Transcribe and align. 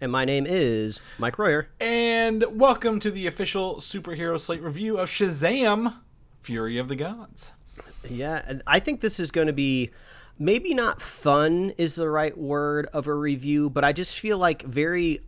And 0.00 0.10
my 0.10 0.24
name 0.24 0.46
is 0.48 0.98
Mike 1.18 1.38
Royer. 1.38 1.68
and 1.78 2.44
welcome 2.58 3.00
to 3.00 3.10
the 3.10 3.26
official 3.26 3.76
Superhero 3.76 4.40
Slate 4.40 4.62
review 4.62 4.98
of 4.98 5.10
Shazam 5.10 5.96
Fury 6.40 6.78
of 6.78 6.88
the 6.88 6.96
Gods. 6.96 7.52
Yeah, 8.08 8.42
and 8.46 8.62
I 8.66 8.80
think 8.80 9.02
this 9.02 9.20
is 9.20 9.30
going 9.30 9.46
to 9.46 9.52
be 9.52 9.90
maybe 10.38 10.72
not 10.72 11.02
fun 11.02 11.72
is 11.76 11.96
the 11.96 12.08
right 12.08 12.36
word 12.36 12.86
of 12.94 13.06
a 13.06 13.14
review, 13.14 13.68
but 13.68 13.84
I 13.84 13.92
just 13.92 14.18
feel 14.18 14.38
like 14.38 14.62
very 14.62 15.20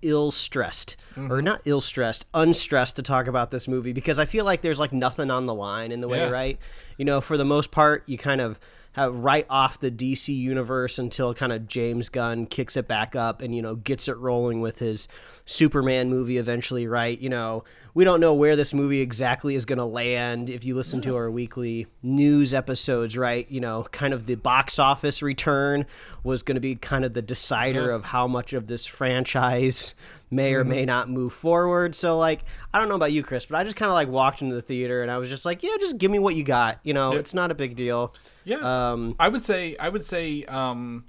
ill 0.00 0.30
stressed 0.30 0.96
or 1.16 1.22
mm-hmm. 1.22 1.44
not 1.44 1.62
ill 1.64 1.80
stressed, 1.80 2.24
unstressed 2.32 2.94
to 2.96 3.02
talk 3.02 3.26
about 3.26 3.50
this 3.50 3.66
movie 3.66 3.92
because 3.92 4.20
I 4.20 4.26
feel 4.26 4.44
like 4.44 4.60
there's 4.60 4.78
like 4.78 4.92
nothing 4.92 5.28
on 5.28 5.46
the 5.46 5.54
line 5.54 5.90
in 5.90 6.00
the 6.00 6.06
way, 6.06 6.18
Yeah. 6.18 6.30
right? 6.30 6.58
You 6.98 7.04
know, 7.04 7.20
for 7.20 7.36
the 7.36 7.44
most 7.44 7.72
part, 7.72 8.04
you 8.06 8.16
kind 8.16 8.40
of 8.40 8.60
have 8.98 9.14
right 9.14 9.46
off 9.48 9.78
the 9.78 9.90
DC 9.90 10.36
universe 10.36 10.98
until 10.98 11.32
kind 11.32 11.52
of 11.52 11.68
James 11.68 12.08
Gunn 12.08 12.46
kicks 12.46 12.76
it 12.76 12.88
back 12.88 13.14
up 13.14 13.40
and 13.40 13.54
you 13.54 13.62
know 13.62 13.76
gets 13.76 14.08
it 14.08 14.16
rolling 14.16 14.60
with 14.60 14.80
his 14.80 15.08
Superman 15.44 16.10
movie 16.10 16.36
eventually, 16.36 16.86
right? 16.86 17.18
You 17.18 17.28
know, 17.28 17.64
we 17.94 18.04
don't 18.04 18.20
know 18.20 18.34
where 18.34 18.54
this 18.54 18.74
movie 18.74 19.00
exactly 19.00 19.54
is 19.54 19.64
going 19.64 19.78
to 19.78 19.84
land 19.84 20.50
if 20.50 20.64
you 20.64 20.74
listen 20.74 21.00
to 21.02 21.16
our 21.16 21.30
weekly 21.30 21.86
news 22.02 22.52
episodes, 22.52 23.16
right? 23.16 23.50
You 23.50 23.60
know, 23.60 23.84
kind 23.84 24.12
of 24.12 24.26
the 24.26 24.34
box 24.34 24.78
office 24.78 25.22
return 25.22 25.86
was 26.22 26.42
going 26.42 26.56
to 26.56 26.60
be 26.60 26.74
kind 26.74 27.04
of 27.04 27.14
the 27.14 27.22
decider 27.22 27.90
uh-huh. 27.90 27.96
of 27.96 28.04
how 28.06 28.26
much 28.26 28.52
of 28.52 28.66
this 28.66 28.84
franchise 28.84 29.94
may 30.30 30.54
or 30.54 30.64
may 30.64 30.84
not 30.84 31.08
move 31.08 31.32
forward. 31.32 31.94
So 31.94 32.18
like, 32.18 32.44
I 32.72 32.78
don't 32.78 32.88
know 32.88 32.94
about 32.94 33.12
you, 33.12 33.22
Chris, 33.22 33.46
but 33.46 33.56
I 33.56 33.64
just 33.64 33.76
kind 33.76 33.88
of 33.88 33.94
like 33.94 34.08
walked 34.08 34.42
into 34.42 34.54
the 34.54 34.62
theater 34.62 35.02
and 35.02 35.10
I 35.10 35.18
was 35.18 35.28
just 35.28 35.44
like, 35.44 35.62
yeah, 35.62 35.70
just 35.80 35.98
give 35.98 36.10
me 36.10 36.18
what 36.18 36.34
you 36.36 36.44
got. 36.44 36.80
You 36.82 36.94
know, 36.94 37.12
it's 37.12 37.32
not 37.34 37.50
a 37.50 37.54
big 37.54 37.76
deal. 37.76 38.14
Yeah, 38.44 38.58
Um, 38.92 39.14
I 39.18 39.28
would 39.28 39.42
say 39.42 39.76
I 39.78 39.88
would 39.88 40.04
say 40.04 40.44
um, 40.44 41.06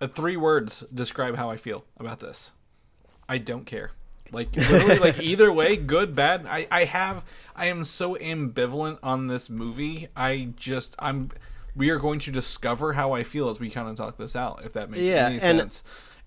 uh, 0.00 0.06
three 0.08 0.36
words 0.36 0.84
describe 0.94 1.36
how 1.36 1.50
I 1.50 1.56
feel 1.56 1.84
about 1.98 2.20
this. 2.20 2.52
I 3.28 3.38
don't 3.38 3.64
care. 3.66 3.92
Like 4.30 4.54
literally, 4.54 4.98
like 4.98 5.18
either 5.22 5.50
way, 5.52 5.76
good, 5.76 6.14
bad. 6.14 6.44
I 6.46 6.66
I 6.70 6.84
have 6.84 7.24
I 7.56 7.66
am 7.66 7.82
so 7.84 8.14
ambivalent 8.16 8.98
on 9.02 9.26
this 9.28 9.48
movie. 9.48 10.08
I 10.14 10.50
just 10.56 10.94
I'm. 10.98 11.30
We 11.74 11.90
are 11.90 11.98
going 11.98 12.18
to 12.20 12.30
discover 12.32 12.94
how 12.94 13.12
I 13.12 13.22
feel 13.22 13.48
as 13.50 13.60
we 13.60 13.70
kind 13.70 13.88
of 13.88 13.96
talk 13.96 14.16
this 14.18 14.34
out, 14.34 14.62
if 14.64 14.72
that 14.72 14.90
makes 14.90 15.02
Yeah, 15.02 15.26
any 15.28 15.38
sense. 15.38 15.82
And 15.82 15.82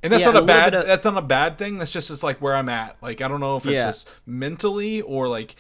that's 0.10 0.22
yeah, 0.22 0.28
not 0.32 0.36
a 0.36 0.40
and 0.40 0.50
a 0.50 0.54
bad. 0.54 0.74
of- 0.74 0.88
that's 0.88 1.06
not 1.06 1.18
a 1.18 1.22
bad 1.22 1.58
thing. 1.58 1.78
That's 1.78 1.92
just 1.92 2.08
just 2.08 2.24
like 2.24 2.42
where 2.42 2.56
I'm 2.56 2.70
at. 2.70 2.98
Like 3.02 3.22
I 3.22 3.28
don't 3.28 3.40
know 3.40 3.58
if 3.58 3.66
it's 3.66 3.74
Yeah. 3.74 3.86
just 3.86 4.10
mentally 4.26 5.02
or 5.02 5.28
like 5.28 5.56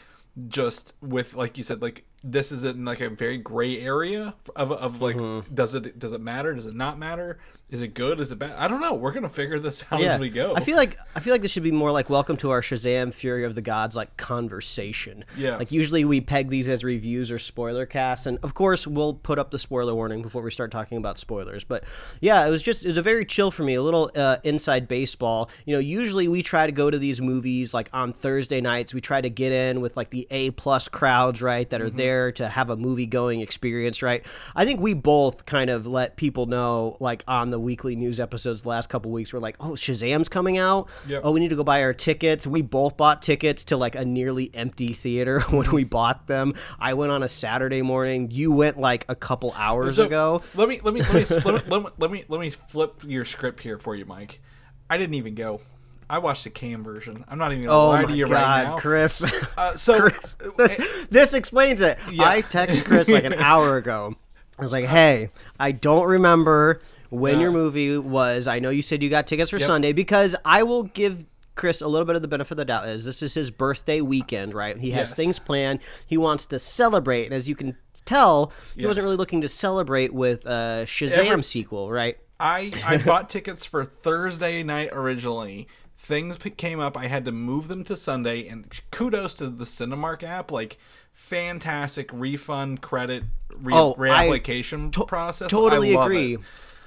just 0.47 0.93
with 1.01 1.33
like 1.35 1.57
you 1.57 1.63
said 1.63 1.81
like 1.81 2.05
this 2.23 2.51
is 2.51 2.63
in 2.63 2.85
like 2.85 3.01
a 3.01 3.09
very 3.09 3.37
gray 3.37 3.79
area 3.79 4.33
of 4.55 4.71
of 4.71 5.01
like 5.01 5.15
Mm-hmm. 5.17 5.53
does 5.53 5.75
it 5.75 5.99
does 5.99 6.13
it 6.13 6.21
matter 6.21 6.53
does 6.53 6.65
it 6.65 6.75
not 6.75 6.97
matter 6.97 7.37
is 7.71 7.81
it 7.81 7.93
good 7.93 8.19
is 8.19 8.31
it 8.31 8.35
bad 8.37 8.51
I 8.57 8.67
don't 8.67 8.81
know 8.81 8.93
we're 8.93 9.13
gonna 9.13 9.29
figure 9.29 9.57
this 9.57 9.83
out 9.91 10.01
yeah, 10.01 10.13
as 10.15 10.19
we 10.19 10.29
go 10.29 10.53
I 10.55 10.59
feel 10.59 10.75
like 10.77 10.97
I 11.15 11.19
feel 11.21 11.33
like 11.33 11.41
this 11.41 11.51
should 11.51 11.63
be 11.63 11.71
more 11.71 11.91
like 11.91 12.09
welcome 12.09 12.37
to 12.37 12.51
our 12.51 12.61
Shazam 12.61 13.13
Fury 13.13 13.45
of 13.45 13.55
the 13.55 13.61
Gods 13.61 13.95
like 13.95 14.15
conversation. 14.17 15.23
Yeah. 15.37 15.55
Like 15.57 15.71
usually 15.71 16.03
we 16.05 16.19
peg 16.21 16.49
these 16.49 16.67
as 16.67 16.83
reviews 16.83 17.31
or 17.31 17.39
spoiler 17.39 17.85
casts, 17.85 18.25
and 18.25 18.37
of 18.43 18.53
course 18.53 18.85
we'll 18.85 19.13
put 19.13 19.39
up 19.39 19.51
the 19.51 19.59
spoiler 19.59 19.95
warning 19.95 20.21
before 20.21 20.41
we 20.41 20.51
start 20.51 20.71
talking 20.71 20.97
about 20.97 21.17
spoilers. 21.19 21.63
But 21.63 21.83
yeah, 22.19 22.45
it 22.45 22.49
was 22.49 22.61
just 22.61 22.83
it 22.83 22.87
was 22.89 22.97
a 22.97 23.01
very 23.01 23.25
chill 23.25 23.51
for 23.51 23.63
me, 23.63 23.75
a 23.75 23.81
little 23.81 24.11
uh, 24.15 24.37
inside 24.43 24.87
baseball. 24.87 25.49
You 25.65 25.73
know, 25.73 25.79
usually 25.79 26.27
we 26.27 26.41
try 26.41 26.65
to 26.65 26.71
go 26.71 26.89
to 26.89 26.97
these 26.99 27.21
movies 27.21 27.73
like 27.73 27.89
on 27.93 28.13
Thursday 28.13 28.61
nights. 28.61 28.93
We 28.93 29.01
try 29.01 29.21
to 29.21 29.29
get 29.29 29.51
in 29.51 29.81
with 29.81 29.95
like 29.95 30.09
the 30.09 30.27
A 30.31 30.51
plus 30.51 30.87
crowds, 30.87 31.41
right, 31.41 31.69
that 31.69 31.79
are 31.81 31.91
Mm-hmm. 31.91 31.97
there 31.97 32.31
to 32.33 32.47
have 32.47 32.69
a 32.69 32.77
movie 32.77 33.05
going 33.07 33.41
experience, 33.41 34.01
right. 34.01 34.23
I 34.55 34.65
think 34.65 34.79
we 34.79 34.93
both 34.93 35.45
kind 35.45 35.69
of 35.69 35.85
let 35.87 36.15
people 36.15 36.45
know 36.45 36.95
like 36.99 37.23
on 37.27 37.49
the 37.49 37.59
weekly 37.61 37.95
news 37.95 38.19
episodes 38.19 38.63
the 38.63 38.69
last 38.69 38.89
couple 38.89 39.11
weeks. 39.11 39.31
We're 39.31 39.39
like, 39.39 39.55
oh, 39.59 39.71
Shazam's 39.71 40.27
coming 40.29 40.57
out. 40.57 40.89
Yep. 41.07 41.21
Oh, 41.23 41.31
we 41.31 41.39
need 41.39 41.49
to 41.51 41.55
go 41.55 41.63
buy 41.63 41.83
our 41.83 41.93
tickets. 41.93 42.45
We 42.45 42.61
both 42.61 42.97
bought 42.97 43.21
tickets 43.21 43.63
to 43.65 43.77
like 43.77 43.95
a 43.95 44.03
nearly 44.03 44.51
empty 44.53 44.93
theater 44.93 45.39
when 45.49 45.71
we 45.71 45.83
bought 45.83 46.27
them. 46.27 46.53
I 46.79 46.93
went 46.95 47.11
on 47.11 47.23
a 47.23 47.27
Saturday 47.27 47.81
morning. 47.81 48.29
You 48.31 48.51
went 48.51 48.77
like 48.79 49.05
a 49.07 49.15
couple 49.15 49.53
hours 49.55 49.95
So, 49.97 50.05
ago. 50.05 50.41
let 50.55 50.67
me 50.67 50.79
let 50.83 50.93
me 50.93 51.01
let 51.01 51.13
me, 51.13 51.35
let 51.37 51.45
me 51.45 51.61
let 51.69 51.83
me 51.83 51.89
let 51.97 52.11
me 52.11 52.23
let 52.27 52.39
me 52.41 52.49
flip 52.49 53.01
your 53.05 53.25
script 53.25 53.61
here 53.61 53.77
for 53.77 53.95
you 53.95 54.05
Mike 54.05 54.41
I 54.89 54.97
didn't 54.97 55.15
even 55.15 55.35
go 55.35 55.61
I 56.09 56.17
watched 56.17 56.43
the 56.43 56.49
cam 56.49 56.83
version 56.83 57.23
I'm 57.29 57.37
not 57.37 57.51
even 57.53 57.65
gonna 57.65 57.77
Oh 57.77 57.87
lie 57.89 58.01
my 58.01 58.07
to 58.09 58.13
you 58.15 58.25
god, 58.27 58.33
right 58.33 58.63
now 58.63 58.77
Chris. 58.77 59.23
uh, 59.57 59.75
so 59.77 60.09
this, 60.57 61.05
this 61.09 61.33
explains 61.33 61.81
it. 61.81 61.97
Yeah. 62.11 62.27
I 62.27 62.41
texted 62.41 62.83
Chris 62.85 63.07
like 63.07 63.23
an 63.23 63.33
hour 63.35 63.77
ago. 63.77 64.15
I 64.59 64.63
was 64.63 64.71
like, 64.73 64.85
"Hey, 64.85 65.29
I 65.59 65.71
don't 65.71 66.05
remember 66.07 66.81
when 67.11 67.35
Yeah. 67.35 67.41
your 67.41 67.51
movie 67.51 67.97
was. 67.97 68.47
I 68.47 68.57
know 68.59 68.71
you 68.71 68.81
said 68.81 69.03
you 69.03 69.09
got 69.11 69.27
tickets 69.27 69.51
for 69.51 69.57
Yep. 69.59 69.67
Sunday 69.67 69.93
because 69.93 70.35
I 70.43 70.63
will 70.63 70.83
give 70.83 71.25
Chris 71.53 71.81
a 71.81 71.87
little 71.87 72.05
bit 72.05 72.15
of 72.15 72.21
the 72.23 72.27
benefit 72.27 72.51
of 72.53 72.57
the 72.57 72.65
doubt. 72.65 72.87
Is 72.87 73.05
this 73.05 73.21
is 73.21 73.33
his 73.35 73.51
birthday 73.51 74.01
weekend, 74.01 74.53
right? 74.55 74.77
He 74.79 74.91
has 74.91 75.09
Yes. 75.09 75.13
things 75.15 75.37
planned. 75.37 75.79
He 76.07 76.17
wants 76.17 76.45
to 76.47 76.57
celebrate, 76.57 77.25
and 77.25 77.33
as 77.33 77.47
you 77.47 77.55
can 77.55 77.75
tell, 78.05 78.51
he 78.75 78.87
wasn't 78.87 79.03
really 79.03 79.17
looking 79.17 79.41
to 79.41 79.47
celebrate 79.49 80.13
with 80.13 80.45
a 80.45 80.83
Shazam 80.87 81.27
Every- 81.27 81.43
sequel, 81.43 81.91
right? 81.91 82.17
I 82.39 82.71
I 82.83 82.97
bought 82.97 83.29
tickets 83.29 83.65
for 83.65 83.83
Thursday 83.85 84.63
night 84.63 84.89
originally. 84.93 85.67
Things 85.97 86.39
came 86.57 86.79
up. 86.79 86.97
I 86.97 87.05
had 87.07 87.25
to 87.25 87.31
move 87.31 87.67
them 87.67 87.83
to 87.83 87.95
Sunday, 87.95 88.47
and 88.47 88.65
kudos 88.89 89.35
to 89.35 89.49
the 89.49 89.65
Cinemark 89.65 90.23
app. 90.23 90.49
Like, 90.51 90.77
fantastic 91.13 92.09
refund 92.11 92.81
credit 92.81 93.23
re- 93.55 93.73
Oh, 93.75 93.93
I 93.99 94.27
reapplication 94.27 94.91
process. 95.07 95.51
Totally 95.51 95.93
agree. 95.93 96.33
it. 96.35 96.39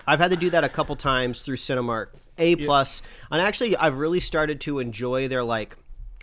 I've 0.06 0.20
had 0.20 0.30
to 0.30 0.36
do 0.36 0.50
that 0.50 0.64
a 0.64 0.68
couple 0.68 0.96
times 0.96 1.40
through 1.42 1.56
Cinemark. 1.56 2.08
A 2.36 2.56
plus, 2.56 3.00
and 3.30 3.40
actually, 3.40 3.76
I've 3.76 3.96
really 3.96 4.18
started 4.20 4.60
to 4.62 4.80
enjoy 4.80 5.28
their 5.28 5.44
like 5.44 5.76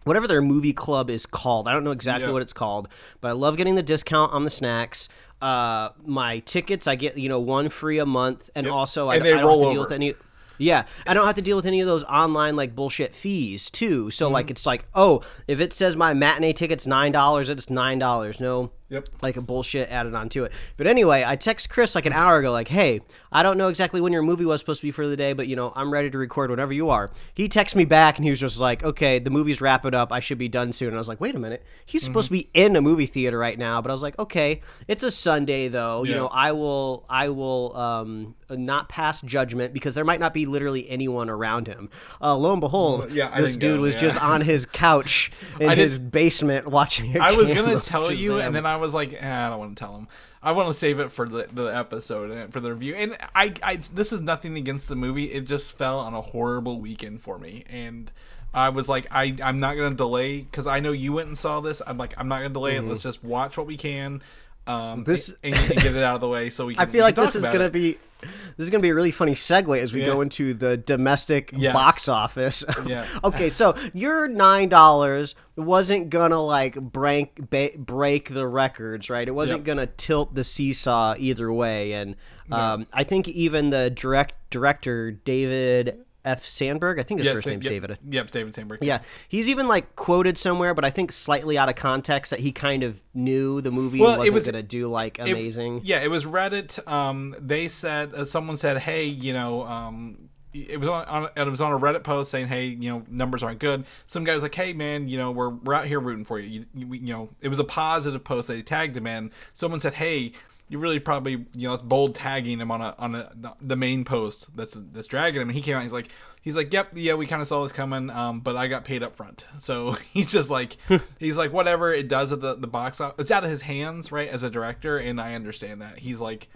whatever 0.04 0.28
their 0.28 0.42
movie 0.42 0.74
club 0.74 1.10
is 1.10 1.26
called. 1.26 1.68
I 1.68 1.72
don't 1.72 1.84
know 1.86 1.92
exactly 1.92 2.28
Yeah. 2.28 2.34
what 2.34 2.42
it's 2.42 2.52
called, 2.54 2.90
but 3.22 3.30
I 3.30 3.32
love 3.32 3.56
getting 3.56 3.76
the 3.76 3.84
discount 3.84 4.34
on 4.34 4.44
the 4.44 4.50
snacks. 4.50 5.08
Uh, 5.42 5.90
my 6.06 6.40
tickets, 6.40 6.86
I 6.86 6.96
get 6.96 7.18
you 7.18 7.30
know 7.30 7.40
one 7.40 7.70
free 7.70 7.98
a 7.98 8.06
month, 8.06 8.50
and 8.56 8.68
also 8.68 9.08
I, 9.10 9.16
And 9.16 9.24
I 9.24 9.26
they 9.26 9.32
don't 9.38 9.50
have 9.60 9.68
to 9.70 9.74
deal 9.74 9.82
with 9.82 9.92
any. 9.94 10.14
Yeah, 10.58 10.84
I 11.08 11.14
don't 11.16 11.26
have 11.26 11.36
to 11.36 11.42
deal 11.42 11.56
with 11.56 11.66
any 11.66 11.80
of 11.82 11.88
those 11.88 12.04
online 12.04 12.56
like 12.58 12.76
bullshit 12.76 13.16
fees 13.16 13.70
too. 13.70 14.12
So 14.12 14.26
Mm-hmm. 14.26 14.34
like 14.34 14.52
it's 14.52 14.66
like, 14.66 14.86
oh, 14.94 15.22
if 15.48 15.60
it 15.62 15.72
says 15.74 15.96
my 15.96 16.14
matinee 16.14 16.54
ticket's 16.54 16.86
nine 16.86 17.12
dollars, 17.14 17.50
it's 17.50 17.70
nine 17.70 17.98
dollars. 18.00 18.40
No, 18.42 18.70
Yep. 18.92 19.08
like 19.22 19.38
a 19.38 19.42
bullshit 19.42 19.90
added 19.90 20.14
onto 20.14 20.44
it. 20.44 20.52
But 20.76 20.86
anyway, 20.86 21.24
I 21.26 21.38
text 21.38 21.70
Chris 21.70 21.96
like 21.96 22.06
an 22.06 22.12
hour 22.12 22.40
ago, 22.40 22.52
like, 22.52 22.68
hey, 22.68 23.00
I 23.32 23.42
don't 23.42 23.58
know 23.58 23.70
exactly 23.70 24.02
when 24.02 24.12
your 24.12 24.22
movie 24.22 24.44
was 24.44 24.60
supposed 24.60 24.82
to 24.82 24.88
be 24.88 24.92
for 24.92 25.08
the 25.08 25.16
day, 25.16 25.32
but 25.32 25.48
you 25.48 25.56
know, 25.56 25.72
I'm 25.78 25.94
ready 25.94 26.10
to 26.10 26.18
record 26.18 26.50
whenever 26.50 26.74
you 26.74 26.90
are. 26.90 27.10
He 27.34 27.48
texted 27.48 27.76
me 27.76 27.86
back 27.86 28.18
and 28.18 28.26
he 28.26 28.30
was 28.30 28.42
just 28.42 28.60
like, 28.60 28.84
okay, 28.84 29.18
the 29.18 29.30
movie's 29.30 29.62
wrapping 29.62 29.94
up. 29.94 30.12
I 30.12 30.20
should 30.20 30.38
be 30.38 30.50
done 30.50 30.74
soon. 30.74 30.90
And 30.90 30.98
I 30.98 31.00
was 31.00 31.08
like, 31.08 31.22
wait 31.22 31.36
a 31.36 31.40
minute. 31.40 31.64
He's 31.86 32.04
supposed 32.04 32.28
to 32.28 32.34
be 32.34 32.50
in 32.54 32.76
a 32.76 32.82
movie 32.82 33.06
theater 33.06 33.38
right 33.38 33.58
now. 33.58 33.82
But 33.82 33.92
I 33.92 33.94
was 33.94 34.04
like, 34.04 34.20
okay, 34.20 34.62
it's 34.90 35.04
a 35.04 35.12
Sunday 35.12 35.70
though. 35.70 36.04
You 36.04 36.16
know, 36.16 36.28
I 36.28 36.52
will, 36.52 37.06
I 37.10 37.30
will, 37.30 37.76
um, 37.78 38.36
not 38.58 38.90
pass 38.90 39.22
judgment 39.22 39.74
because 39.74 39.96
there 39.96 40.06
might 40.06 40.20
not 40.20 40.34
be 40.34 40.46
literally 40.46 40.90
anyone 40.90 41.30
around 41.30 41.68
him. 41.68 41.90
Uh, 42.22 42.36
lo 42.36 42.52
and 42.52 42.62
behold, 42.62 43.12
yeah, 43.12 43.40
this 43.40 43.56
dude 43.56 43.78
go, 43.78 43.82
was 43.82 43.96
yeah. 43.96 44.02
just 44.02 44.22
on 44.22 44.42
his 44.42 44.66
couch 44.66 45.32
in 45.60 45.70
his 45.72 46.00
basement 46.00 46.68
watching. 46.68 47.20
I 47.20 47.34
was 47.34 47.52
gonna 47.52 47.80
tell 47.82 48.12
you, 48.12 48.40
and 48.40 48.56
then 48.56 48.66
I 48.66 48.78
was 48.82 48.94
like, 48.94 49.14
eh, 49.14 49.20
I 49.22 49.50
don't 49.50 49.60
want 49.60 49.78
to 49.78 49.84
tell 49.84 49.96
him. 49.96 50.08
I 50.44 50.52
want 50.52 50.68
to 50.68 50.74
save 50.74 51.00
it 51.00 51.12
for 51.12 51.28
the, 51.28 51.48
the 51.52 51.68
episode 51.68 52.32
and 52.32 52.52
for 52.52 52.60
the 52.60 52.74
review. 52.74 52.96
And 52.96 53.18
I, 53.34 53.54
I, 53.64 53.76
this 53.94 54.12
is 54.12 54.22
nothing 54.22 54.58
against 54.58 54.90
the 54.90 54.96
movie. 54.96 55.32
It 55.32 55.42
just 55.46 55.78
fell 55.78 56.00
on 56.00 56.14
a 56.14 56.22
horrible 56.22 56.82
weekend 56.82 57.22
for 57.22 57.38
me, 57.38 57.64
and 57.70 58.12
I 58.54 58.70
was 58.70 58.90
like, 58.90 59.08
I, 59.12 59.36
I'm 59.42 59.60
not 59.60 59.76
gonna 59.78 59.96
delay 59.96 60.42
because 60.42 60.68
I 60.68 60.80
know 60.82 60.92
you 60.92 61.14
went 61.14 61.28
and 61.28 61.38
saw 61.38 61.62
this. 61.62 61.82
I'm 61.88 61.98
like, 61.98 62.14
I'm 62.18 62.28
not 62.28 62.40
gonna 62.40 62.50
delay 62.50 62.76
it. 62.76 62.84
Let's 62.90 63.04
just 63.04 63.24
watch 63.24 63.58
what 63.58 63.68
we 63.68 63.78
can. 63.78 64.22
Um. 64.68 65.04
This- 65.04 65.34
and, 65.44 65.56
and 65.56 65.70
get 65.76 65.96
it 65.96 66.04
out 66.04 66.16
of 66.16 66.22
the 66.22 66.28
way 66.28 66.50
so 66.50 66.66
we. 66.68 66.76
Can, 66.76 66.88
I 66.88 66.92
feel 66.92 67.04
like 67.04 67.16
this 67.16 67.36
is 67.36 67.44
gonna 67.44 67.66
it. 67.66 67.72
be 67.74 67.98
this 68.22 68.66
is 68.66 68.70
gonna 68.70 68.82
be 68.84 68.90
a 68.90 68.96
really 68.96 69.10
funny 69.12 69.34
segue 69.34 69.80
as 69.80 69.94
we 69.94 70.02
Yeah. 70.02 70.06
go 70.08 70.22
into 70.22 70.54
the 70.54 70.78
domestic 70.78 71.52
Yes. 71.56 71.74
box 71.74 72.08
office. 72.08 72.64
Yeah. 72.86 73.06
okay, 73.24 73.50
so 73.50 73.76
your 73.94 74.28
nine 74.28 74.70
dollars 74.70 75.34
wasn't 75.56 76.10
gonna 76.12 76.42
like 76.42 76.76
break 76.80 77.50
ba- 77.50 77.72
break 77.78 78.30
the 78.34 78.48
records, 78.48 79.10
right? 79.10 79.28
It 79.28 79.32
wasn't 79.34 79.60
Yep. 79.62 79.66
gonna 79.66 79.88
tilt 79.88 80.36
the 80.36 80.44
seesaw 80.44 81.16
either 81.18 81.52
way, 81.52 81.94
and 81.94 82.16
um, 82.52 82.86
I 82.94 83.04
think 83.04 83.28
even 83.30 83.70
the 83.72 83.90
direct 83.90 84.36
director 84.52 85.10
David 85.12 85.98
F. 86.24 86.46
Sandberg. 86.46 87.00
I 87.00 87.04
think 87.04 87.20
his 87.20 87.28
Yeah, 87.28 87.34
first 87.34 87.48
name's 87.48 87.66
yep, 87.66 87.72
David. 87.72 87.98
Yep, 88.10 88.32
David 88.32 88.54
Sandberg. 88.56 88.80
Yeah, 88.84 89.00
he's 89.28 89.50
even 89.50 89.68
like 89.68 89.96
quoted 89.96 90.38
somewhere, 90.38 90.74
but 90.74 90.86
I 90.86 90.90
think 90.90 91.12
slightly 91.12 91.58
out 91.58 91.70
of 91.70 91.76
context 91.76 92.30
that 92.32 92.40
he 92.42 92.52
kind 92.52 92.84
of 92.84 93.02
knew 93.14 93.62
the 93.62 93.72
movie 93.72 94.00
Well, 94.00 94.18
wasn't 94.20 94.34
was- 94.36 94.44
going 94.46 94.56
to 94.56 94.64
do 94.64 94.88
like 94.88 95.20
It- 95.20 95.30
amazing. 95.30 95.82
yeah, 95.84 96.02
it 96.02 96.10
was 96.10 96.26
Reddit. 96.26 96.86
Um, 96.88 97.36
they 97.40 97.68
said 97.68 98.14
uh, 98.14 98.26
someone 98.26 98.56
said, 98.58 98.78
"Hey, 98.80 99.06
you 99.06 99.34
know." 99.34 99.64
Um, 99.64 100.28
it 100.54 100.78
was 100.82 100.90
on, 100.90 101.06
on 101.06 101.30
it 101.34 101.50
was 101.50 101.62
on 101.62 101.72
a 101.72 101.80
Reddit 101.80 102.04
post 102.04 102.30
saying, 102.30 102.48
"Hey, 102.50 102.66
you 102.66 102.90
know, 102.90 103.04
numbers 103.10 103.42
aren't 103.42 103.60
good." 103.60 103.86
Some 104.06 104.26
guy 104.26 104.34
was 104.34 104.44
like, 104.44 104.54
"Hey, 104.54 104.74
man, 104.74 105.08
you 105.08 105.18
know, 105.18 105.32
we're 105.32 105.48
we're 105.48 105.74
out 105.74 105.86
here 105.88 106.00
rooting 106.02 106.26
for 106.26 106.40
you." 106.40 106.66
You, 106.74 106.86
you, 106.88 106.94
you 106.94 107.14
know, 107.14 107.30
it 107.40 107.48
was 107.48 107.58
a 107.58 107.64
positive 107.64 108.26
post 108.26 108.50
that 108.50 108.58
he 108.58 108.62
tagged 108.64 108.98
him 108.98 109.08
in. 109.08 109.32
Someone 109.54 109.80
said, 109.80 109.94
"Hey, 109.94 110.34
you 110.72 110.80
really 110.80 111.00
probably 111.00 111.34
you 111.54 111.68
know 111.68 111.74
it's 111.74 111.84
bold 111.84 112.16
tagging 112.16 112.60
him 112.60 112.72
on 112.72 112.82
a 112.82 112.96
on 112.98 113.14
a, 113.14 113.56
the 113.60 113.76
main 113.76 114.06
post 114.06 114.48
that's 114.56 114.74
that's 114.94 115.08
dragging 115.08 115.42
him." 115.42 115.50
And 115.50 115.56
he 115.56 115.62
came 115.62 115.76
out, 115.76 115.84
he's 115.84 115.92
like, 115.92 116.08
he's 116.42 116.56
like, 116.56 116.72
"Yep, 116.72 116.94
yeah, 116.94 117.14
we 117.16 117.28
kind 117.28 117.42
of 117.42 117.48
saw 117.48 117.62
this 117.62 117.74
coming, 117.74 118.10
um, 118.10 118.40
but 118.40 118.56
I 118.56 118.68
got 118.68 118.86
paid 118.86 119.04
up 119.04 119.16
front." 119.16 119.46
So 119.60 119.92
he's 120.14 120.32
just 120.32 120.50
like, 120.50 120.78
he's 121.20 121.38
like, 121.38 121.52
whatever 121.52 121.94
it 121.94 122.08
does 122.08 122.32
at 122.32 122.40
the 122.40 122.56
the 122.56 122.68
box 122.68 123.02
office, 123.02 123.24
it's 123.24 123.32
out 123.32 123.44
of 123.44 123.50
his 123.50 123.64
hands, 123.64 124.12
right, 124.12 124.30
as 124.30 124.44
a 124.44 124.50
director, 124.50 124.98
and 124.98 125.20
I 125.20 125.36
understand 125.36 125.82
that. 125.82 126.00
He's 126.00 126.22
like 126.22 126.48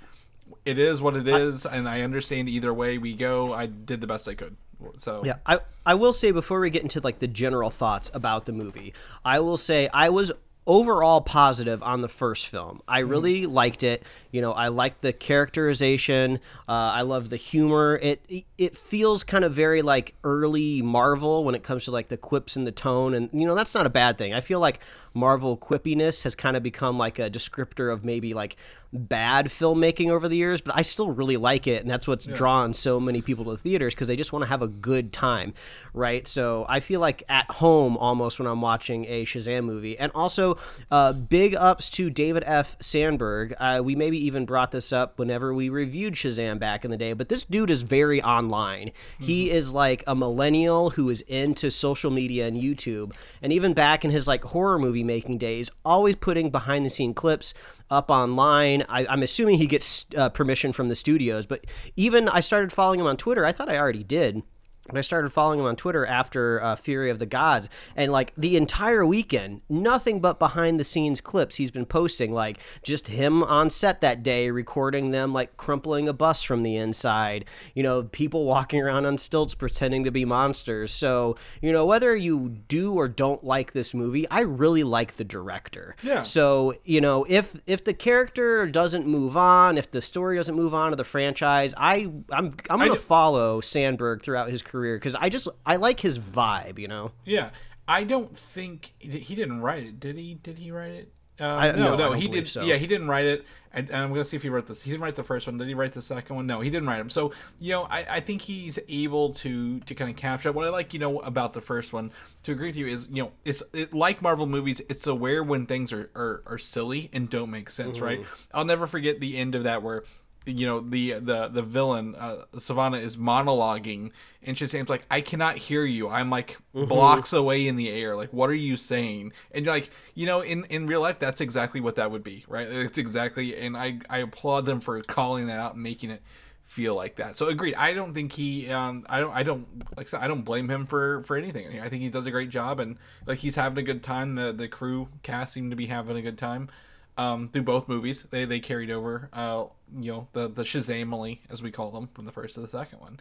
it 0.63 0.79
is 0.79 1.01
what 1.01 1.15
it 1.15 1.27
is, 1.27 1.65
and 1.65 1.87
I 1.87 2.01
understand 2.01 2.49
either 2.49 2.73
way 2.73 2.97
we 2.97 3.13
go. 3.13 3.53
I 3.53 3.65
did 3.65 4.01
the 4.01 4.07
best 4.07 4.27
I 4.27 4.35
could. 4.35 4.55
So 4.97 5.23
Yeah, 5.23 5.37
I 5.45 5.59
I 5.85 5.95
will 5.95 6.13
say 6.13 6.31
before 6.31 6.59
we 6.59 6.69
get 6.69 6.83
into 6.83 6.99
like 6.99 7.19
the 7.19 7.27
general 7.27 7.69
thoughts 7.69 8.11
about 8.13 8.45
the 8.45 8.51
movie, 8.51 8.93
I 9.23 9.39
will 9.39 9.57
say 9.57 9.87
I 9.93 10.09
was 10.09 10.31
overall 10.67 11.21
positive 11.21 11.81
on 11.83 12.01
the 12.01 12.07
first 12.09 12.47
film. 12.47 12.81
I 12.87 12.99
really 12.99 13.45
liked 13.45 13.83
it. 13.83 14.03
You 14.31 14.41
know, 14.41 14.51
I 14.51 14.69
liked 14.69 15.01
the 15.01 15.13
characterization. 15.13 16.39
Uh, 16.67 16.71
I 16.95 17.01
love 17.01 17.29
the 17.29 17.35
humor. 17.37 17.99
It 18.01 18.45
it 18.57 18.75
feels 18.75 19.23
kind 19.23 19.43
of 19.43 19.53
very 19.53 19.81
like 19.81 20.15
early 20.23 20.81
Marvel 20.81 21.43
when 21.43 21.55
it 21.55 21.63
comes 21.63 21.85
to 21.85 21.91
like 21.91 22.09
the 22.09 22.17
quips 22.17 22.55
and 22.55 22.65
the 22.65 22.71
tone, 22.71 23.13
and 23.13 23.29
you 23.33 23.45
know 23.45 23.55
that's 23.55 23.75
not 23.75 23.85
a 23.85 23.89
bad 23.89 24.17
thing. 24.17 24.33
I 24.33 24.41
feel 24.41 24.59
like 24.59 24.79
Marvel 25.15 25.57
quippiness 25.57 26.23
has 26.23 26.35
kind 26.35 26.55
of 26.55 26.61
become 26.61 26.97
like 26.97 27.17
a 27.17 27.29
descriptor 27.29 27.91
of 27.91 28.03
maybe 28.03 28.33
like 28.33 28.57
bad 28.95 29.47
filmmaking 29.47 30.09
over 30.09 30.27
the 30.27 30.37
years, 30.37 30.61
but 30.61 30.75
I 30.75 30.81
still 30.81 31.11
really 31.11 31.37
like 31.37 31.67
it, 31.67 31.81
and 31.81 31.89
that's 31.89 32.07
what's 32.07 32.25
drawn 32.25 32.73
so 32.73 32.99
many 32.99 33.21
people 33.21 33.45
to 33.45 33.51
the 33.51 33.57
theaters 33.57 33.93
because 33.93 34.07
they 34.07 34.15
just 34.15 34.31
want 34.31 34.43
to 34.43 34.49
have 34.49 34.61
a 34.61 34.67
good 34.67 35.11
time, 35.11 35.53
right? 35.93 36.27
So 36.27 36.65
I 36.69 36.79
feel 36.79 36.99
like 36.99 37.23
at 37.27 37.49
home 37.51 37.97
almost 37.97 38.39
when 38.39 38.47
I'm 38.47 38.61
watching 38.61 39.05
a 39.05 39.25
Shazam 39.25 39.65
movie, 39.65 39.97
and 39.97 40.11
also 40.15 40.57
uh, 40.91 41.13
big 41.13 41.55
ups 41.55 41.89
to 41.91 42.09
David 42.09 42.43
F. 42.45 42.77
Sandberg. 42.79 43.53
Uh, 43.59 43.81
we 43.83 43.95
maybe 43.95 44.23
even 44.25 44.45
brought 44.45 44.71
this 44.71 44.93
up 44.93 45.19
whenever 45.19 45.53
we 45.53 45.69
reviewed 45.69 46.13
Shazam 46.13 46.59
back 46.59 46.85
in 46.85 46.91
the 46.91 46.97
day, 46.97 47.13
but 47.13 47.29
this 47.29 47.43
dude 47.43 47.69
is 47.69 47.81
very 47.81 48.21
online. 48.21 48.91
He 49.19 49.51
is 49.51 49.73
like 49.73 50.03
a 50.07 50.15
millennial 50.15 50.91
who 50.91 51.09
is 51.09 51.21
into 51.21 51.69
social 51.69 52.11
media 52.11 52.47
and 52.47 52.57
YouTube, 52.57 53.13
and 53.41 53.51
even 53.51 53.73
back 53.73 54.05
in 54.05 54.11
his 54.11 54.27
like 54.27 54.43
horror 54.43 54.79
movie 54.79 55.03
making 55.05 55.37
days, 55.37 55.69
always 55.83 56.15
putting 56.15 56.49
behind 56.49 56.85
the 56.85 56.89
scene 56.89 57.13
clips 57.13 57.53
up 57.89 58.09
online. 58.09 58.83
I, 58.89 59.05
I'm 59.07 59.23
assuming 59.23 59.57
he 59.57 59.67
gets 59.67 60.05
uh, 60.17 60.29
permission 60.29 60.73
from 60.73 60.89
the 60.89 60.95
studios, 60.95 61.45
but 61.45 61.65
even 61.95 62.27
I 62.27 62.39
started 62.39 62.71
following 62.71 62.99
him 62.99 63.07
on 63.07 63.17
Twitter. 63.17 63.45
I 63.45 63.51
thought 63.51 63.69
I 63.69 63.77
already 63.77 64.03
did. 64.03 64.43
But 64.87 64.99
I 64.99 65.01
started 65.01 65.31
following 65.31 65.59
him 65.59 65.65
on 65.65 65.75
Twitter 65.75 66.05
after 66.05 66.61
uh, 66.61 66.75
Fury 66.75 67.09
of 67.09 67.17
the 67.17 67.25
Gods, 67.25 67.69
and 67.95 68.11
like 68.11 68.33
the 68.37 68.55
entire 68.55 69.03
weekend, 69.03 69.61
nothing 69.67 70.19
but 70.19 70.37
behind 70.37 70.79
the 70.79 70.83
scenes 70.83 71.21
clips 71.21 71.55
he's 71.55 71.71
been 71.71 71.87
posting, 71.87 72.31
like 72.31 72.59
just 72.83 73.07
him 73.07 73.41
on 73.41 73.71
set 73.71 74.01
that 74.01 74.21
day, 74.21 74.51
recording 74.51 75.09
them 75.09 75.33
like 75.33 75.57
crumpling 75.57 76.07
a 76.07 76.13
bus 76.13 76.43
from 76.43 76.61
the 76.61 76.75
inside, 76.75 77.45
you 77.73 77.81
know, 77.81 78.03
people 78.03 78.45
walking 78.45 78.79
around 78.79 79.07
on 79.07 79.17
stilts 79.17 79.55
pretending 79.55 80.03
to 80.03 80.11
be 80.11 80.23
monsters. 80.23 80.91
So, 80.91 81.35
you 81.63 81.71
know, 81.71 81.83
whether 81.83 82.15
you 82.15 82.57
do 82.67 82.93
or 82.93 83.07
don't 83.07 83.43
like 83.43 83.73
this 83.73 83.95
movie, 83.95 84.29
I 84.29 84.41
really 84.41 84.83
like 84.83 85.15
the 85.15 85.23
director. 85.23 85.95
Yeah. 86.03 86.21
So, 86.21 86.75
you 86.83 87.01
know, 87.01 87.25
if 87.27 87.59
if 87.65 87.83
the 87.83 87.93
character 87.95 88.67
doesn't 88.67 89.07
move 89.07 89.35
on, 89.35 89.79
if 89.79 89.89
the 89.89 90.01
story 90.01 90.37
doesn't 90.37 90.55
move 90.55 90.75
on 90.75 90.91
to 90.91 90.95
the 90.95 91.03
franchise, 91.03 91.73
I 91.75 92.11
I'm 92.29 92.53
I'm 92.69 92.77
gonna 92.77 92.91
d- 92.91 92.97
follow 92.97 93.61
Sandberg 93.61 94.21
throughout 94.21 94.51
his 94.51 94.61
career 94.61 94.74
because 94.81 95.15
I 95.15 95.29
just 95.29 95.47
I 95.65 95.75
like 95.77 95.99
his 95.99 96.19
vibe, 96.19 96.79
you 96.79 96.87
know. 96.87 97.11
yeah. 97.25 97.49
I 97.87 98.03
don't 98.03 98.35
think 98.35 98.93
he 98.97 99.35
didn't 99.35 99.61
write 99.61 99.83
it. 99.83 99.99
Did 99.99 100.17
he? 100.17 100.33
Did 100.33 100.57
he 100.57 100.71
write 100.71 100.91
it? 100.91 101.11
Uh, 101.39 101.45
I- 101.45 101.71
no, 101.71 101.75
no, 101.75 101.93
I 101.93 101.97
no, 101.97 101.97
don't 101.97 102.17
he 102.17 102.27
did. 102.27 102.47
so. 102.47 102.63
Yeah, 102.63 102.77
he 102.77 102.87
didn't 102.87 103.07
write 103.09 103.25
it. 103.25 103.45
And, 103.71 103.89
and 103.89 103.97
I'm 103.97 104.09
gonna 104.09 104.23
see 104.23 104.37
if 104.37 104.41
he 104.41 104.47
wrote 104.49 104.67
this. 104.67 104.81
He 104.83 104.89
didn't 104.89 105.03
write 105.03 105.17
the 105.17 105.23
first 105.23 105.45
one. 105.47 105.57
Did 105.57 105.67
he 105.67 105.73
write 105.73 105.91
the 105.91 106.01
second 106.01 106.35
one? 106.37 106.47
No, 106.47 106.61
he 106.61 106.69
didn't 106.69 106.87
write 106.87 106.97
them. 106.99 107.09
So 107.09 107.33
you 107.59 107.73
know, 107.73 107.83
I, 107.83 108.05
I 108.09 108.19
think 108.21 108.41
he's 108.41 108.79
able 108.87 109.33
to 109.33 109.81
to 109.81 109.93
kind 109.93 110.09
of 110.09 110.15
capture 110.15 110.51
what 110.53 110.65
I 110.65 110.69
like. 110.69 110.93
You 110.93 110.99
know 110.99 111.19
about 111.19 111.51
the 111.53 111.59
first 111.61 111.91
one. 111.91 112.11
To 112.43 112.53
agree 112.53 112.67
with 112.69 112.77
you 112.77 112.87
is 112.87 113.09
you 113.11 113.23
know 113.23 113.31
it's 113.43 113.61
it, 113.73 113.93
like 113.93 114.21
Marvel 114.21 114.47
movies. 114.47 114.81
It's 114.89 115.05
aware 115.05 115.43
when 115.43 115.65
things 115.65 115.91
are 115.91 116.09
are, 116.15 116.41
are 116.47 116.57
silly 116.57 117.09
and 117.11 117.29
don't 117.29 117.51
make 117.51 117.69
sense. 117.69 117.99
Right. 117.99 118.25
I'll 118.53 118.65
never 118.65 118.87
forget 118.87 119.19
the 119.19 119.37
end 119.37 119.55
of 119.55 119.63
that 119.63 119.83
where 119.83 120.05
you 120.45 120.65
know 120.65 120.79
the 120.79 121.13
the 121.13 121.47
the 121.47 121.61
villain 121.61 122.15
uh, 122.15 122.45
Sivana 122.55 123.01
is 123.01 123.17
monologuing 123.17 124.11
and 124.43 124.55
Shazam's 124.55 124.89
like 124.89 125.05
I 125.09 125.21
cannot 125.21 125.57
hear 125.57 125.85
you. 125.85 126.07
I'm 126.07 126.29
like 126.29 126.57
blocks 126.73 127.33
away 127.33 127.67
in 127.67 127.75
the 127.75 127.89
air. 127.89 128.15
Like 128.15 128.31
what 128.31 128.49
are 128.49 128.55
you 128.55 128.77
saying? 128.77 129.33
And 129.51 129.65
you're 129.65 129.73
like 129.73 129.89
you 130.13 130.25
know 130.25 130.41
in 130.41 130.65
in 130.65 130.85
real 130.85 131.01
life 131.01 131.19
that's 131.19 131.41
exactly 131.41 131.81
what 131.81 131.95
that 131.95 132.11
would 132.11 132.23
be 132.23 132.45
right? 132.47 132.67
It's 132.67 132.97
exactly 132.97 133.55
and 133.55 133.75
I 133.75 133.99
I 134.09 134.19
applaud 134.19 134.65
them 134.65 134.79
for 134.79 135.01
calling 135.01 135.47
that 135.47 135.57
out 135.57 135.73
and 135.73 135.83
making 135.83 136.11
it 136.11 136.21
feel 136.63 136.95
like 136.95 137.15
that. 137.17 137.37
So 137.37 137.47
agreed. 137.47 137.75
I 137.75 137.93
don't 137.93 138.13
think 138.13 138.33
he 138.33 138.69
um 138.69 139.05
I 139.07 139.19
don't 139.19 139.33
I 139.33 139.43
don't 139.43 139.67
like 139.97 140.07
I 140.07 140.09
said 140.09 140.21
I 140.21 140.27
don't 140.27 140.43
blame 140.43 140.69
him 140.69 140.85
for 140.85 141.23
for 141.23 141.37
anything. 141.37 141.79
I 141.79 141.89
think 141.89 142.01
he 142.03 142.09
does 142.09 142.25
a 142.25 142.31
great 142.31 142.49
job 142.49 142.79
and 142.79 142.97
like 143.25 143.39
he's 143.39 143.55
having 143.55 143.77
a 143.79 143.85
good 143.85 144.03
time. 144.03 144.35
The 144.35 144.51
the 144.51 144.67
crew 144.67 145.09
cast 145.23 145.53
seem 145.53 145.69
to 145.69 145.75
be 145.75 145.87
having 145.87 146.17
a 146.17 146.21
good 146.21 146.37
time 146.37 146.69
um, 147.17 147.49
through 147.49 147.63
both 147.63 147.87
movies. 147.87 148.25
They 148.29 148.45
they 148.45 148.59
carried 148.59 148.91
over, 148.91 149.29
uh, 149.33 149.65
you 149.97 150.11
know, 150.11 150.27
the 150.33 150.47
the 150.47 150.63
Shazamily 150.63 151.39
as 151.49 151.61
we 151.61 151.71
call 151.71 151.91
them 151.91 152.09
from 152.13 152.25
the 152.25 152.31
first 152.31 152.55
to 152.55 152.61
the 152.61 152.67
second 152.67 152.99
one. 152.99 153.19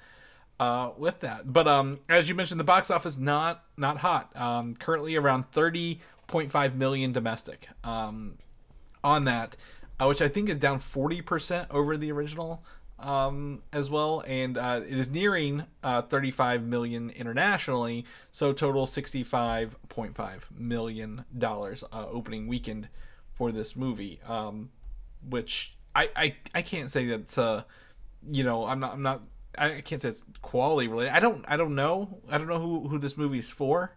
Uh, 0.61 0.91
with 0.97 1.19
that, 1.19 1.53
but 1.53 1.67
um, 1.67 1.99
as 2.09 2.29
you 2.29 2.35
mentioned, 2.35 2.61
the 2.61 2.65
box 2.65 2.89
office 2.91 3.19
not 3.19 3.65
not 3.77 3.99
hot. 3.99 4.31
Um, 4.37 4.77
currently 4.77 5.17
around 5.17 5.51
thirty 5.51 6.01
point 6.29 6.53
five 6.53 6.77
million 6.77 7.13
domestic. 7.13 7.69
Um, 7.83 8.39
on 9.03 9.25
that, 9.25 9.57
uh, 10.01 10.07
which 10.07 10.23
I 10.23 10.29
think 10.29 10.49
is 10.49 10.59
down 10.59 10.79
forty 10.79 11.21
percent 11.21 11.69
over 11.71 11.97
the 11.97 12.13
original. 12.13 12.63
Um, 12.97 13.63
as 13.73 13.91
well, 13.91 14.23
and 14.25 14.57
uh, 14.57 14.81
it 14.87 14.97
is 14.97 15.11
nearing 15.11 15.65
uh, 15.83 16.03
35 16.03 16.63
million 16.63 17.11
internationally, 17.11 18.07
so 18.31 18.53
total 18.53 18.87
65.5 18.87 20.41
million 20.57 21.25
dollars 21.37 21.83
uh, 21.93 22.07
opening 22.09 22.47
weekend 22.47 22.89
for 23.37 23.53
this 23.53 23.75
movie, 23.77 24.21
um, 24.27 24.71
which 25.29 25.75
I, 25.95 26.11
I 26.17 26.37
I 26.55 26.63
can't 26.63 26.91
say 26.91 27.07
that's 27.07 27.37
uh 27.39 27.63
you 28.31 28.45
know 28.45 28.65
I'm 28.67 28.81
not 28.81 28.93
I'm 28.95 29.03
not 29.03 29.23
I 29.57 29.81
can't 29.83 30.01
say 30.03 30.09
it's 30.11 30.25
quality 30.43 30.89
related. 30.89 31.13
I 31.13 31.21
don't 31.21 31.45
I 31.49 31.57
don't 31.57 31.75
know 31.75 32.19
I 32.29 32.39
don't 32.39 32.49
know 32.49 32.59
who 32.61 32.89
who 32.89 32.99
this 32.99 33.17
movie 33.17 33.39
is 33.39 33.51
for. 33.51 33.93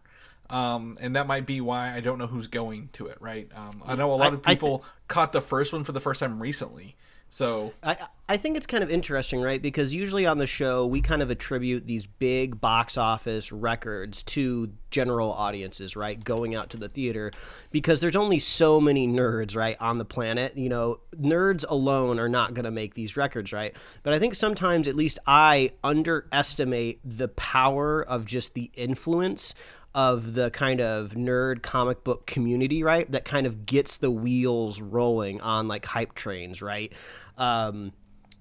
Um, 0.50 0.98
and 1.02 1.18
that 1.18 1.28
might 1.28 1.46
be 1.46 1.60
why 1.60 1.94
I 1.94 2.00
don't 2.00 2.18
know 2.18 2.28
who's 2.28 2.48
going 2.48 2.88
to 2.94 3.08
it, 3.08 3.18
right? 3.20 3.50
Um, 3.54 3.84
I 3.86 3.96
know 3.96 4.14
a 4.14 4.16
lot 4.16 4.32
I- 4.32 4.36
of 4.36 4.44
people 4.44 4.86
caught 5.10 5.34
the 5.34 5.42
first 5.42 5.74
one 5.74 5.84
for 5.84 5.92
the 5.92 6.00
first 6.00 6.22
time 6.22 6.42
recently, 6.42 6.96
so 7.30 7.74
I 7.84 7.98
I 8.30 8.38
think 8.38 8.58
it's 8.58 8.68
kind 8.68 8.84
of 8.84 8.90
interesting, 8.90 9.42
right? 9.42 9.62
Because 9.62 9.94
usually 9.94 10.26
on 10.26 10.38
the 10.38 10.48
show 10.48 10.86
we 10.86 11.02
kind 11.02 11.22
of 11.22 11.30
attribute 11.30 11.86
these 11.86 12.08
big 12.08 12.60
box 12.60 12.98
office 12.98 13.52
records 13.52 14.24
to 14.24 14.72
general 14.92 15.32
audiences, 15.32 15.96
right? 15.96 16.22
Going 16.24 16.56
out 16.56 16.70
to 16.72 16.78
the 16.78 16.90
theater 16.90 17.32
because 17.72 18.00
there's 18.00 18.16
only 18.16 18.40
so 18.40 18.80
many 18.80 19.08
nerds, 19.08 19.56
right, 19.56 19.78
on 19.80 19.98
the 19.98 20.06
planet. 20.06 20.56
You 20.58 20.70
know, 20.70 21.00
nerds 21.16 21.66
alone 21.68 22.20
are 22.20 22.30
not 22.30 22.54
going 22.54 22.66
to 22.66 22.72
make 22.72 22.94
these 22.94 23.18
records, 23.18 23.52
right? 23.52 23.76
But 24.04 24.14
I 24.14 24.20
think 24.20 24.36
sometimes 24.36 24.88
at 24.88 24.96
least 24.96 25.20
I 25.28 25.72
underestimate 25.84 27.02
the 27.04 27.28
power 27.28 28.02
of 28.02 28.26
just 28.26 28.54
the 28.54 28.72
influence 28.74 29.54
of 29.96 30.34
the 30.34 30.52
kind 30.52 30.82
of 30.82 31.12
nerd 31.12 31.62
comic 31.62 32.04
book 32.04 32.28
community, 32.28 32.84
right? 32.84 33.12
That 33.12 33.26
kind 33.26 33.48
of 33.48 33.66
gets 33.66 33.98
the 33.98 34.12
wheels 34.12 34.80
rolling 34.80 35.42
on 35.42 35.68
like 35.68 35.86
hype 35.86 36.14
trains, 36.14 36.62
right? 36.62 36.94
Um, 37.38 37.94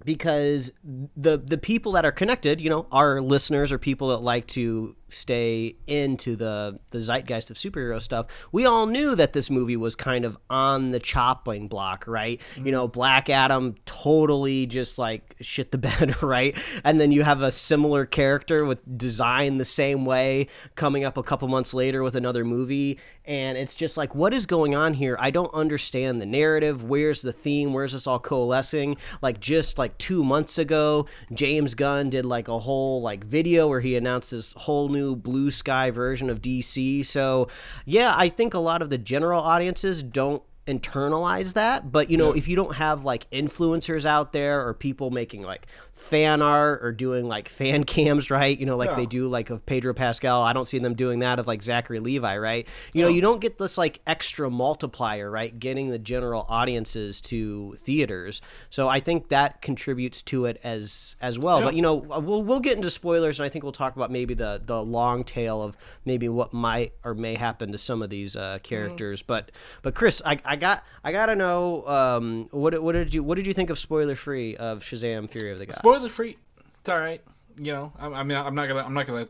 because 0.04 0.72
the 0.84 1.38
the 1.38 1.58
people 1.58 1.92
that 1.92 2.04
are 2.04 2.12
connected, 2.12 2.60
you 2.60 2.70
know, 2.70 2.86
our 2.92 3.20
listeners 3.20 3.72
are 3.72 3.78
people 3.78 4.08
that 4.08 4.18
like 4.18 4.46
to 4.48 4.94
stay 5.08 5.76
into 5.86 6.36
the 6.36 6.78
the 6.90 7.00
zeitgeist 7.00 7.50
of 7.50 7.56
superhero 7.56 8.00
stuff, 8.00 8.26
we 8.52 8.64
all 8.66 8.86
knew 8.86 9.14
that 9.14 9.32
this 9.32 9.50
movie 9.50 9.76
was 9.76 9.96
kind 9.96 10.24
of 10.24 10.36
on 10.50 10.90
the 10.90 10.98
chopping 11.00 11.66
block, 11.66 12.06
right? 12.06 12.40
You 12.56 12.72
know, 12.72 12.88
Black 12.88 13.30
Adam 13.30 13.76
totally 13.84 14.66
just 14.66 14.98
like 14.98 15.36
shit 15.40 15.72
the 15.72 15.78
bed, 15.86 16.22
right? 16.22 16.56
And 16.84 17.00
then 17.00 17.12
you 17.12 17.22
have 17.22 17.42
a 17.42 17.50
similar 17.50 18.06
character 18.06 18.64
with 18.64 18.98
design 18.98 19.58
the 19.58 19.64
same 19.64 20.04
way 20.04 20.48
coming 20.74 21.04
up 21.04 21.16
a 21.16 21.22
couple 21.22 21.48
months 21.48 21.74
later 21.74 22.02
with 22.02 22.14
another 22.14 22.44
movie. 22.44 22.98
And 23.24 23.58
it's 23.58 23.74
just 23.74 23.96
like 23.96 24.14
what 24.14 24.32
is 24.32 24.46
going 24.46 24.74
on 24.74 24.94
here? 24.94 25.16
I 25.20 25.30
don't 25.30 25.52
understand 25.52 26.20
the 26.20 26.26
narrative. 26.26 26.84
Where's 26.84 27.22
the 27.22 27.32
theme? 27.32 27.72
Where's 27.72 27.92
this 27.92 28.06
all 28.06 28.20
coalescing? 28.20 28.96
Like 29.20 29.40
just 29.40 29.78
like 29.78 29.96
two 29.98 30.24
months 30.24 30.58
ago 30.58 31.06
james 31.32 31.74
gunn 31.74 32.10
did 32.10 32.24
like 32.24 32.48
a 32.48 32.58
whole 32.58 33.02
like 33.02 33.24
video 33.24 33.68
where 33.68 33.80
he 33.80 33.96
announced 33.96 34.30
this 34.30 34.52
whole 34.54 34.88
new 34.96 35.14
blue 35.14 35.50
sky 35.50 35.90
version 35.90 36.28
of 36.30 36.40
dc 36.40 37.04
so 37.04 37.46
yeah 37.84 38.14
i 38.16 38.28
think 38.28 38.54
a 38.54 38.58
lot 38.58 38.80
of 38.82 38.88
the 38.90 38.98
general 38.98 39.40
audiences 39.42 40.02
don't 40.02 40.42
internalize 40.66 41.52
that 41.54 41.92
but 41.92 42.10
you 42.10 42.16
know 42.16 42.32
Yeah. 42.32 42.38
if 42.38 42.48
you 42.48 42.56
don't 42.56 42.74
have 42.74 43.04
like 43.04 43.30
influencers 43.30 44.04
out 44.04 44.32
there 44.32 44.66
or 44.66 44.74
people 44.74 45.10
making 45.10 45.42
like 45.42 45.66
fan 45.96 46.42
art 46.42 46.80
or 46.84 46.92
doing 46.92 47.26
like 47.26 47.48
fan 47.48 47.82
cams 47.94 48.30
right? 48.30 48.58
You 48.60 48.66
know 48.66 48.76
like 48.76 48.90
Yeah. 48.90 48.96
they 48.96 49.06
do 49.06 49.28
like 49.28 49.50
of 49.50 49.64
pedro 49.66 49.94
pascal. 49.94 50.42
I 50.42 50.52
don't 50.52 50.66
see 50.68 50.78
them 50.78 50.94
doing 50.94 51.20
that 51.20 51.38
of 51.38 51.46
like 51.46 51.62
zachary 51.62 52.00
levi 52.00 52.36
right? 52.36 52.68
You 52.92 53.02
know 53.02 53.08
you 53.08 53.20
don't 53.22 53.40
get 53.40 53.58
this 53.58 53.78
like 53.78 54.00
extra 54.06 54.50
multiplier 54.50 55.30
right? 55.30 55.58
Getting 55.58 55.88
the 55.90 55.98
general 55.98 56.44
audiences 56.48 57.20
to 57.22 57.76
theaters. 57.80 58.40
So 58.70 58.88
i 58.88 59.00
think 59.00 59.28
that 59.30 59.62
contributes 59.62 60.20
to 60.22 60.44
it 60.44 60.60
as 60.62 61.16
as 61.20 61.38
well. 61.38 61.60
Yeah. 61.60 61.64
but 61.64 61.74
you 61.74 61.82
know 61.82 61.94
we'll, 61.94 62.42
we'll 62.42 62.60
get 62.60 62.76
into 62.76 62.90
spoilers 62.90 63.38
and 63.40 63.46
i 63.46 63.48
think 63.48 63.62
we'll 63.64 63.72
talk 63.72 63.96
about 63.96 64.10
maybe 64.10 64.34
the 64.34 64.60
the 64.64 64.82
long 64.84 65.24
tail 65.24 65.62
of 65.62 65.76
maybe 66.04 66.28
what 66.28 66.52
might 66.52 66.92
or 67.04 67.14
may 67.14 67.34
happen 67.36 67.72
to 67.72 67.78
some 67.78 68.02
of 68.02 68.10
these 68.10 68.36
uh, 68.36 68.58
characters. 68.62 69.22
But 69.22 69.50
but 69.82 69.94
chris 69.94 70.20
i, 70.26 70.38
I 70.44 70.56
got 70.56 70.84
i 71.02 71.10
gotta 71.10 71.34
know 71.34 71.86
um 71.86 72.48
what, 72.50 72.80
what 72.82 72.92
did 72.92 73.14
you 73.14 73.22
what 73.22 73.36
did 73.36 73.46
you 73.46 73.54
think 73.54 73.70
of 73.70 73.78
spoiler 73.78 74.14
free 74.14 74.56
of 74.56 74.82
shazam 74.82 75.30
fury 75.30 75.52
of 75.52 75.58
the 75.58 75.66
gods 75.66 75.78
Spoiler 75.86 76.08
free. 76.08 76.36
It's 76.80 76.88
all 76.88 76.98
right. 76.98 77.22
You 77.56 77.72
know, 77.72 77.92
I, 77.96 78.08
I 78.08 78.22
mean, 78.24 78.36
I'm 78.36 78.56
not 78.56 78.66
gonna, 78.66 78.82
I'm 78.82 78.92
not 78.92 79.06
gonna 79.06 79.28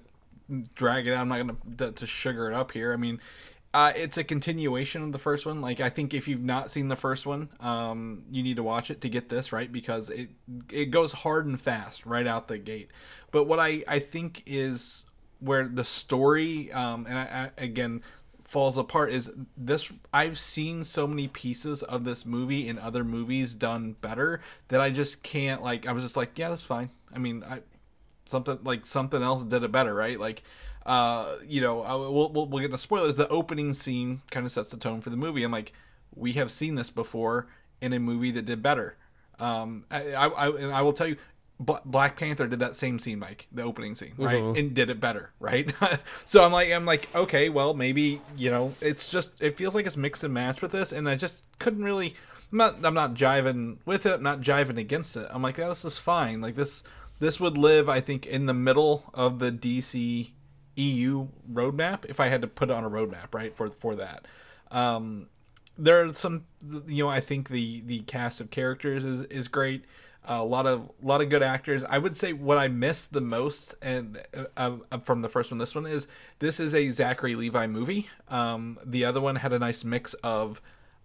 drag 0.74 1.06
it 1.06 1.12
out. 1.12 1.20
I'm 1.20 1.28
not 1.28 1.38
gonna 1.38 1.56
to, 1.76 1.92
to 1.92 2.06
sugar 2.06 2.50
it 2.50 2.54
up 2.54 2.72
here. 2.72 2.94
I 2.94 2.96
mean, 2.96 3.20
uh, 3.74 3.92
it's 3.94 4.16
a 4.16 4.24
continuation 4.24 5.02
of 5.02 5.12
the 5.12 5.18
first 5.18 5.44
one. 5.44 5.60
Like, 5.60 5.80
I 5.80 5.90
think 5.90 6.14
if 6.14 6.26
you've 6.26 6.42
not 6.42 6.70
seen 6.70 6.88
the 6.88 6.96
first 6.96 7.26
one, 7.26 7.50
um, 7.60 8.22
you 8.30 8.42
need 8.42 8.56
to 8.56 8.62
watch 8.62 8.90
it 8.90 9.02
to 9.02 9.10
get 9.10 9.28
this 9.28 9.52
right 9.52 9.70
because 9.70 10.08
it 10.08 10.30
it 10.72 10.86
goes 10.86 11.12
hard 11.12 11.44
and 11.44 11.60
fast 11.60 12.06
right 12.06 12.26
out 12.26 12.48
the 12.48 12.56
gate. 12.56 12.90
But 13.32 13.44
what 13.44 13.60
I 13.60 13.84
I 13.86 13.98
think 13.98 14.42
is 14.46 15.04
where 15.40 15.68
the 15.68 15.84
story, 15.84 16.72
um, 16.72 17.04
and 17.06 17.18
I, 17.18 17.50
I, 17.58 17.62
again 17.62 18.02
falls 18.46 18.78
apart 18.78 19.12
is 19.12 19.32
this 19.56 19.92
I've 20.12 20.38
seen 20.38 20.84
so 20.84 21.06
many 21.06 21.26
pieces 21.26 21.82
of 21.82 22.04
this 22.04 22.24
movie 22.24 22.68
in 22.68 22.78
other 22.78 23.02
movies 23.02 23.54
done 23.54 23.96
better 24.00 24.40
that 24.68 24.80
I 24.80 24.90
just 24.90 25.24
can't 25.24 25.62
like 25.62 25.86
I 25.86 25.92
was 25.92 26.04
just 26.04 26.16
like 26.16 26.38
yeah 26.38 26.48
that's 26.48 26.62
fine. 26.62 26.90
I 27.12 27.18
mean 27.18 27.44
I 27.44 27.62
something 28.24 28.58
like 28.62 28.86
something 28.86 29.22
else 29.22 29.42
did 29.42 29.64
it 29.64 29.72
better 29.72 29.94
right? 29.94 30.18
Like 30.18 30.44
uh 30.84 31.36
you 31.44 31.60
know 31.60 31.82
I, 31.82 31.96
we'll, 31.96 32.30
we'll, 32.30 32.46
we'll 32.46 32.62
get 32.62 32.70
the 32.70 32.78
spoilers. 32.78 33.16
The 33.16 33.28
opening 33.28 33.74
scene 33.74 34.22
kind 34.30 34.46
of 34.46 34.52
sets 34.52 34.70
the 34.70 34.76
tone 34.76 35.00
for 35.00 35.10
the 35.10 35.16
movie. 35.16 35.42
I'm 35.42 35.50
like 35.52 35.72
we 36.14 36.34
have 36.34 36.52
seen 36.52 36.76
this 36.76 36.90
before 36.90 37.48
in 37.80 37.92
a 37.92 37.98
movie 37.98 38.30
that 38.30 38.44
did 38.46 38.62
better. 38.62 38.96
Um 39.40 39.86
I 39.90 40.12
I, 40.12 40.26
I, 40.28 40.46
I 40.78 40.82
will 40.82 40.92
tell 40.92 41.08
you 41.08 41.16
Black 41.58 42.16
Panther 42.18 42.46
did 42.46 42.58
that 42.58 42.76
same 42.76 42.98
scene, 42.98 43.18
Mike, 43.18 43.46
the 43.50 43.62
opening 43.62 43.94
scene, 43.94 44.12
right, 44.18 44.42
and 44.42 44.74
did 44.74 44.90
it 44.90 45.00
better, 45.00 45.32
right? 45.40 45.72
so 46.26 46.44
I'm 46.44 46.52
like, 46.52 46.70
I'm 46.70 46.84
like, 46.84 47.08
okay, 47.14 47.48
well, 47.48 47.72
maybe 47.72 48.20
you 48.36 48.50
know, 48.50 48.74
it's 48.80 49.10
just 49.10 49.40
it 49.42 49.56
feels 49.56 49.74
like 49.74 49.86
it's 49.86 49.96
mix 49.96 50.22
and 50.22 50.34
match 50.34 50.60
with 50.60 50.72
this, 50.72 50.92
and 50.92 51.08
I 51.08 51.16
just 51.16 51.42
couldn't 51.58 51.84
really. 51.84 52.14
I'm 52.52 52.58
not, 52.58 52.84
I'm 52.84 52.94
not 52.94 53.14
jiving 53.14 53.78
with 53.84 54.06
it, 54.06 54.14
I'm 54.14 54.22
not 54.22 54.40
jiving 54.40 54.78
against 54.78 55.16
it. 55.16 55.26
I'm 55.30 55.42
like, 55.42 55.58
yeah, 55.58 55.68
this 55.68 55.84
is 55.84 55.98
fine. 55.98 56.40
Like 56.40 56.54
this, 56.54 56.84
this 57.18 57.40
would 57.40 57.58
live, 57.58 57.88
I 57.88 58.00
think, 58.00 58.24
in 58.24 58.46
the 58.46 58.54
middle 58.54 59.02
of 59.12 59.40
the 59.40 59.50
DC 59.50 60.30
EU 60.76 61.28
roadmap 61.52 62.04
if 62.04 62.20
I 62.20 62.28
had 62.28 62.42
to 62.42 62.46
put 62.46 62.70
it 62.70 62.72
on 62.72 62.84
a 62.84 62.90
roadmap, 62.90 63.34
right, 63.34 63.56
for 63.56 63.70
for 63.70 63.96
that. 63.96 64.26
Um, 64.70 65.26
there 65.78 66.04
are 66.04 66.14
some 66.14 66.44
you 66.86 67.04
know 67.04 67.10
i 67.10 67.20
think 67.20 67.48
the 67.48 67.82
the 67.82 68.00
cast 68.00 68.40
of 68.40 68.50
characters 68.50 69.04
is 69.04 69.22
is 69.22 69.48
great 69.48 69.84
a 70.26 70.42
lot 70.42 70.66
of 70.66 70.90
a 71.02 71.06
lot 71.06 71.20
of 71.20 71.30
good 71.30 71.42
actors. 71.42 71.84
I 71.84 71.98
would 71.98 72.16
say 72.16 72.32
what 72.32 72.58
i 72.58 72.68
missed 72.68 73.12
the 73.12 73.20
most 73.20 73.74
and 73.80 74.22
uh, 74.56 74.76
uh, 74.90 74.98
from 74.98 75.22
the 75.22 75.28
first 75.28 75.50
one 75.50 75.58
this 75.58 75.74
one 75.74 75.86
is 75.86 76.06
this 76.40 76.58
is 76.60 76.74
a 76.74 76.90
zachary 76.90 77.34
levi 77.34 77.66
movie. 77.66 78.08
Um 78.28 78.78
the 78.84 79.04
other 79.04 79.20
one 79.20 79.36
had 79.36 79.52
a 79.52 79.58
nice 79.58 79.84
mix 79.84 80.14
of 80.14 80.60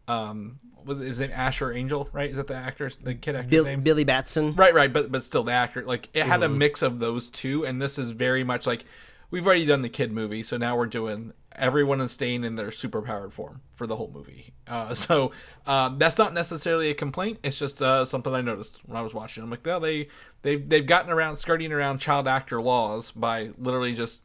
um 0.07 0.59
was 0.83 0.99
is 0.99 1.19
it 1.19 1.31
asher 1.31 1.71
angel 1.71 2.09
right? 2.11 2.29
Is 2.31 2.37
that 2.37 2.47
the 2.47 2.55
actor's 2.55 2.97
the 2.97 3.13
kid 3.13 3.35
actor's 3.35 3.51
Bill, 3.51 3.63
name? 3.65 3.81
Billy 3.81 4.03
batson. 4.03 4.55
Right, 4.55 4.73
right, 4.73 4.91
but 4.91 5.11
but 5.11 5.23
still 5.23 5.43
the 5.43 5.51
actor. 5.51 5.83
Like 5.85 6.09
it 6.13 6.23
had 6.23 6.41
a 6.43 6.49
mix 6.49 6.81
of 6.81 6.99
those 6.99 7.29
two, 7.29 7.65
and 7.65 7.81
this 7.81 7.97
is 7.99 8.11
very 8.11 8.43
much 8.43 8.65
like 8.65 8.85
we've 9.31 9.45
already 9.45 9.65
done 9.65 9.81
the 9.81 9.89
kid 9.89 10.11
movie, 10.11 10.43
so 10.43 10.57
now 10.57 10.77
we're 10.77 10.85
doing 10.85 11.33
everyone 11.55 12.00
is 12.00 12.11
staying 12.11 12.43
in 12.43 12.55
their 12.55 12.69
superpowered 12.69 13.33
form 13.33 13.61
for 13.75 13.85
the 13.85 13.95
whole 13.95 14.11
movie. 14.13 14.53
Uh, 14.67 14.93
so 14.93 15.31
uh, 15.65 15.89
that's 15.97 16.17
not 16.17 16.33
necessarily 16.33 16.89
a 16.89 16.93
complaint. 16.93 17.39
It's 17.43 17.57
just 17.57 17.81
uh, 17.81 18.05
something 18.05 18.33
I 18.33 18.41
noticed 18.41 18.79
when 18.85 18.97
I 18.97 19.01
was 19.01 19.13
watching. 19.13 19.43
I'm 19.43 19.50
like, 19.50 19.65
no, 19.65 19.79
they 19.79 20.07
they 20.43 20.57
they've 20.57 20.85
gotten 20.85 21.11
around 21.11 21.38
skirting 21.38 21.71
around 21.71 22.00
child 22.00 22.27
actor 22.27 22.61
laws 22.61 23.11
by 23.11 23.51
literally 23.57 23.93
just 23.93 24.23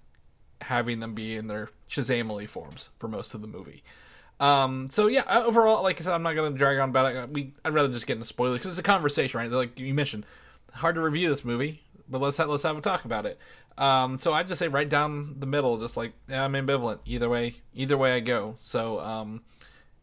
having 0.62 1.00
them 1.00 1.14
be 1.14 1.36
in 1.36 1.48
their 1.48 1.70
Shazamily 1.88 2.48
forms 2.48 2.90
for 2.98 3.08
most 3.08 3.34
of 3.34 3.40
the 3.40 3.46
movie. 3.46 3.82
Um, 4.38 4.88
so 4.90 5.06
yeah, 5.06 5.22
uh, 5.22 5.44
overall, 5.44 5.82
like 5.82 6.00
I 6.00 6.04
said, 6.04 6.12
I'm 6.12 6.22
not 6.22 6.34
gonna 6.34 6.56
drag 6.56 6.78
on 6.78 6.90
about 6.90 7.14
it. 7.14 7.30
We, 7.30 7.54
I'd 7.64 7.72
rather 7.72 7.92
just 7.92 8.06
get 8.06 8.14
into 8.14 8.26
spoilers 8.26 8.58
because 8.58 8.72
it's 8.72 8.78
a 8.78 8.82
conversation, 8.82 9.38
right? 9.38 9.50
Like 9.50 9.78
you 9.78 9.94
mentioned, 9.94 10.26
hard 10.72 10.94
to 10.96 11.00
review 11.00 11.28
this 11.28 11.44
movie, 11.44 11.82
but 12.08 12.20
let's 12.20 12.36
have, 12.36 12.48
let's 12.48 12.62
have 12.64 12.76
a 12.76 12.80
talk 12.80 13.04
about 13.04 13.24
it. 13.24 13.38
Um, 13.78 14.18
so 14.18 14.32
I 14.32 14.42
just 14.42 14.58
say 14.58 14.68
right 14.68 14.88
down 14.88 15.36
the 15.38 15.46
middle, 15.46 15.78
just 15.78 15.96
like 15.96 16.12
yeah, 16.28 16.44
I'm 16.44 16.52
ambivalent 16.54 17.00
either 17.04 17.28
way. 17.28 17.56
Either 17.74 17.96
way 17.96 18.14
I 18.14 18.20
go. 18.20 18.56
So 18.58 19.00
um, 19.00 19.42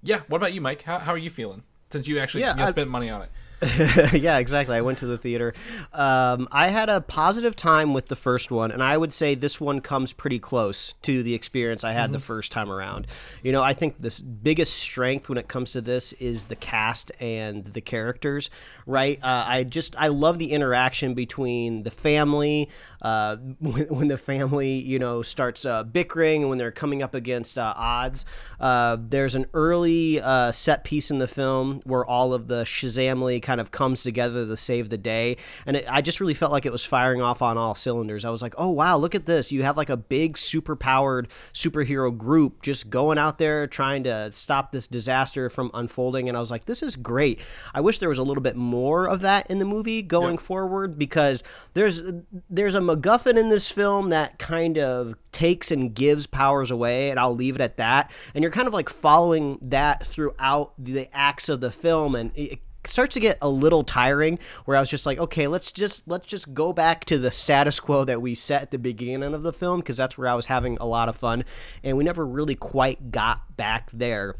yeah. 0.01 0.21
What 0.27 0.37
about 0.37 0.53
you, 0.53 0.61
Mike? 0.61 0.83
How, 0.83 0.99
how 0.99 1.11
are 1.13 1.17
you 1.17 1.29
feeling 1.29 1.63
since 1.91 2.07
you 2.07 2.19
actually 2.19 2.41
Yeah, 2.41 2.55
you 2.57 2.63
I- 2.63 2.69
spent 2.69 2.89
money 2.89 3.09
on 3.09 3.21
it? 3.23 3.29
yeah, 4.13 4.37
exactly. 4.37 4.75
I 4.75 4.81
went 4.81 4.97
to 4.99 5.05
the 5.05 5.17
theater. 5.17 5.53
Um, 5.93 6.47
I 6.51 6.69
had 6.69 6.89
a 6.89 7.01
positive 7.01 7.55
time 7.55 7.93
with 7.93 8.07
the 8.07 8.15
first 8.15 8.51
one, 8.51 8.71
and 8.71 8.83
I 8.83 8.97
would 8.97 9.13
say 9.13 9.35
this 9.35 9.61
one 9.61 9.81
comes 9.81 10.13
pretty 10.13 10.39
close 10.39 10.93
to 11.03 11.23
the 11.23 11.33
experience 11.33 11.83
I 11.83 11.93
had 11.93 12.11
the 12.11 12.19
first 12.19 12.51
time 12.51 12.69
around. 12.69 13.07
You 13.41 13.51
know, 13.51 13.63
I 13.63 13.73
think 13.73 14.01
the 14.01 14.21
biggest 14.21 14.77
strength 14.77 15.29
when 15.29 15.37
it 15.37 15.47
comes 15.47 15.71
to 15.73 15.81
this 15.81 16.13
is 16.13 16.45
the 16.45 16.55
cast 16.55 17.11
and 17.19 17.65
the 17.65 17.81
characters. 17.81 18.49
Right? 18.85 19.19
Uh, 19.23 19.45
I 19.47 19.63
just 19.63 19.95
I 19.97 20.07
love 20.07 20.39
the 20.39 20.51
interaction 20.51 21.13
between 21.13 21.83
the 21.83 21.91
family. 21.91 22.69
Uh, 23.03 23.35
when, 23.59 23.83
when 23.87 24.07
the 24.07 24.17
family, 24.17 24.73
you 24.73 24.97
know, 24.97 25.21
starts 25.21 25.65
uh, 25.65 25.83
bickering 25.83 26.41
and 26.41 26.49
when 26.49 26.57
they're 26.57 26.71
coming 26.71 27.03
up 27.03 27.13
against 27.13 27.57
uh, 27.57 27.73
odds. 27.75 28.25
Uh, 28.59 28.97
there's 28.99 29.35
an 29.35 29.45
early 29.53 30.21
uh, 30.21 30.51
set 30.51 30.83
piece 30.83 31.11
in 31.11 31.17
the 31.17 31.27
film 31.27 31.81
where 31.83 32.05
all 32.05 32.33
of 32.33 32.47
the 32.47 32.63
Shazamily 32.63 33.41
kind 33.41 33.52
of 33.59 33.71
comes 33.71 34.03
together 34.03 34.45
to 34.45 34.57
save 34.57 34.89
the 34.89 34.97
day, 34.97 35.37
and 35.65 35.77
it, 35.77 35.85
I 35.89 36.01
just 36.01 36.19
really 36.19 36.33
felt 36.33 36.51
like 36.51 36.65
it 36.65 36.71
was 36.71 36.83
firing 36.83 37.21
off 37.21 37.41
on 37.41 37.57
all 37.57 37.75
cylinders. 37.75 38.25
I 38.25 38.29
was 38.29 38.41
like, 38.41 38.55
oh 38.57 38.69
wow, 38.69 38.97
look 38.97 39.15
at 39.15 39.25
this! 39.25 39.51
You 39.51 39.63
have 39.63 39.77
like 39.77 39.89
a 39.89 39.97
big, 39.97 40.37
super 40.37 40.75
powered 40.75 41.27
superhero 41.53 42.15
group 42.15 42.61
just 42.61 42.89
going 42.89 43.17
out 43.17 43.37
there 43.37 43.67
trying 43.67 44.03
to 44.03 44.31
stop 44.31 44.71
this 44.71 44.87
disaster 44.87 45.49
from 45.49 45.71
unfolding, 45.73 46.27
and 46.27 46.37
I 46.37 46.39
was 46.39 46.51
like, 46.51 46.65
this 46.65 46.83
is 46.83 46.95
great. 46.95 47.39
I 47.73 47.81
wish 47.81 47.99
there 47.99 48.09
was 48.09 48.17
a 48.17 48.23
little 48.23 48.43
bit 48.43 48.55
more 48.55 49.07
of 49.07 49.21
that 49.21 49.49
in 49.49 49.59
the 49.59 49.65
movie 49.65 50.01
going 50.01 50.37
forward 50.37 50.97
because 50.97 51.43
there's 51.73 52.01
there's 52.49 52.75
a 52.75 52.79
MacGuffin 52.79 53.37
in 53.37 53.49
this 53.49 53.69
film 53.69 54.09
that 54.09 54.39
kind 54.39 54.77
of 54.77 55.15
takes 55.31 55.71
and 55.71 55.93
gives 55.93 56.27
powers 56.27 56.71
away, 56.71 57.09
and 57.09 57.19
I'll 57.19 57.35
leave 57.35 57.55
it 57.55 57.61
at 57.61 57.77
that. 57.77 58.11
And 58.33 58.41
you're 58.41 58.51
kind 58.51 58.67
of 58.67 58.73
like 58.73 58.89
following 58.89 59.57
that 59.61 60.05
throughout 60.05 60.73
the 60.77 61.09
acts 61.11 61.49
of 61.49 61.59
the 61.59 61.71
film, 61.71 62.15
and 62.15 62.31
it 62.35 62.59
starts 62.87 63.13
to 63.15 63.19
get 63.19 63.37
a 63.41 63.49
little 63.49 63.83
tiring. 63.83 64.39
Where 64.65 64.77
I 64.77 64.79
was 64.79 64.89
just 64.89 65.05
like, 65.05 65.17
okay, 65.17 65.47
let's 65.47 65.71
just 65.71 66.07
let's 66.07 66.27
just 66.27 66.53
go 66.53 66.73
back 66.73 67.05
to 67.05 67.17
the 67.17 67.31
status 67.31 67.79
quo 67.79 68.03
that 68.05 68.21
we 68.21 68.35
set 68.35 68.61
at 68.63 68.71
the 68.71 68.79
beginning 68.79 69.33
of 69.33 69.43
the 69.43 69.53
film 69.53 69.79
because 69.79 69.97
that's 69.97 70.17
where 70.17 70.27
I 70.27 70.35
was 70.35 70.47
having 70.47 70.77
a 70.79 70.85
lot 70.85 71.09
of 71.09 71.15
fun, 71.15 71.45
and 71.83 71.97
we 71.97 72.03
never 72.03 72.25
really 72.25 72.55
quite 72.55 73.11
got 73.11 73.55
back 73.57 73.89
there 73.91 74.35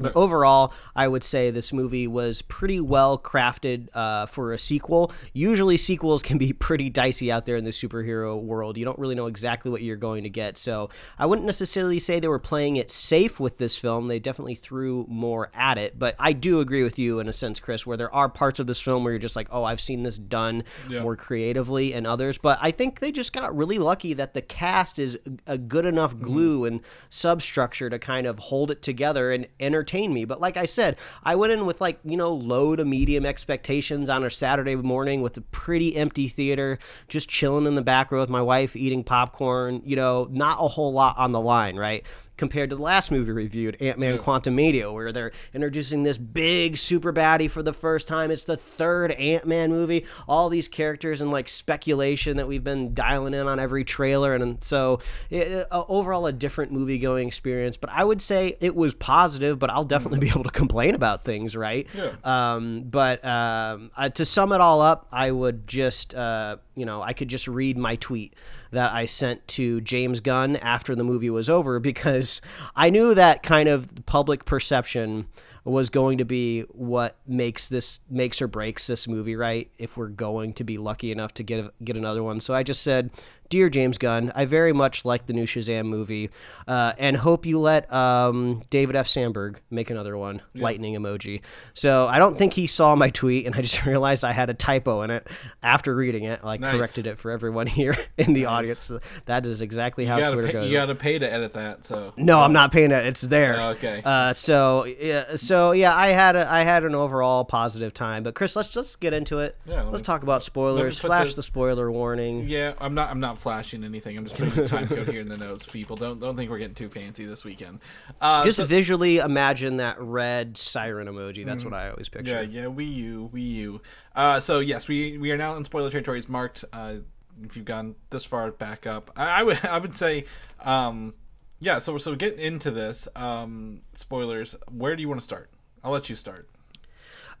But 0.00 0.16
overall, 0.16 0.72
I 0.96 1.08
would 1.08 1.24
say 1.24 1.50
this 1.50 1.72
movie 1.72 2.06
was 2.06 2.42
pretty 2.42 2.80
well 2.80 3.18
crafted 3.18 3.88
uh, 3.94 4.26
for 4.26 4.52
a 4.52 4.58
sequel. 4.58 5.12
Usually, 5.32 5.76
sequels 5.76 6.22
can 6.22 6.38
be 6.38 6.52
pretty 6.68 6.90
dicey 6.90 7.30
out 7.32 7.46
there 7.46 7.56
in 7.56 7.64
the 7.64 7.70
superhero 7.70 8.40
world. 8.40 8.76
You 8.76 8.84
don't 8.84 8.98
really 8.98 9.14
know 9.14 9.26
exactly 9.26 9.70
what 9.70 9.82
you're 9.82 9.96
going 9.96 10.22
to 10.24 10.30
get. 10.30 10.58
So, 10.58 10.90
I 11.18 11.26
wouldn't 11.26 11.46
necessarily 11.46 11.98
say 11.98 12.20
they 12.20 12.28
were 12.28 12.38
playing 12.38 12.76
it 12.76 12.90
safe 12.90 13.40
with 13.40 13.58
this 13.58 13.76
film. 13.76 14.08
They 14.08 14.18
definitely 14.18 14.54
threw 14.54 15.06
more 15.08 15.50
at 15.54 15.78
it. 15.78 15.98
But 15.98 16.14
I 16.18 16.32
do 16.32 16.60
agree 16.60 16.82
with 16.82 16.98
you 16.98 17.20
in 17.20 17.28
a 17.28 17.32
sense, 17.32 17.60
Chris, 17.60 17.86
where 17.86 17.96
there 17.96 18.14
are 18.14 18.28
parts 18.28 18.58
of 18.60 18.66
this 18.66 18.80
film 18.80 19.04
where 19.04 19.12
you're 19.12 19.18
just 19.20 19.36
like, 19.36 19.48
oh, 19.50 19.64
I've 19.64 19.80
seen 19.80 20.02
this 20.02 20.18
done 20.18 20.64
Yeah. 20.88 21.02
more 21.02 21.16
creatively 21.16 21.92
and 21.92 22.06
others. 22.06 22.38
But 22.38 22.58
I 22.60 22.70
think 22.70 23.00
they 23.00 23.12
just 23.12 23.32
got 23.32 23.56
really 23.56 23.78
lucky 23.78 24.14
that 24.14 24.34
the 24.34 24.42
cast 24.42 24.98
is 24.98 25.18
a 25.46 25.58
good 25.58 25.84
enough 25.86 26.08
Mm-hmm. 26.14 26.24
glue 26.24 26.64
and 26.64 26.80
substructure 27.10 27.90
to 27.90 27.98
kind 27.98 28.26
of 28.26 28.38
hold 28.38 28.70
it 28.70 28.80
together 28.80 29.30
and 29.32 29.46
entertain 29.60 29.87
me. 29.94 30.24
But 30.24 30.40
like 30.40 30.56
I 30.56 30.64
said, 30.64 30.96
I 31.24 31.34
went 31.34 31.52
in 31.52 31.66
with 31.66 31.80
like, 31.80 31.98
you 32.04 32.16
know, 32.16 32.32
low 32.32 32.76
to 32.76 32.84
medium 32.84 33.26
expectations 33.26 34.08
on 34.08 34.24
a 34.24 34.30
Saturday 34.30 34.76
morning 34.76 35.22
with 35.22 35.36
a 35.36 35.40
pretty 35.40 35.96
empty 35.96 36.28
theater, 36.28 36.78
just 37.08 37.28
chilling 37.28 37.66
in 37.66 37.74
the 37.74 37.82
back 37.82 38.12
row 38.12 38.20
with 38.20 38.30
my 38.30 38.42
wife 38.42 38.76
eating 38.76 39.02
popcorn, 39.02 39.82
you 39.84 39.96
know, 39.96 40.28
not 40.30 40.58
a 40.60 40.68
whole 40.68 40.92
lot 40.92 41.16
on 41.18 41.32
the 41.32 41.40
line, 41.40 41.76
right? 41.76 42.04
Compared 42.38 42.70
to 42.70 42.76
the 42.76 42.82
last 42.82 43.10
movie 43.10 43.32
we 43.32 43.42
reviewed, 43.42 43.76
Ant 43.80 43.98
Man 43.98 44.16
Quantumania, 44.16 44.92
where 44.92 45.12
they're 45.12 45.32
introducing 45.52 46.04
this 46.04 46.16
big 46.16 46.78
super 46.78 47.12
baddie 47.12 47.50
for 47.50 47.62
the 47.62 47.72
first 47.72 48.06
time. 48.06 48.30
It's 48.30 48.44
the 48.44 48.56
third 48.56 49.10
Ant 49.12 49.46
Man 49.46 49.70
movie. 49.70 50.06
All 50.26 50.48
these 50.48 50.68
characters 50.68 51.20
and 51.20 51.30
like 51.30 51.48
speculation 51.48 52.36
that 52.36 52.46
we've 52.46 52.64
been 52.64 52.94
dialing 52.94 53.34
in 53.34 53.48
on 53.48 53.58
every 53.58 53.84
trailer. 53.84 54.34
And, 54.34 54.42
and 54.42 54.64
so, 54.64 55.00
it, 55.30 55.66
uh, 55.70 55.84
overall, 55.88 56.26
a 56.26 56.32
different 56.32 56.70
movie 56.70 56.98
going 56.98 57.26
experience. 57.26 57.76
But 57.76 57.90
I 57.90 58.04
would 58.04 58.22
say 58.22 58.56
it 58.60 58.74
was 58.74 58.94
positive, 58.94 59.58
but 59.58 59.68
I'll 59.68 59.84
definitely 59.84 60.20
be 60.20 60.28
able 60.28 60.44
to 60.44 60.50
complain 60.50 60.94
about 60.94 61.24
things, 61.24 61.56
right? 61.56 61.88
Yeah. 61.92 62.14
Um, 62.22 62.84
but 62.84 63.24
um, 63.24 63.90
uh, 63.96 64.10
to 64.10 64.24
sum 64.24 64.52
it 64.52 64.60
all 64.60 64.80
up, 64.80 65.08
I 65.10 65.32
would 65.32 65.66
just, 65.66 66.14
uh, 66.14 66.58
you 66.76 66.86
know, 66.86 67.02
I 67.02 67.12
could 67.14 67.28
just 67.28 67.48
read 67.48 67.76
my 67.76 67.96
tweet 67.96 68.34
that 68.70 68.92
I 68.92 69.06
sent 69.06 69.46
to 69.48 69.80
James 69.80 70.20
Gunn 70.20 70.56
after 70.56 70.94
the 70.94 71.04
movie 71.04 71.30
was 71.30 71.48
over 71.48 71.78
because 71.80 72.40
I 72.76 72.90
knew 72.90 73.14
that 73.14 73.42
kind 73.42 73.68
of 73.68 73.88
public 74.06 74.44
perception 74.44 75.26
was 75.64 75.90
going 75.90 76.18
to 76.18 76.24
be 76.24 76.62
what 76.70 77.18
makes 77.26 77.68
this 77.68 78.00
makes 78.08 78.40
or 78.40 78.48
breaks 78.48 78.86
this 78.86 79.06
movie, 79.06 79.36
right? 79.36 79.70
If 79.78 79.96
we're 79.96 80.08
going 80.08 80.54
to 80.54 80.64
be 80.64 80.78
lucky 80.78 81.12
enough 81.12 81.34
to 81.34 81.42
get 81.42 81.72
get 81.84 81.96
another 81.96 82.22
one. 82.22 82.40
So 82.40 82.54
I 82.54 82.62
just 82.62 82.82
said, 82.82 83.10
"Dear 83.48 83.68
James 83.70 83.98
Gunn, 83.98 84.32
I 84.34 84.44
very 84.44 84.72
much 84.72 85.04
like 85.04 85.26
the 85.26 85.32
new 85.32 85.46
Shazam 85.46 85.86
movie, 85.86 86.30
uh, 86.66 86.92
and 86.98 87.16
hope 87.16 87.46
you 87.46 87.58
let 87.58 87.90
um, 87.92 88.62
David 88.70 88.96
F. 88.96 89.06
Sandberg 89.08 89.60
make 89.70 89.90
another 89.90 90.16
one." 90.16 90.42
Lightning 90.54 90.94
emoji. 90.94 91.40
So 91.74 92.06
I 92.08 92.18
don't 92.18 92.36
think 92.36 92.52
he 92.54 92.66
saw 92.66 92.94
my 92.96 93.10
tweet, 93.10 93.46
and 93.46 93.54
I 93.54 93.62
just 93.62 93.84
realized 93.86 94.24
I 94.24 94.32
had 94.32 94.50
a 94.50 94.54
typo 94.54 95.02
in 95.02 95.10
it 95.10 95.26
after 95.62 95.94
reading 95.94 96.24
it. 96.24 96.42
Like 96.44 96.60
Nice. 96.60 96.74
corrected 96.76 97.06
it 97.06 97.18
for 97.18 97.30
everyone 97.30 97.66
here 97.78 97.96
in 98.16 98.32
the 98.32 98.46
audience. 98.46 98.80
So 98.80 99.00
that 99.26 99.46
is 99.46 99.60
exactly 99.60 100.04
how 100.04 100.18
Twitter 100.18 100.46
pay, 100.48 100.52
goes. 100.52 100.66
you 100.70 100.76
gotta 100.76 100.94
pay 100.94 101.18
to 101.18 101.30
edit 101.32 101.52
that. 101.54 101.84
So 101.84 102.12
No, 102.16 102.40
I'm 102.40 102.52
not 102.52 102.72
paying 102.72 102.90
it. 102.90 103.06
It's 103.06 103.20
there. 103.22 103.60
Oh, 103.60 103.68
okay. 103.70 104.02
Uh, 104.04 104.32
so 104.32 104.84
yeah, 104.84 105.36
so 105.36 105.72
yeah, 105.72 105.94
I 105.94 106.08
had 106.08 106.36
a, 106.36 106.50
I 106.50 106.62
had 106.62 106.84
an 106.84 106.94
overall 106.94 107.44
positive 107.44 107.94
time. 107.94 108.22
But 108.22 108.34
Chris, 108.34 108.56
let's 108.56 108.74
let's 108.74 108.96
get 108.96 109.12
into 109.12 109.38
it. 109.38 109.56
Yeah, 109.66 109.82
let 109.82 109.92
let's 109.92 110.02
me- 110.02 110.06
talk 110.06 110.22
about 110.22 110.42
spoilers. 110.42 110.98
Flash 110.98 111.30
the- 111.30 111.36
the 111.36 111.42
spoiler 111.44 111.90
warning. 111.90 112.48
Yeah, 112.48 112.74
I'm 112.80 112.94
not. 112.94 113.10
I'm 113.10 113.20
not 113.20 113.37
flashing 113.38 113.84
anything. 113.84 114.16
I'm 114.18 114.24
just 114.24 114.36
putting 114.36 114.58
a 114.58 114.66
time 114.66 114.88
code 114.88 115.08
here 115.08 115.20
in 115.20 115.28
the 115.28 115.36
notes. 115.46 115.66
People 115.66 115.96
don't 115.96 116.20
don't 116.20 116.36
think 116.36 116.50
we're 116.50 116.58
getting 116.58 116.74
too 116.74 116.88
fancy 116.88 117.24
this 117.24 117.44
weekend. 117.44 117.80
Uh, 118.20 118.44
Just 118.44 118.56
so- 118.58 118.64
visually 118.66 119.18
imagine 119.18 119.78
that 119.78 120.00
red 120.00 120.56
siren 120.56 121.06
emoji. 121.08 121.44
That's 121.46 121.64
what 121.64 121.74
I 121.74 121.90
always 121.90 122.08
yeah, 122.12 122.16
picture. 122.18 122.42
yeah. 122.44 122.64
Wii 122.64 122.94
U, 122.94 123.30
Wii 123.32 123.50
U. 123.54 123.80
Uh, 124.14 124.40
so 124.40 124.60
yes, 124.60 124.88
we 124.88 125.18
we 125.18 125.30
are 125.30 125.36
now 125.36 125.56
in 125.56 125.64
spoiler 125.64 125.90
territory. 125.90 126.18
It's 126.18 126.28
marked. 126.28 126.64
Uh, 126.72 126.96
if 127.42 127.56
you've 127.56 127.64
gone 127.64 127.94
this 128.10 128.24
far, 128.24 128.50
back 128.50 128.86
up. 128.86 129.10
I, 129.16 129.40
I 129.40 129.42
would 129.44 129.64
I 129.64 129.78
would 129.78 129.94
say, 129.94 130.24
um, 130.60 131.14
yeah. 131.60 131.78
So 131.78 131.96
so 131.98 132.14
get 132.16 132.34
into 132.38 132.70
this. 132.70 133.06
Um, 133.14 133.82
spoilers. 133.94 134.56
Where 134.70 134.96
do 134.96 135.02
you 135.02 135.08
want 135.08 135.20
to 135.20 135.24
start? 135.24 135.50
I'll 135.84 135.92
let 135.92 136.10
you 136.10 136.16
start. 136.16 136.48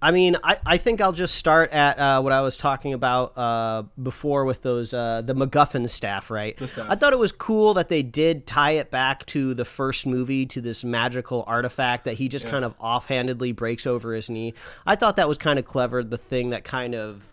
I 0.00 0.12
mean, 0.12 0.36
I, 0.44 0.58
I 0.64 0.76
think 0.76 1.00
I'll 1.00 1.12
just 1.12 1.34
start 1.34 1.72
at 1.72 1.98
uh, 1.98 2.20
what 2.20 2.32
I 2.32 2.40
was 2.40 2.56
talking 2.56 2.92
about 2.92 3.36
uh, 3.36 3.82
before 4.00 4.44
with 4.44 4.62
those 4.62 4.94
uh, 4.94 5.22
the 5.22 5.34
MacGuffin 5.34 5.88
staff, 5.88 6.30
right? 6.30 6.56
staff. 6.68 6.86
I 6.88 6.94
thought 6.94 7.12
it 7.12 7.18
was 7.18 7.32
cool 7.32 7.74
that 7.74 7.88
they 7.88 8.02
did 8.02 8.46
tie 8.46 8.72
it 8.72 8.90
back 8.90 9.26
to 9.26 9.54
the 9.54 9.64
first 9.64 10.06
movie 10.06 10.46
to 10.46 10.60
this 10.60 10.84
magical 10.84 11.42
artifact 11.46 12.04
that 12.04 12.14
he 12.14 12.28
just 12.28 12.46
kind 12.46 12.64
of 12.64 12.74
offhandedly 12.78 13.52
breaks 13.52 13.86
over 13.86 14.12
his 14.12 14.30
knee. 14.30 14.54
I 14.86 14.94
thought 14.94 15.16
that 15.16 15.28
was 15.28 15.38
kind 15.38 15.58
of 15.58 15.64
clever. 15.64 16.04
The 16.04 16.18
thing 16.18 16.50
that 16.50 16.62
kind 16.62 16.94
of 16.94 17.28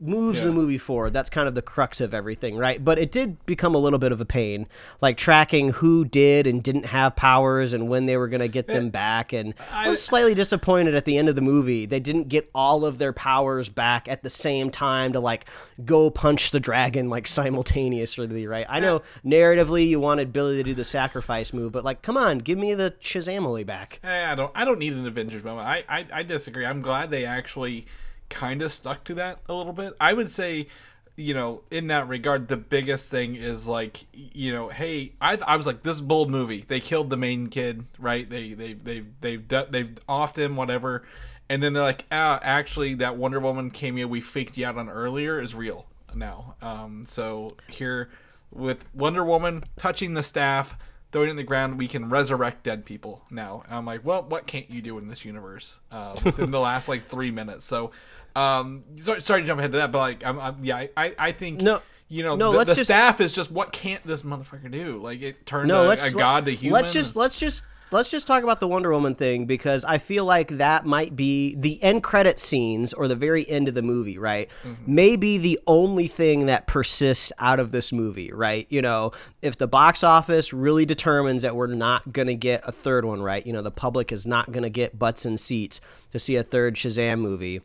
moves 0.00 0.38
Yeah. 0.40 0.46
the 0.46 0.52
movie 0.52 0.78
forward. 0.78 1.12
That's 1.12 1.28
kind 1.30 1.46
of 1.46 1.54
the 1.54 1.62
crux 1.62 2.00
of 2.00 2.14
everything, 2.14 2.56
right? 2.56 2.82
But 2.82 2.98
it 2.98 3.12
did 3.12 3.44
become 3.46 3.74
a 3.74 3.78
little 3.78 3.98
bit 3.98 4.12
of 4.12 4.20
a 4.20 4.24
pain, 4.24 4.66
like 5.00 5.16
tracking 5.16 5.68
who 5.72 6.04
did 6.04 6.46
and 6.46 6.62
didn't 6.62 6.86
have 6.86 7.16
powers 7.16 7.72
and 7.72 7.88
when 7.88 8.06
they 8.06 8.16
were 8.16 8.28
going 8.28 8.40
to 8.40 8.48
get 8.48 8.66
them 8.66 8.90
back. 8.90 9.32
And 9.32 9.54
I 9.70 9.88
was 9.88 10.02
slightly 10.02 10.34
disappointed 10.34 10.94
at 10.94 11.04
the 11.04 11.18
end 11.18 11.28
of 11.28 11.34
the 11.36 11.42
movie. 11.42 11.84
They 11.86 12.00
didn't 12.00 12.28
get 12.28 12.48
all 12.54 12.84
of 12.84 12.98
their 12.98 13.12
powers 13.12 13.68
back 13.68 14.08
at 14.08 14.22
the 14.22 14.30
same 14.30 14.70
time 14.70 15.12
to 15.12 15.20
like 15.20 15.44
go 15.84 16.10
punch 16.10 16.50
the 16.50 16.60
dragon 16.60 17.08
like 17.10 17.26
simultaneously, 17.26 18.46
right? 18.46 18.66
I 18.68 18.80
know 18.80 19.02
narratively 19.24 19.88
you 19.88 20.00
wanted 20.00 20.32
Billy 20.32 20.56
to 20.56 20.62
do 20.62 20.74
the 20.74 20.84
sacrifice 20.84 21.52
move, 21.52 21.72
but 21.72 21.84
like, 21.84 22.02
come 22.02 22.16
on, 22.16 22.38
give 22.38 22.58
me 22.58 22.74
the 22.74 22.94
Shazamily 23.02 23.64
back. 23.66 24.00
Eh, 24.02 24.32
I 24.32 24.34
don't. 24.34 24.50
I 24.54 24.64
don't 24.64 24.78
need 24.78 24.94
an 24.94 25.06
Avengers 25.06 25.44
moment. 25.44 25.66
I, 25.66 25.84
I, 25.88 26.06
I 26.12 26.22
disagree. 26.22 26.64
I'm 26.64 26.82
glad 26.82 27.10
they 27.10 27.24
actually 27.24 27.86
kind 28.30 28.62
of 28.62 28.72
stuck 28.72 29.04
to 29.04 29.14
that 29.14 29.40
a 29.46 29.54
little 29.54 29.74
bit. 29.74 29.94
I 30.00 30.14
would 30.14 30.30
say, 30.30 30.68
you 31.16 31.34
know, 31.34 31.62
in 31.70 31.88
that 31.88 32.08
regard, 32.08 32.48
the 32.48 32.56
biggest 32.56 33.10
thing 33.10 33.34
is 33.34 33.68
like, 33.68 34.06
you 34.12 34.52
know, 34.54 34.70
hey, 34.70 35.12
I, 35.20 35.36
I 35.36 35.56
was 35.56 35.66
like, 35.66 35.82
this 35.82 36.00
bold 36.00 36.30
movie. 36.30 36.64
They 36.66 36.80
killed 36.80 37.10
the 37.10 37.16
main 37.16 37.48
kid, 37.48 37.84
right? 37.98 38.28
They 38.28 38.54
they 38.54 38.72
they 38.72 39.04
they've 39.20 39.46
done, 39.46 39.66
they've 39.70 39.94
offed 40.08 40.38
him, 40.38 40.56
whatever, 40.56 41.02
and 41.48 41.62
then 41.62 41.74
they're 41.74 41.82
like, 41.82 42.06
ah, 42.10 42.40
actually, 42.42 42.94
that 42.94 43.16
Wonder 43.16 43.40
Woman 43.40 43.70
cameo 43.70 44.06
we 44.06 44.20
faked 44.20 44.56
you 44.56 44.66
out 44.66 44.78
on 44.78 44.88
earlier 44.88 45.40
is 45.40 45.54
real 45.54 45.86
now. 46.14 46.54
Um, 46.62 47.04
so 47.06 47.56
here 47.68 48.08
with 48.50 48.86
Wonder 48.94 49.24
Woman 49.24 49.64
touching 49.76 50.14
the 50.14 50.22
staff 50.22 50.76
throwing 51.12 51.28
it 51.28 51.30
in 51.32 51.36
the 51.36 51.42
ground, 51.42 51.78
we 51.78 51.88
can 51.88 52.08
resurrect 52.08 52.62
dead 52.62 52.84
people 52.84 53.24
now. 53.30 53.62
And 53.66 53.74
I'm 53.74 53.86
like, 53.86 54.04
well, 54.04 54.22
what 54.22 54.46
can't 54.46 54.70
you 54.70 54.80
do 54.80 54.98
in 54.98 55.08
this 55.08 55.24
universe 55.24 55.80
uh, 55.90 56.16
within 56.24 56.50
the 56.50 56.60
last 56.60 56.88
like 56.88 57.06
three 57.06 57.30
minutes? 57.30 57.66
So, 57.66 57.90
um, 58.36 58.84
sorry, 59.02 59.20
sorry 59.20 59.40
to 59.42 59.46
jump 59.46 59.58
ahead 59.60 59.72
to 59.72 59.78
that, 59.78 59.92
but 59.92 59.98
like, 59.98 60.24
I'm, 60.24 60.38
I'm 60.38 60.64
yeah, 60.64 60.86
I- 60.96 61.14
I, 61.18 61.32
think 61.32 61.60
No. 61.60 61.82
you 62.08 62.22
know, 62.22 62.36
No, 62.36 62.52
the, 62.52 62.58
the 62.64 62.74
just- 62.74 62.84
staff 62.84 63.20
is 63.20 63.34
just 63.34 63.50
what 63.50 63.72
can't 63.72 64.04
this 64.06 64.22
motherfucker 64.22 64.70
do? 64.70 64.98
Like, 65.02 65.20
it 65.22 65.46
turned 65.46 65.68
no, 65.68 65.90
a, 65.90 65.94
a 65.94 66.10
god 66.10 66.44
to 66.46 66.54
human. 66.54 66.80
Let's 66.82 66.92
just 66.92 67.16
let's 67.16 67.38
just 67.38 67.62
let's 67.92 68.08
just 68.08 68.26
talk 68.28 68.44
about 68.44 68.60
the 68.60 68.68
Wonder 68.68 68.92
Woman 68.92 69.16
thing 69.16 69.46
because 69.46 69.84
I 69.84 69.98
feel 69.98 70.24
like 70.24 70.48
that 70.58 70.86
might 70.86 71.16
be 71.16 71.56
the 71.56 71.82
end 71.82 72.04
credit 72.04 72.38
scenes 72.38 72.92
or 72.92 73.08
the 73.08 73.16
very 73.16 73.48
end 73.48 73.66
of 73.66 73.74
the 73.74 73.82
movie, 73.82 74.16
right? 74.16 74.48
Mm-hmm. 74.64 74.94
Maybe 74.94 75.38
the 75.38 75.58
only 75.66 76.06
thing 76.06 76.46
that 76.46 76.68
persists 76.68 77.32
out 77.40 77.58
of 77.58 77.72
this 77.72 77.90
movie, 77.90 78.32
right? 78.32 78.64
You 78.70 78.80
know, 78.82 79.10
if 79.42 79.58
the 79.58 79.66
box 79.66 80.04
office 80.04 80.52
really 80.52 80.86
determines 80.86 81.42
that 81.42 81.56
we're 81.56 81.66
not 81.66 82.12
going 82.12 82.28
to 82.28 82.34
get 82.36 82.62
a 82.64 82.70
third 82.70 83.04
one, 83.04 83.20
right? 83.22 83.44
You 83.44 83.52
know, 83.52 83.62
the 83.62 83.72
public 83.72 84.12
is 84.12 84.24
not 84.24 84.52
going 84.52 84.62
to 84.62 84.70
get 84.70 84.96
butts 84.96 85.24
and 85.24 85.38
seats 85.40 85.80
to 86.12 86.20
see 86.20 86.36
a 86.36 86.44
third 86.44 86.76
Shazam 86.76 87.18
movie 87.18 87.60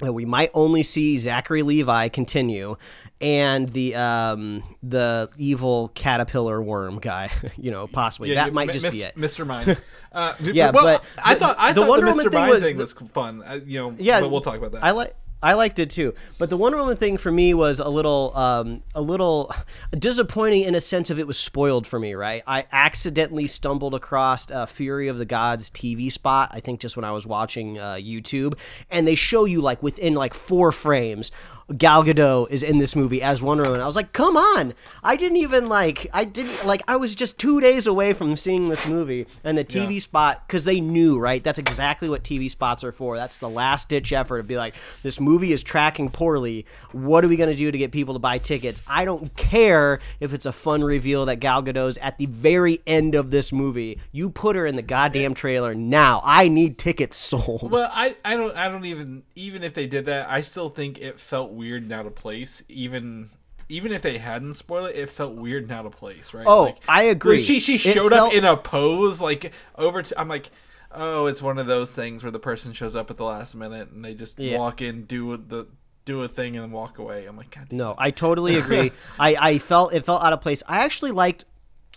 we 0.00 0.24
might 0.24 0.50
only 0.54 0.82
see 0.82 1.16
Zachary 1.18 1.62
Levi 1.62 2.08
continue, 2.08 2.76
and 3.20 3.68
the 3.72 3.94
um, 3.96 4.62
the 4.82 5.28
evil 5.36 5.88
caterpillar 5.94 6.62
worm 6.62 6.98
guy. 6.98 7.30
you 7.56 7.70
know, 7.70 7.86
possibly 7.86 8.30
Yeah, 8.30 8.36
that 8.36 8.46
you- 8.48 8.52
might 8.52 8.68
Mi- 8.68 8.72
just 8.72 8.90
be 8.92 9.02
it. 9.02 9.16
Mr. 9.16 9.46
Mind. 9.46 9.80
Uh, 10.12 10.34
Yeah, 10.40 10.72
well, 10.72 10.84
but 10.98 11.04
I 11.24 11.34
the- 11.34 11.40
thought 11.40 11.56
I 11.56 11.72
the 11.72 11.82
thought 11.82 11.88
Wonder 11.88 12.06
the 12.06 12.12
Mr. 12.24 12.30
thing 12.32 12.40
Mind 12.40 12.52
was 12.52 12.64
thing 12.64 12.76
was 12.76 12.92
fun. 12.94 13.44
Uh, 13.44 13.60
you 13.64 13.78
know, 13.78 13.94
Yeah, 13.96 14.20
but 14.20 14.28
we'll 14.32 14.40
talk 14.40 14.56
about 14.56 14.72
that. 14.72 14.82
I 14.82 14.90
like. 14.90 15.14
I 15.42 15.54
liked 15.54 15.78
it 15.78 15.90
too, 15.90 16.14
but 16.38 16.50
the 16.50 16.56
Wonder 16.56 16.78
Woman 16.78 16.96
thing 16.96 17.16
for 17.16 17.32
me 17.32 17.54
was 17.54 17.80
a 17.80 17.88
little, 17.88 18.36
um, 18.36 18.82
a 18.94 19.00
little 19.00 19.54
disappointing 19.98 20.62
in 20.62 20.74
a 20.74 20.80
sense 20.80 21.10
of 21.10 21.18
it 21.18 21.26
was 21.26 21.38
spoiled 21.38 21.86
for 21.86 21.98
me. 21.98 22.14
Right, 22.14 22.42
I 22.46 22.66
accidentally 22.72 23.46
stumbled 23.46 23.94
across 23.94 24.50
uh, 24.50 24.66
Fury 24.66 25.08
of 25.08 25.18
the 25.18 25.24
Gods 25.24 25.70
TV 25.70 26.12
spot. 26.12 26.50
I 26.52 26.60
think 26.60 26.80
just 26.80 26.96
when 26.96 27.04
I 27.04 27.12
was 27.12 27.26
watching 27.26 27.78
uh, 27.78 27.94
YouTube, 27.94 28.58
and 28.90 29.06
they 29.06 29.14
show 29.14 29.44
you 29.44 29.60
like 29.60 29.82
within 29.82 30.14
like 30.14 30.34
four 30.34 30.72
frames 30.72 31.32
Gal 31.76 32.02
Gadot 32.04 32.50
is 32.50 32.62
in 32.62 32.78
this 32.78 32.96
movie 32.96 33.22
as 33.22 33.40
Wonder 33.40 33.62
Woman. 33.64 33.80
I 33.80 33.86
was 33.86 33.94
like, 33.96 34.12
come 34.12 34.36
on! 34.36 34.74
I 35.04 35.16
didn't 35.16 35.36
even 35.36 35.68
like. 35.68 36.08
I 36.12 36.24
didn't 36.24 36.66
like. 36.66 36.82
I 36.88 36.96
was 36.96 37.14
just 37.14 37.38
two 37.38 37.60
days 37.60 37.86
away 37.86 38.12
from 38.12 38.34
seeing 38.36 38.68
this 38.68 38.86
movie, 38.88 39.26
and 39.44 39.56
the 39.56 39.64
TV 39.64 39.94
Yeah. 39.94 40.00
spot 40.00 40.44
because 40.46 40.64
they 40.64 40.80
knew 40.80 41.18
right. 41.18 41.42
That's 41.44 41.58
exactly 41.60 42.08
what 42.08 42.24
TV 42.24 42.50
spots 42.50 42.82
are 42.82 42.92
for. 42.92 43.16
That's 43.16 43.38
the 43.38 43.48
last 43.48 43.88
ditch 43.88 44.12
effort 44.12 44.38
to 44.38 44.42
be 44.42 44.56
like, 44.56 44.74
this 45.02 45.20
movie 45.20 45.52
is 45.52 45.62
tracking 45.62 46.08
poorly. 46.08 46.66
What 46.92 47.24
are 47.24 47.28
we 47.28 47.36
gonna 47.36 47.54
do 47.54 47.70
to 47.70 47.78
get 47.78 47.92
people 47.92 48.14
to 48.14 48.20
buy 48.20 48.38
tickets? 48.38 48.82
I 48.88 49.04
don't 49.04 49.36
care 49.36 50.00
if 50.18 50.32
it's 50.34 50.46
a 50.46 50.52
fun 50.52 50.82
reveal 50.82 51.24
that 51.26 51.36
Gal 51.36 51.62
Gadot's 51.62 51.98
at 51.98 52.18
the 52.18 52.26
very 52.26 52.80
end 52.86 53.14
of 53.14 53.30
this 53.30 53.52
movie. 53.52 54.00
You 54.10 54.30
put 54.30 54.56
her 54.56 54.66
in 54.66 54.74
the 54.76 54.82
goddamn 54.82 55.34
trailer 55.34 55.74
now. 55.74 56.20
I 56.24 56.48
need 56.48 56.78
tickets 56.78 57.16
sold. 57.16 57.70
Well, 57.70 57.90
I, 57.92 58.16
I 58.24 58.36
don't 58.36 58.56
I 58.56 58.68
don't 58.68 58.84
even 58.86 59.22
even 59.36 59.62
if 59.62 59.74
they 59.74 59.86
did 59.86 60.06
that, 60.06 60.28
I 60.28 60.40
still 60.40 60.68
think 60.68 60.98
it 60.98 61.20
felt 61.20 61.52
weird 61.60 61.82
and 61.82 61.92
out 61.92 62.06
of 62.06 62.14
place. 62.14 62.62
Even 62.68 63.30
even 63.68 63.92
if 63.92 64.02
they 64.02 64.18
hadn't 64.18 64.54
spoiled 64.54 64.88
it, 64.90 64.96
it 64.96 65.08
felt 65.08 65.34
weird 65.34 65.62
and 65.64 65.72
out 65.72 65.86
of 65.86 65.92
place, 65.92 66.34
right? 66.34 66.46
Oh, 66.46 66.64
like, 66.64 66.78
I 66.88 67.02
agree. 67.04 67.42
She 67.42 67.60
she 67.60 67.76
showed 67.76 68.10
felt- 68.12 68.28
up 68.28 68.32
in 68.32 68.44
a 68.44 68.56
pose 68.56 69.20
like 69.20 69.52
over. 69.76 70.02
To, 70.02 70.20
I'm 70.20 70.28
like, 70.28 70.50
oh, 70.92 71.26
it's 71.26 71.40
one 71.42 71.58
of 71.58 71.66
those 71.66 71.92
things 71.94 72.24
where 72.24 72.32
the 72.32 72.40
person 72.40 72.72
shows 72.72 72.96
up 72.96 73.10
at 73.10 73.16
the 73.16 73.24
last 73.24 73.54
minute 73.54 73.90
and 73.90 74.04
they 74.04 74.14
just 74.14 74.38
Yeah. 74.38 74.58
walk 74.58 74.80
in, 74.82 75.04
do 75.04 75.36
the 75.36 75.66
do 76.06 76.22
a 76.22 76.28
thing, 76.28 76.56
and 76.56 76.64
then 76.64 76.72
walk 76.72 76.98
away. 76.98 77.26
I'm 77.26 77.36
like, 77.36 77.54
God, 77.54 77.66
damn. 77.68 77.78
No, 77.78 77.94
I 77.98 78.10
totally 78.10 78.56
agree. 78.56 78.90
I, 79.18 79.36
I 79.38 79.58
felt 79.58 79.92
it 79.94 80.04
felt 80.04 80.22
out 80.24 80.32
of 80.32 80.40
place. 80.40 80.62
I 80.66 80.80
actually 80.80 81.12
liked 81.12 81.44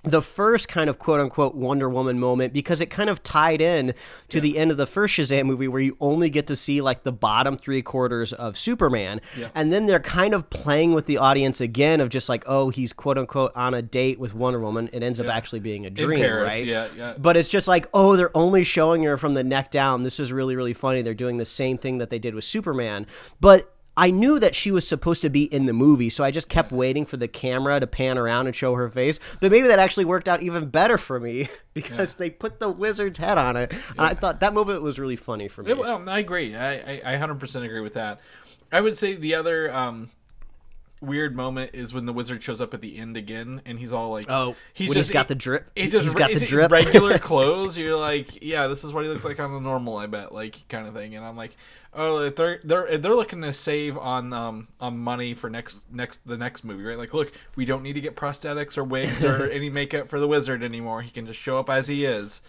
the 0.03 0.21
first 0.21 0.67
kind 0.67 0.89
of 0.89 0.99
quote 0.99 1.19
unquote 1.19 1.55
Wonder 1.55 1.89
Woman 1.89 2.19
moment 2.19 2.53
because 2.53 2.81
it 2.81 2.87
kind 2.87 3.09
of 3.09 3.23
tied 3.23 3.61
in 3.61 3.93
to 4.29 4.41
the 4.41 4.57
end 4.57 4.69
of 4.69 4.77
the 4.77 4.85
first 4.85 5.15
Shazam 5.15 5.45
movie 5.45 5.67
where 5.67 5.81
you 5.81 5.95
only 6.01 6.29
get 6.29 6.45
to 6.47 6.55
see 6.55 6.81
like 6.81 7.03
the 7.03 7.11
bottom 7.11 7.57
three 7.57 7.81
quarters 7.81 8.33
of 8.33 8.57
Superman. 8.57 9.21
Yeah. 9.37 9.49
And 9.55 9.71
then 9.71 9.85
they're 9.85 10.01
kind 10.01 10.33
of 10.33 10.49
playing 10.49 10.93
with 10.93 11.05
the 11.05 11.17
audience 11.17 11.61
again 11.61 12.01
of 12.01 12.09
just 12.09 12.27
like, 12.27 12.43
oh, 12.47 12.69
he's 12.69 12.91
quote 12.91 13.17
unquote 13.17 13.53
on 13.55 13.73
a 13.73 13.81
date 13.81 14.19
with 14.19 14.33
Wonder 14.33 14.59
Woman. 14.59 14.89
It 14.91 15.03
ends 15.03 15.19
up 15.19 15.27
actually 15.27 15.61
being 15.61 15.85
a 15.85 15.89
dream, 15.89 16.19
Paris, 16.19 16.51
right? 16.51 16.65
yeah, 16.65 16.89
yeah. 16.95 17.13
But 17.17 17.37
it's 17.37 17.49
just 17.49 17.67
like, 17.69 17.87
oh, 17.93 18.17
they're 18.17 18.35
only 18.35 18.65
showing 18.65 19.03
her 19.03 19.17
from 19.17 19.35
the 19.35 19.43
neck 19.43 19.71
down. 19.71 20.03
This 20.03 20.19
is 20.19 20.33
really, 20.33 20.55
really 20.55 20.73
funny. 20.73 21.01
They're 21.01 21.13
doing 21.13 21.37
the 21.37 21.45
same 21.45 21.77
thing 21.77 21.99
that 21.99 22.09
they 22.09 22.19
did 22.19 22.35
with 22.35 22.43
Superman. 22.43 23.07
But 23.39 23.72
I 23.95 24.09
knew 24.09 24.39
that 24.39 24.55
she 24.55 24.71
was 24.71 24.87
supposed 24.87 25.21
to 25.21 25.29
be 25.29 25.43
in 25.43 25.65
the 25.65 25.73
movie, 25.73 26.09
so 26.09 26.23
I 26.23 26.31
just 26.31 26.49
kept 26.49 26.71
waiting 26.71 27.05
for 27.05 27.17
the 27.17 27.27
camera 27.27 27.79
to 27.79 27.85
pan 27.85 28.17
around 28.17 28.47
and 28.47 28.55
show 28.55 28.73
her 28.73 28.89
face. 28.89 29.19
But 29.39 29.51
maybe 29.51 29.67
that 29.67 29.77
actually 29.77 30.05
worked 30.05 30.27
out 30.27 30.41
even 30.41 30.69
better 30.69 30.97
for 30.97 31.19
me 31.19 31.49
because 31.73 32.15
they 32.15 32.29
put 32.29 32.59
the 32.59 32.69
wizard's 32.69 33.19
head 33.19 33.37
on 33.37 33.55
it. 33.55 33.71
And 33.71 34.01
I 34.01 34.15
thought 34.15 34.39
that 34.39 34.53
moment 34.53 34.81
was 34.81 34.97
really 34.97 35.15
funny 35.15 35.47
for 35.47 35.61
me. 35.61 35.69
Yeah, 35.69 35.77
well, 35.77 36.09
I 36.09 36.19
agree. 36.19 36.55
I, 36.55 36.73
I, 36.73 37.01
I 37.05 37.17
100% 37.17 37.63
agree 37.63 37.81
with 37.81 37.93
that. 37.93 38.19
I 38.71 38.81
would 38.81 38.97
say 38.97 39.15
the 39.15 39.35
other 39.35 39.71
um, 39.71 40.09
weird 41.03 41.35
moment 41.35 41.71
is 41.73 41.93
when 41.93 42.05
the 42.05 42.13
wizard 42.13 42.41
shows 42.41 42.61
up 42.61 42.73
at 42.73 42.81
the 42.81 42.97
end 42.97 43.15
again, 43.17 43.61
and 43.65 43.77
he's 43.79 43.93
all 43.93 44.11
like, 44.11 44.25
Oh, 44.29 44.55
when 44.77 44.91
he's 44.93 45.09
got 45.09 45.27
the 45.27 45.35
drip? 45.35 45.69
He's 45.75 45.91
just 45.91 46.05
He's 46.05 46.13
got 46.15 46.31
the 46.31 46.39
drip? 46.45 46.71
regular 46.71 47.19
clothes. 47.19 47.77
You're 47.77 47.97
like, 47.97 48.41
yeah, 48.41 48.67
this 48.67 48.83
is 48.83 48.93
what 48.93 49.03
he 49.03 49.09
looks 49.09 49.25
like 49.25 49.39
on 49.39 49.53
the 49.53 49.59
normal. 49.59 49.97
I 49.97 50.07
bet, 50.07 50.33
like 50.33 50.67
kind 50.69 50.87
of 50.87 50.93
thing. 50.93 51.15
And 51.15 51.25
I'm 51.25 51.35
like, 51.37 51.55
oh, 51.93 52.29
they're 52.29 52.59
they're 52.63 52.97
they're 52.97 53.15
looking 53.15 53.41
to 53.41 53.53
save 53.53 53.97
on 53.97 54.33
um 54.33 54.67
on 54.79 54.97
money 54.97 55.33
for 55.33 55.49
next 55.49 55.83
next 55.91 56.25
the 56.27 56.37
next 56.37 56.63
movie, 56.63 56.83
right? 56.83 56.97
Like, 56.97 57.13
look, 57.13 57.31
we 57.55 57.65
don't 57.65 57.83
need 57.83 57.93
to 57.93 58.01
get 58.01 58.15
prosthetics 58.15 58.77
or 58.77 58.83
wigs 58.83 59.23
or 59.23 59.43
any 59.51 59.69
makeup 59.69 60.09
for 60.09 60.19
the 60.19 60.27
wizard 60.27 60.63
anymore. 60.63 61.01
He 61.01 61.11
can 61.11 61.25
just 61.25 61.39
show 61.39 61.57
up 61.59 61.69
as 61.69 61.87
he 61.87 62.05
is. 62.05 62.41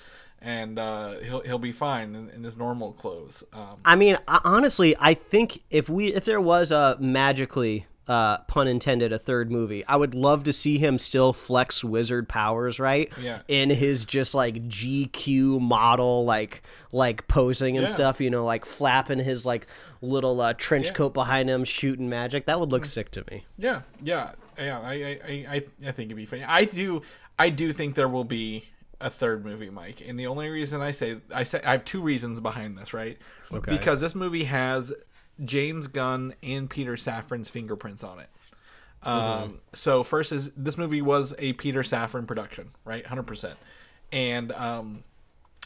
And 0.47 0.79
uh, 0.79 1.21
he'll 1.21 1.41
he'll 1.41 1.59
be 1.59 1.73
fine 1.73 2.15
in, 2.15 2.29
in 2.29 2.45
his 2.45 2.59
normal 2.59 2.93
clothes. 2.93 3.43
Um, 3.55 3.77
I 3.83 3.97
mean, 3.97 4.19
honestly, 4.29 4.95
I 5.01 5.15
think 5.15 5.63
if 5.71 5.89
we 5.89 6.09
if 6.13 6.27
there 6.27 6.41
was 6.41 6.71
a 6.71 6.99
magically 7.01 7.87
uh, 8.07 8.39
pun 8.49 8.69
intended 8.69 9.13
a 9.13 9.19
third 9.19 9.51
movie, 9.51 9.85
I 9.87 9.97
would 9.97 10.15
love 10.15 10.45
to 10.45 10.53
see 10.53 10.79
him 10.79 10.99
still 10.99 11.33
flex 11.33 11.83
wizard 11.83 12.29
powers, 12.29 12.79
right? 12.79 13.11
Yeah. 13.21 13.41
In 13.49 13.71
his 13.71 14.05
just 14.05 14.35
like 14.35 14.69
GQ 14.69 15.61
model, 15.61 16.25
like 16.25 16.63
like 16.93 17.27
posing 17.29 17.77
and 17.77 17.87
Yeah. 17.89 17.95
stuff, 17.95 18.21
you 18.21 18.31
know, 18.31 18.45
like 18.45 18.65
flapping 18.65 19.19
his 19.21 19.45
like 19.47 19.67
little 20.03 20.41
uh, 20.41 20.53
trench 20.55 20.87
Yeah. 20.87 20.93
coat 20.93 21.15
behind 21.15 21.49
him, 21.49 21.65
shooting 21.65 22.09
magic. 22.09 22.47
That 22.47 22.61
would 22.61 22.71
look 22.71 22.85
sick 22.85 23.11
to 23.13 23.25
me. 23.31 23.47
Yeah, 23.57 23.83
yeah, 24.03 24.33
yeah. 24.59 24.81
I, 24.81 24.93
I, 24.93 24.95
I, 25.27 25.47
I 25.49 25.65
I 25.89 25.93
think 25.93 26.07
it'd 26.09 26.17
be 26.17 26.27
funny. 26.27 26.45
I 26.45 26.65
do, 26.65 27.01
I 27.39 27.49
do 27.51 27.73
think 27.73 27.95
there 27.95 28.09
will 28.09 28.25
be 28.25 28.65
a 29.01 29.11
third 29.11 29.45
movie, 29.45 29.71
Mike. 29.71 30.03
And 30.07 30.19
the 30.21 30.27
only 30.27 30.49
reason 30.49 30.81
I 30.81 30.93
say, 30.93 31.17
I 31.35 31.43
say, 31.43 31.61
I 31.65 31.73
have 31.73 31.85
two 31.85 32.01
reasons 32.01 32.41
behind 32.41 32.79
this, 32.79 32.93
right? 32.95 33.19
Okay. 33.53 33.71
Because 33.73 34.01
this 34.01 34.15
movie 34.15 34.45
has 34.45 34.93
James 35.43 35.87
Gunn 35.87 36.35
and 36.43 36.69
Peter 36.69 36.95
Safran's 36.95 37.49
fingerprints 37.49 38.05
on 38.05 38.21
it. 38.21 38.29
Um, 39.03 39.61
so 39.75 40.03
first 40.03 40.33
is 40.33 40.51
this 40.57 40.79
movie 40.79 41.03
was 41.03 41.35
a 41.39 41.53
Peter 41.55 41.83
Safran 41.83 42.27
production, 42.27 42.71
right? 42.85 43.07
Hundred 43.07 43.27
percent. 43.27 43.57
And 44.11 44.53
um, 44.53 45.05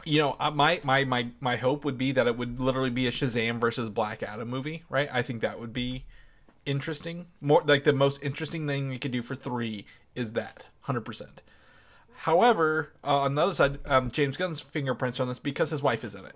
you 0.04 0.20
know, 0.20 0.36
uh, 0.40 0.50
my 0.50 0.80
my 0.82 1.04
my 1.04 1.28
my 1.40 1.56
hope 1.56 1.84
would 1.84 1.98
be 1.98 2.12
that 2.12 2.26
it 2.26 2.36
would 2.36 2.60
literally 2.60 2.90
be 2.90 3.06
a 3.06 3.10
Shazam 3.10 3.60
versus 3.60 3.90
Black 3.90 4.22
Adam 4.22 4.48
movie, 4.48 4.84
right? 4.88 5.08
I 5.12 5.22
think 5.22 5.40
that 5.42 5.60
would 5.60 5.72
be 5.72 6.04
interesting. 6.66 7.26
More 7.40 7.62
like 7.64 7.84
the 7.84 7.92
most 7.92 8.22
interesting 8.22 8.66
thing 8.66 8.88
we 8.88 8.98
could 8.98 9.12
do 9.12 9.22
for 9.22 9.34
three 9.34 9.86
is 10.14 10.32
that 10.32 10.66
hundred 10.82 11.02
percent. 11.02 11.42
However, 12.22 12.92
uh, 13.04 13.20
on 13.20 13.36
the 13.36 13.42
other 13.42 13.54
side, 13.54 13.78
um, 13.86 14.10
James 14.10 14.36
Gunn's 14.36 14.60
fingerprints 14.60 15.20
on 15.20 15.28
this 15.28 15.38
because 15.38 15.70
his 15.70 15.82
wife 15.82 16.02
is 16.02 16.16
in 16.16 16.24
it. 16.24 16.34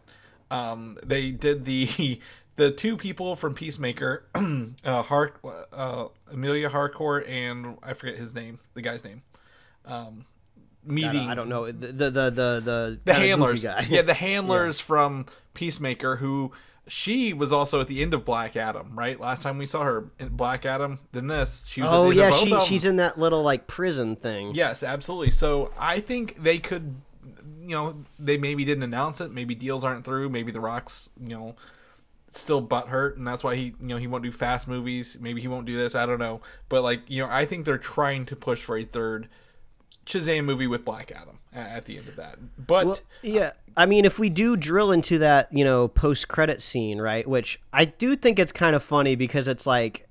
Um, 0.51 0.99
they 1.05 1.33
did 1.33 1.65
the 1.65 2.21
the 2.57 2.71
two 2.71 2.97
people 2.97 3.35
from 3.37 3.55
Peacemaker, 3.55 4.25
uh, 4.85 5.03
Hark, 5.03 5.41
uh, 5.73 6.09
Emilia 6.31 6.69
Harcourt, 6.69 7.27
and 7.27 7.79
I 7.83 7.95
forget 7.95 8.17
his 8.17 8.35
name, 8.35 8.59
the 8.75 8.83
guy's 8.83 9.05
name. 9.05 9.23
Um, 9.85 10.27
I 10.89 10.93
meeting 10.93 11.13
don't, 11.13 11.29
I 11.29 11.35
don't 11.35 11.49
know 11.49 11.67
the 11.67 11.87
the 11.89 11.93
the 11.93 12.11
the 12.11 12.31
the, 12.31 13.01
the 13.05 13.13
kinda 13.13 13.21
goofy 13.21 13.29
handlers 13.29 13.63
guy. 13.63 13.87
yeah 13.89 14.03
the 14.03 14.15
handlers 14.15 14.81
from 14.81 15.27
peacemaker 15.55 16.17
who 16.17 16.51
she 16.89 17.33
was 17.33 17.53
also 17.53 17.81
at 17.81 17.87
the 17.87 18.03
end 18.03 18.13
of 18.13 18.25
black 18.25 18.57
adam 18.57 18.99
right 18.99 19.21
last 19.21 19.43
time 19.43 19.59
we 19.59 19.67
saw 19.67 19.85
her 19.85 20.11
in 20.19 20.31
black 20.31 20.67
adam 20.67 20.99
then 21.13 21.29
this 21.29 21.65
she 21.69 21.83
was 21.83 21.93
at 21.93 21.97
oh 21.97 22.11
yeah, 22.11 22.31
she 22.31 22.59
she's 22.61 22.85
in 22.85 22.97
that 22.97 23.17
little 23.17 23.43
like 23.43 23.69
prison 23.69 24.17
thing. 24.17 24.55
yes 24.55 24.83
absolutely 24.83 25.31
so 25.31 25.71
i 25.79 26.01
think 26.01 26.43
they 26.43 26.59
could 26.59 26.97
you 27.61 27.77
know 27.77 27.95
they 28.19 28.37
maybe 28.37 28.65
didn't 28.65 28.83
announce 28.83 29.21
it 29.21 29.31
maybe 29.31 29.55
deals 29.55 29.85
aren't 29.85 30.05
through 30.05 30.29
maybe 30.29 30.51
the 30.51 30.61
rocks 30.61 31.11
you 31.21 31.29
know 31.29 31.55
still 32.33 32.61
butt 32.61 32.89
hurt 32.89 33.17
and 33.17 33.27
that's 33.27 33.45
why 33.45 33.55
he 33.55 33.75
you 33.81 33.89
know 33.89 33.97
he 33.99 34.07
won't 34.07 34.25
do 34.25 34.33
fast 34.33 34.67
movies 34.67 35.19
maybe 35.21 35.41
he 35.41 35.49
won't 35.49 35.67
do 35.67 35.77
this 35.77 35.95
i 35.95 36.07
don't 36.07 36.19
know 36.19 36.41
but 36.69 36.83
like 36.83 37.03
you 37.07 37.23
know 37.23 37.29
i 37.31 37.45
think 37.45 37.65
they're 37.65 37.79
trying 37.79 38.25
to 38.25 38.35
push 38.35 38.63
for 38.63 38.77
a 38.77 38.85
third 38.85 39.29
shazam 40.07 40.45
movie 40.45 40.67
with 40.67 40.85
black 40.85 41.13
adam 41.13 41.39
at 41.53 41.85
the 41.85 41.99
end 41.99 42.09
of 42.09 42.17
that 42.17 42.39
but 42.57 42.87
Well, 42.87 42.99
yeah. 43.23 43.53
I 43.77 43.87
mean, 43.87 44.05
if 44.05 44.19
we 44.19 44.29
do 44.29 44.57
drill 44.57 44.93
into 44.93 45.19
that, 45.19 45.49
you 45.53 45.65
know, 45.65 45.89
post 45.89 46.29
credit 46.29 46.61
scene, 46.61 47.01
right? 47.01 47.27
Which 47.27 47.61
I 47.73 47.87
do 47.87 48.17
think 48.17 48.39
it's 48.39 48.53
kind 48.53 48.77
of 48.77 48.83
funny 48.83 49.15
because 49.15 49.49
it's 49.49 49.67
like 49.67 50.09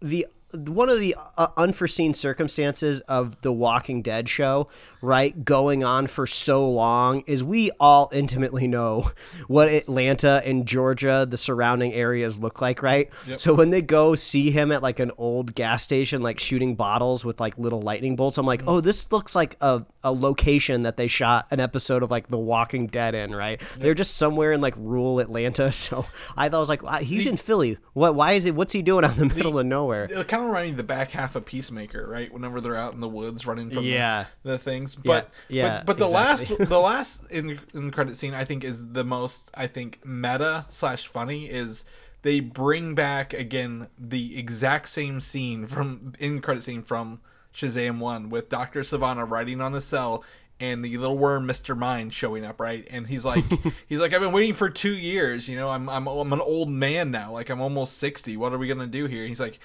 the 0.00 0.26
one 0.52 0.88
of 0.88 0.98
the 0.98 1.14
uh, 1.36 1.48
unforeseen 1.58 2.14
circumstances 2.14 3.00
of 3.02 3.40
the 3.42 3.52
Walking 3.52 4.00
Dead 4.00 4.28
show, 4.28 4.68
right, 5.00 5.44
going 5.44 5.84
on 5.84 6.06
for 6.06 6.26
so 6.26 6.68
long 6.68 7.22
is 7.26 7.42
we 7.44 7.70
all 7.80 8.08
intimately 8.12 8.66
know 8.66 9.12
what 9.46 9.68
Atlanta 9.68 10.42
and 10.44 10.66
Georgia, 10.66 11.26
the 11.28 11.36
surrounding 11.36 11.92
areas 11.92 12.38
look 12.38 12.60
like, 12.60 12.82
right? 12.82 13.10
So 13.36 13.54
when 13.54 13.70
they 13.70 13.82
go 13.82 14.14
see 14.14 14.50
him 14.50 14.72
at 14.72 14.82
like 14.82 15.00
an 15.00 15.12
old 15.18 15.54
gas 15.54 15.82
station, 15.82 16.22
like 16.22 16.38
shooting 16.38 16.74
bottles 16.74 17.24
with 17.24 17.40
like 17.40 17.56
little 17.58 17.80
lightning 17.82 18.16
bolts, 18.16 18.38
I'm 18.38 18.46
like, 18.46 18.62
oh, 18.66 18.80
this 18.80 19.10
looks 19.12 19.34
like 19.34 19.56
a, 19.60 19.84
a 20.02 20.12
location 20.12 20.82
that 20.82 20.96
they 20.96 21.06
shot 21.08 21.46
an 21.50 21.60
episode 21.60 22.02
of 22.02 22.10
like 22.10 22.28
The 22.28 22.38
Walking 22.38 22.86
Dead 22.86 23.14
in, 23.14 23.34
right? 23.34 23.60
They're 23.78 23.94
just 23.94 24.16
somewhere 24.16 24.52
in 24.52 24.60
like 24.60 24.74
rural 24.76 25.20
Atlanta. 25.20 25.72
So 25.78 26.04
I 26.36 26.48
thought 26.48 26.56
I 26.56 26.60
was 26.60 26.68
like, 26.68 26.82
wow, 26.82 26.96
he's 26.98 27.26
in 27.26 27.36
Philly. 27.36 27.78
What? 27.92 28.14
Why 28.14 28.32
is 28.32 28.46
it? 28.46 28.54
What's 28.54 28.72
he 28.72 28.82
doing 28.82 29.04
out 29.04 29.16
in 29.16 29.28
the 29.28 29.34
middle 29.34 29.58
of 29.58 29.64
nowhere? 29.64 30.04
it 30.04 30.12
uh, 30.12 30.24
kind 30.24 30.42
of 30.42 30.48
reminded 30.48 30.66
me 30.66 30.70
of 30.72 30.76
the 30.78 30.82
back 30.82 31.12
half 31.12 31.36
of 31.36 31.44
Peacemaker, 31.46 32.06
right? 32.06 32.32
Whenever 32.32 32.60
they're 32.60 32.76
out 32.76 32.94
in 32.94 33.00
the 33.00 33.08
woods 33.08 33.46
running 33.46 33.70
from 33.70 33.84
the- 33.84 33.90
Yeah. 33.90 34.26
the, 34.42 34.58
things. 34.94 35.04
But 35.04 35.30
yeah, 35.48 35.78
but, 35.78 35.86
but 35.86 35.98
the 35.98 36.06
exactly. 36.06 36.56
last 36.56 36.68
the 36.68 36.78
last 36.78 37.30
in 37.30 37.60
in 37.74 37.90
credit 37.90 38.16
scene 38.16 38.34
I 38.34 38.44
think 38.44 38.64
is 38.64 38.92
the 38.92 39.04
most 39.04 39.50
I 39.54 39.66
think 39.66 40.04
meta 40.04 40.66
slash 40.68 41.06
funny 41.06 41.46
is 41.46 41.84
they 42.22 42.40
bring 42.40 42.94
back 42.94 43.32
again 43.32 43.88
the 43.98 44.38
exact 44.38 44.88
same 44.88 45.20
scene 45.20 45.66
from 45.66 46.14
in 46.18 46.40
credit 46.40 46.62
scene 46.64 46.82
from 46.82 47.20
Shazam 47.52 47.98
one 47.98 48.30
with 48.30 48.48
Doctor 48.48 48.80
Sivana 48.80 49.28
writing 49.28 49.60
on 49.60 49.72
the 49.72 49.80
cell. 49.80 50.24
And 50.60 50.84
the 50.84 50.98
little 50.98 51.16
worm, 51.16 51.46
Mr. 51.46 51.78
Mind, 51.78 52.12
showing 52.12 52.44
up, 52.44 52.58
right? 52.58 52.84
And 52.90 53.06
he's 53.06 53.24
like, 53.24 53.44
he's 53.88 54.00
like, 54.00 54.12
I've 54.12 54.20
been 54.20 54.32
waiting 54.32 54.54
for 54.54 54.68
two 54.68 54.92
years. 54.92 55.48
You 55.48 55.54
know, 55.54 55.70
I'm, 55.70 55.88
I'm, 55.88 56.08
I'm 56.08 56.32
an 56.32 56.40
old 56.40 56.68
man 56.68 57.12
now. 57.12 57.30
Like, 57.30 57.48
I'm 57.48 57.60
almost 57.60 57.96
sixty. 57.96 58.36
What 58.36 58.52
are 58.52 58.58
we 58.58 58.66
gonna 58.66 58.88
do 58.88 59.06
here? 59.06 59.24
He's 59.24 59.38
like, 59.38 59.60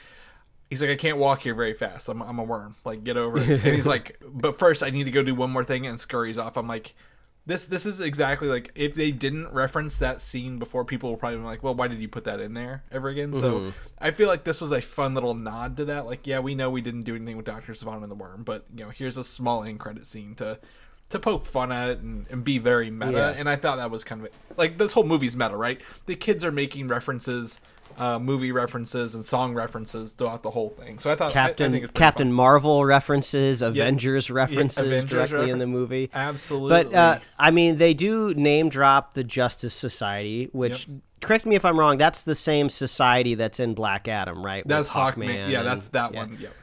he's 0.73 0.81
like, 0.81 0.91
I 0.91 0.95
can't 0.95 1.17
walk 1.17 1.41
here 1.41 1.55
very 1.55 1.73
fast. 1.73 2.09
I'm, 2.09 2.21
I'm 2.21 2.39
a 2.39 2.43
worm. 2.43 2.75
Like, 2.83 3.03
get 3.03 3.17
over 3.17 3.37
it. 3.37 3.63
And 3.63 3.75
he's 3.75 3.87
like, 3.95 4.19
but 4.25 4.59
first, 4.59 4.83
I 4.83 4.89
need 4.89 5.05
to 5.05 5.11
go 5.11 5.23
do 5.23 5.35
one 5.35 5.51
more 5.51 5.63
thing 5.63 5.85
and 5.85 5.99
scurries 5.99 6.37
off. 6.37 6.57
I'm 6.57 6.67
like, 6.67 6.95
this 7.45 7.65
this 7.65 7.85
is 7.85 7.99
exactly 7.99 8.47
like 8.47 8.71
if 8.73 8.95
they 8.95 9.11
didn't 9.11 9.49
reference 9.49 9.97
that 9.97 10.21
scene 10.21 10.59
before, 10.59 10.85
people 10.85 11.09
will 11.09 11.17
probably 11.17 11.39
be 11.39 11.43
like, 11.43 11.61
"Well, 11.61 11.75
why 11.75 11.89
did 11.89 11.99
you 11.99 12.07
put 12.07 12.23
that 12.23 12.39
in 12.39 12.53
there 12.53 12.83
ever 12.89 13.09
again?" 13.09 13.35
So 13.35 13.59
mm-hmm. 13.59 13.69
I 13.99 14.11
feel 14.11 14.29
like 14.29 14.45
this 14.45 14.61
was 14.61 14.71
a 14.71 14.81
fun 14.81 15.13
little 15.13 15.33
nod 15.33 15.75
to 15.77 15.85
that. 15.85 16.05
Like, 16.05 16.25
yeah, 16.25 16.39
we 16.39 16.55
know 16.55 16.69
we 16.69 16.79
didn't 16.79 17.03
do 17.03 17.15
anything 17.15 17.35
with 17.35 17.45
Doctor 17.45 17.73
Sivana 17.73 18.03
and 18.03 18.11
the 18.11 18.15
Worm, 18.15 18.43
but 18.43 18.65
you 18.73 18.85
know, 18.85 18.91
here's 18.91 19.17
a 19.17 19.25
small 19.25 19.63
end 19.63 19.81
credit 19.81 20.07
scene 20.07 20.35
to 20.35 20.57
to 21.09 21.19
poke 21.19 21.45
fun 21.45 21.71
at 21.71 21.89
it 21.89 21.99
and, 21.99 22.25
and 22.29 22.43
be 22.45 22.59
very 22.59 22.89
meta. 22.89 23.11
Yeah. 23.11 23.29
And 23.31 23.49
I 23.49 23.57
thought 23.57 23.75
that 23.75 23.91
was 23.91 24.05
kind 24.05 24.25
of 24.25 24.29
like 24.55 24.77
this 24.77 24.93
whole 24.93 25.03
movie's 25.03 25.35
meta, 25.35 25.57
right? 25.57 25.81
The 26.05 26.15
kids 26.15 26.45
are 26.45 26.51
making 26.51 26.87
references. 26.87 27.59
Uh, 27.97 28.19
movie 28.19 28.51
references 28.51 29.13
and 29.15 29.23
song 29.25 29.53
references 29.53 30.13
throughout 30.13 30.43
the 30.43 30.51
whole 30.51 30.69
thing. 30.69 30.99
So 30.99 31.09
I 31.11 31.15
thought 31.15 31.35
I- 31.35 31.41
I, 31.41 31.47
Captain 31.47 31.71
think 31.71 31.93
Captain 31.93 32.27
fun. 32.29 32.33
Marvel 32.33 32.83
references, 32.85 33.61
Avengers 33.61 34.29
references 34.29 34.77
Avengers 34.85 35.09
directly 35.29 35.49
in 35.49 35.59
the 35.59 35.67
movie. 35.67 36.09
Absolutely. 36.13 36.69
But 36.69 36.93
uh, 36.95 37.19
I 37.37 37.51
mean, 37.51 37.77
they 37.77 37.93
do 37.93 38.33
name 38.33 38.69
drop 38.69 39.13
the 39.13 39.23
Justice 39.23 39.73
Society, 39.73 40.49
which 40.53 40.87
correct 41.21 41.45
me 41.45 41.55
if 41.55 41.63
I'm 41.65 41.79
wrong. 41.79 41.97
That's 41.97 42.23
the 42.23 42.35
same 42.35 42.69
society 42.69 43.35
that's 43.35 43.59
in 43.59 43.73
Black 43.73 44.07
Adam, 44.07 44.43
right? 44.43 44.67
that's 44.67 44.89
With 44.89 44.95
Hawkman. 44.95 45.49
Yeah, 45.49 45.59
and- 45.59 45.67
that's 45.67 45.87
that 45.89 46.13
yeah. 46.13 46.19
one. 46.19 46.37
Yep. 46.39 46.53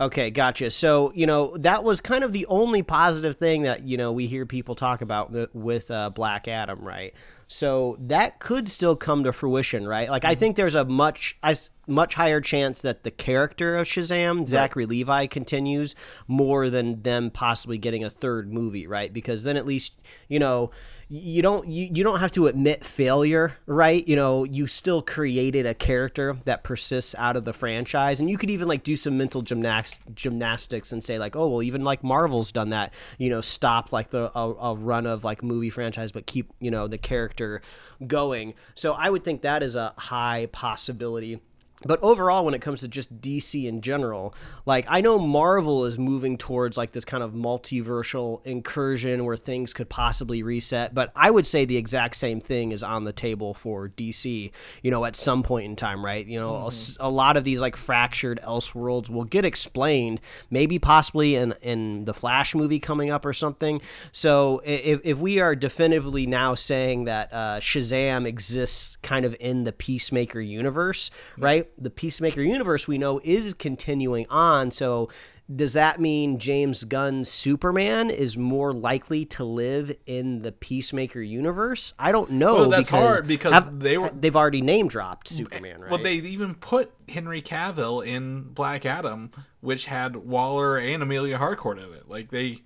Okay, 0.00 0.30
gotcha. 0.30 0.70
So 0.70 1.12
you 1.14 1.26
know 1.26 1.54
that 1.58 1.84
was 1.84 2.00
kind 2.00 2.24
of 2.24 2.32
the 2.32 2.46
only 2.46 2.82
positive 2.82 3.36
thing 3.36 3.62
that 3.62 3.82
you 3.84 3.98
know 3.98 4.12
we 4.12 4.26
hear 4.26 4.46
people 4.46 4.74
talk 4.74 5.02
about 5.02 5.30
with 5.54 5.90
uh, 5.90 6.08
Black 6.08 6.48
Adam, 6.48 6.80
right? 6.80 7.12
So 7.52 7.96
that 7.98 8.38
could 8.38 8.68
still 8.68 8.94
come 8.94 9.24
to 9.24 9.32
fruition, 9.32 9.84
right? 9.84 10.08
Like 10.08 10.24
I 10.24 10.30
mm-hmm. 10.30 10.38
think 10.38 10.56
there's 10.56 10.76
a 10.76 10.84
much 10.84 11.36
s- 11.42 11.70
much 11.88 12.14
higher 12.14 12.40
chance 12.40 12.80
that 12.82 13.02
the 13.02 13.10
character 13.10 13.76
of 13.76 13.88
Shazam, 13.88 14.46
Zachary 14.46 14.86
Levi, 14.86 15.26
continues 15.26 15.96
more 16.28 16.70
than 16.70 17.02
them 17.02 17.28
possibly 17.28 17.76
getting 17.76 18.04
a 18.04 18.08
third 18.08 18.52
movie, 18.52 18.86
right? 18.86 19.12
Because 19.12 19.42
then 19.42 19.56
at 19.56 19.66
least 19.66 19.94
you 20.28 20.38
know 20.38 20.70
you 21.12 21.42
don't 21.42 21.66
you, 21.66 21.90
you 21.92 22.04
don't 22.04 22.20
have 22.20 22.30
to 22.30 22.46
admit 22.46 22.84
failure 22.84 23.56
right? 23.66 24.06
You 24.06 24.14
know 24.14 24.44
you 24.44 24.68
still 24.68 25.02
created 25.02 25.66
a 25.66 25.74
character 25.74 26.36
that 26.44 26.62
persists 26.62 27.16
out 27.18 27.36
of 27.36 27.44
the 27.44 27.52
franchise. 27.52 28.20
And 28.20 28.30
you 28.30 28.38
could 28.38 28.48
even 28.48 28.68
like 28.68 28.84
do 28.84 28.94
some 28.94 29.18
mental 29.18 29.42
gymnastics 29.42 30.00
gymnastics 30.14 30.92
and 30.92 31.02
say 31.02 31.18
like 31.18 31.34
oh 31.34 31.48
well 31.48 31.62
even 31.62 31.82
like 31.82 32.04
marvel's 32.04 32.52
done 32.52 32.70
that 32.70 32.94
you 33.18 33.28
know 33.28 33.40
stop 33.40 33.92
like 33.92 34.10
the 34.10 34.30
a, 34.38 34.54
a 34.54 34.74
run 34.74 35.04
of 35.06 35.24
like 35.24 35.42
movie 35.42 35.70
franchise 35.70 36.12
but 36.12 36.26
keep 36.26 36.52
you 36.60 36.70
know 36.70 36.86
the 36.86 36.98
character 36.98 37.60
going. 38.06 38.54
So 38.76 38.92
i 38.92 39.10
would 39.10 39.24
think 39.24 39.42
that 39.42 39.64
is 39.64 39.74
a 39.74 39.92
high 39.98 40.48
possibility 40.52 41.40
but 41.84 42.00
overall 42.02 42.44
when 42.44 42.54
it 42.54 42.60
comes 42.60 42.80
to 42.80 42.88
just 42.88 43.20
dc 43.20 43.66
in 43.66 43.80
general 43.80 44.34
like 44.66 44.84
i 44.88 45.00
know 45.00 45.18
marvel 45.18 45.84
is 45.84 45.98
moving 45.98 46.36
towards 46.36 46.76
like 46.76 46.92
this 46.92 47.04
kind 47.04 47.22
of 47.22 47.32
multiversal 47.32 48.44
incursion 48.44 49.24
where 49.24 49.36
things 49.36 49.72
could 49.72 49.88
possibly 49.88 50.42
reset 50.42 50.94
but 50.94 51.12
i 51.14 51.30
would 51.30 51.46
say 51.46 51.64
the 51.64 51.76
exact 51.76 52.16
same 52.16 52.40
thing 52.40 52.72
is 52.72 52.82
on 52.82 53.04
the 53.04 53.12
table 53.12 53.54
for 53.54 53.88
dc 53.88 54.50
you 54.82 54.90
know 54.90 55.04
at 55.04 55.16
some 55.16 55.42
point 55.42 55.64
in 55.64 55.76
time 55.76 56.04
right? 56.04 56.26
You 56.26 56.38
know 56.38 56.70
a 56.98 57.10
lot 57.10 57.36
of 57.36 57.44
these 57.44 57.60
like 57.60 57.76
fractured 57.76 58.40
elseworlds 58.42 59.08
will 59.08 59.24
get 59.24 59.44
explained 59.44 60.20
maybe 60.50 60.78
possibly 60.78 61.34
in 61.36 61.54
in 61.62 62.04
the 62.04 62.14
flash 62.14 62.54
movie 62.54 62.78
coming 62.78 63.10
up 63.10 63.24
or 63.24 63.32
something. 63.32 63.80
So 64.12 64.60
if, 64.64 65.00
if 65.04 65.18
we 65.18 65.40
are 65.40 65.54
definitively 65.54 66.26
now 66.26 66.54
saying 66.54 67.04
that 67.04 67.32
uh, 67.32 67.60
shazam 67.60 68.26
exists 68.26 68.96
kind 69.02 69.24
of 69.24 69.36
in 69.40 69.64
the 69.64 69.72
peacemaker 69.72 70.40
universe 70.40 71.10
right 71.38 71.69
the 71.78 71.90
peacemaker 71.90 72.42
universe 72.42 72.86
we 72.88 72.98
know 72.98 73.20
is 73.24 73.54
continuing 73.54 74.26
on 74.28 74.70
so 74.70 75.08
does 75.54 75.72
that 75.72 76.00
mean 76.00 76.38
James 76.38 76.84
Gunn's 76.84 77.28
Superman 77.28 78.08
is 78.08 78.36
more 78.36 78.72
likely 78.72 79.24
to 79.26 79.42
live 79.44 79.96
in 80.06 80.42
the 80.42 80.52
Peacemaker 80.52 81.20
universe? 81.20 81.92
I 81.98 82.12
don't 82.12 82.30
know. 82.32 82.54
Well, 82.54 82.70
that's 82.70 82.88
because 82.88 83.14
hard 83.14 83.26
because 83.26 83.52
have- 83.54 83.80
they 83.80 83.98
were- 83.98 84.12
they've 84.14 84.36
already 84.36 84.62
name 84.62 84.86
dropped 84.86 85.28
Superman, 85.28 85.80
right? 85.80 85.90
Well, 85.90 86.02
they 86.02 86.14
even 86.14 86.54
put 86.54 86.92
Henry 87.08 87.42
Cavill 87.42 88.06
in 88.06 88.42
Black 88.52 88.86
Adam, 88.86 89.32
which 89.60 89.86
had 89.86 90.14
Waller 90.16 90.78
and 90.78 91.02
Emilia 91.02 91.38
Harcourt 91.38 91.78
in 91.78 91.92
it. 91.94 92.08
Like 92.08 92.30
they, 92.30 92.62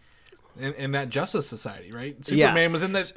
in, 0.58 0.74
in 0.74 0.92
that 0.92 1.08
Justice 1.08 1.46
Society, 1.46 1.90
right? 1.90 2.16
Yeah. 2.28 2.48
Superman 2.48 2.72
was 2.72 2.82
in 2.82 2.92
this. 2.92 3.14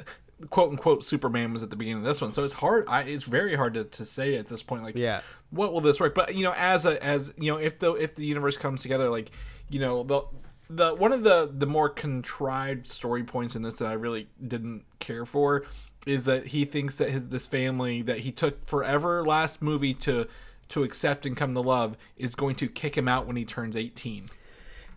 "Quote 0.49 0.71
unquote," 0.71 1.03
Superman 1.03 1.53
was 1.53 1.63
at 1.63 1.69
the 1.69 1.75
beginning 1.75 1.99
of 1.99 2.05
this 2.05 2.21
one, 2.21 2.31
so 2.31 2.43
it's 2.43 2.53
hard. 2.53 2.85
I, 2.87 3.01
it's 3.01 3.23
very 3.25 3.55
hard 3.55 3.73
to, 3.75 3.83
to 3.83 4.05
say 4.05 4.35
at 4.35 4.47
this 4.47 4.63
point. 4.63 4.83
Like, 4.83 4.95
Yeah. 4.95 5.21
what 5.49 5.73
will 5.73 5.81
this 5.81 5.99
work? 5.99 6.13
But 6.15 6.35
you 6.35 6.43
know, 6.43 6.53
as 6.55 6.85
a 6.85 7.03
as 7.03 7.33
you 7.37 7.51
know, 7.51 7.57
if 7.57 7.79
the 7.79 7.93
if 7.93 8.15
the 8.15 8.25
universe 8.25 8.57
comes 8.57 8.81
together, 8.81 9.09
like 9.09 9.31
you 9.69 9.79
know, 9.79 10.03
the 10.03 10.21
the 10.69 10.95
one 10.95 11.11
of 11.13 11.23
the 11.23 11.49
the 11.51 11.65
more 11.65 11.89
contrived 11.89 12.85
story 12.85 13.23
points 13.23 13.55
in 13.55 13.61
this 13.61 13.77
that 13.77 13.89
I 13.89 13.93
really 13.93 14.27
didn't 14.45 14.83
care 14.99 15.25
for 15.25 15.63
is 16.05 16.25
that 16.25 16.47
he 16.47 16.65
thinks 16.65 16.95
that 16.97 17.09
his 17.09 17.29
this 17.29 17.47
family 17.47 18.01
that 18.01 18.19
he 18.19 18.31
took 18.31 18.67
forever 18.67 19.25
last 19.25 19.61
movie 19.61 19.93
to 19.95 20.27
to 20.69 20.83
accept 20.83 21.25
and 21.25 21.35
come 21.37 21.53
to 21.53 21.61
love 21.61 21.95
is 22.17 22.35
going 22.35 22.55
to 22.55 22.67
kick 22.67 22.97
him 22.97 23.07
out 23.07 23.25
when 23.25 23.37
he 23.37 23.45
turns 23.45 23.75
18 23.75 24.29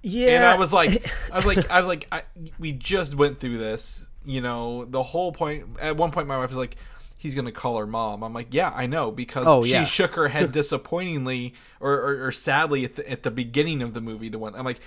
yeah, 0.02 0.30
and 0.36 0.44
I 0.44 0.56
was 0.56 0.72
like, 0.72 1.06
I 1.30 1.36
was 1.36 1.44
like, 1.44 1.70
I 1.70 1.78
was 1.78 1.86
like, 1.86 2.08
I, 2.12 2.22
we 2.58 2.72
just 2.72 3.14
went 3.16 3.38
through 3.38 3.58
this. 3.58 4.06
You 4.24 4.40
know, 4.40 4.84
the 4.84 5.02
whole 5.02 5.32
point. 5.32 5.66
At 5.80 5.96
one 5.96 6.10
point, 6.10 6.26
my 6.28 6.36
wife 6.38 6.50
was 6.50 6.58
like, 6.58 6.76
"He's 7.16 7.34
gonna 7.34 7.52
call 7.52 7.78
her 7.78 7.86
mom." 7.86 8.22
I'm 8.22 8.34
like, 8.34 8.48
"Yeah, 8.52 8.70
I 8.74 8.86
know," 8.86 9.10
because 9.10 9.46
Oh, 9.46 9.64
she 9.64 9.72
yeah. 9.72 9.84
shook 9.96 10.14
her 10.14 10.28
head 10.28 10.52
disappointingly 10.90 11.54
or, 11.80 11.92
or, 11.94 12.26
or 12.26 12.32
sadly 12.32 12.84
at 12.84 12.96
the, 12.96 13.10
at 13.10 13.22
the 13.22 13.30
beginning 13.30 13.80
of 13.82 13.94
the 13.94 14.00
movie. 14.00 14.28
To 14.30 14.38
one, 14.38 14.54
I'm 14.54 14.64
like, 14.64 14.80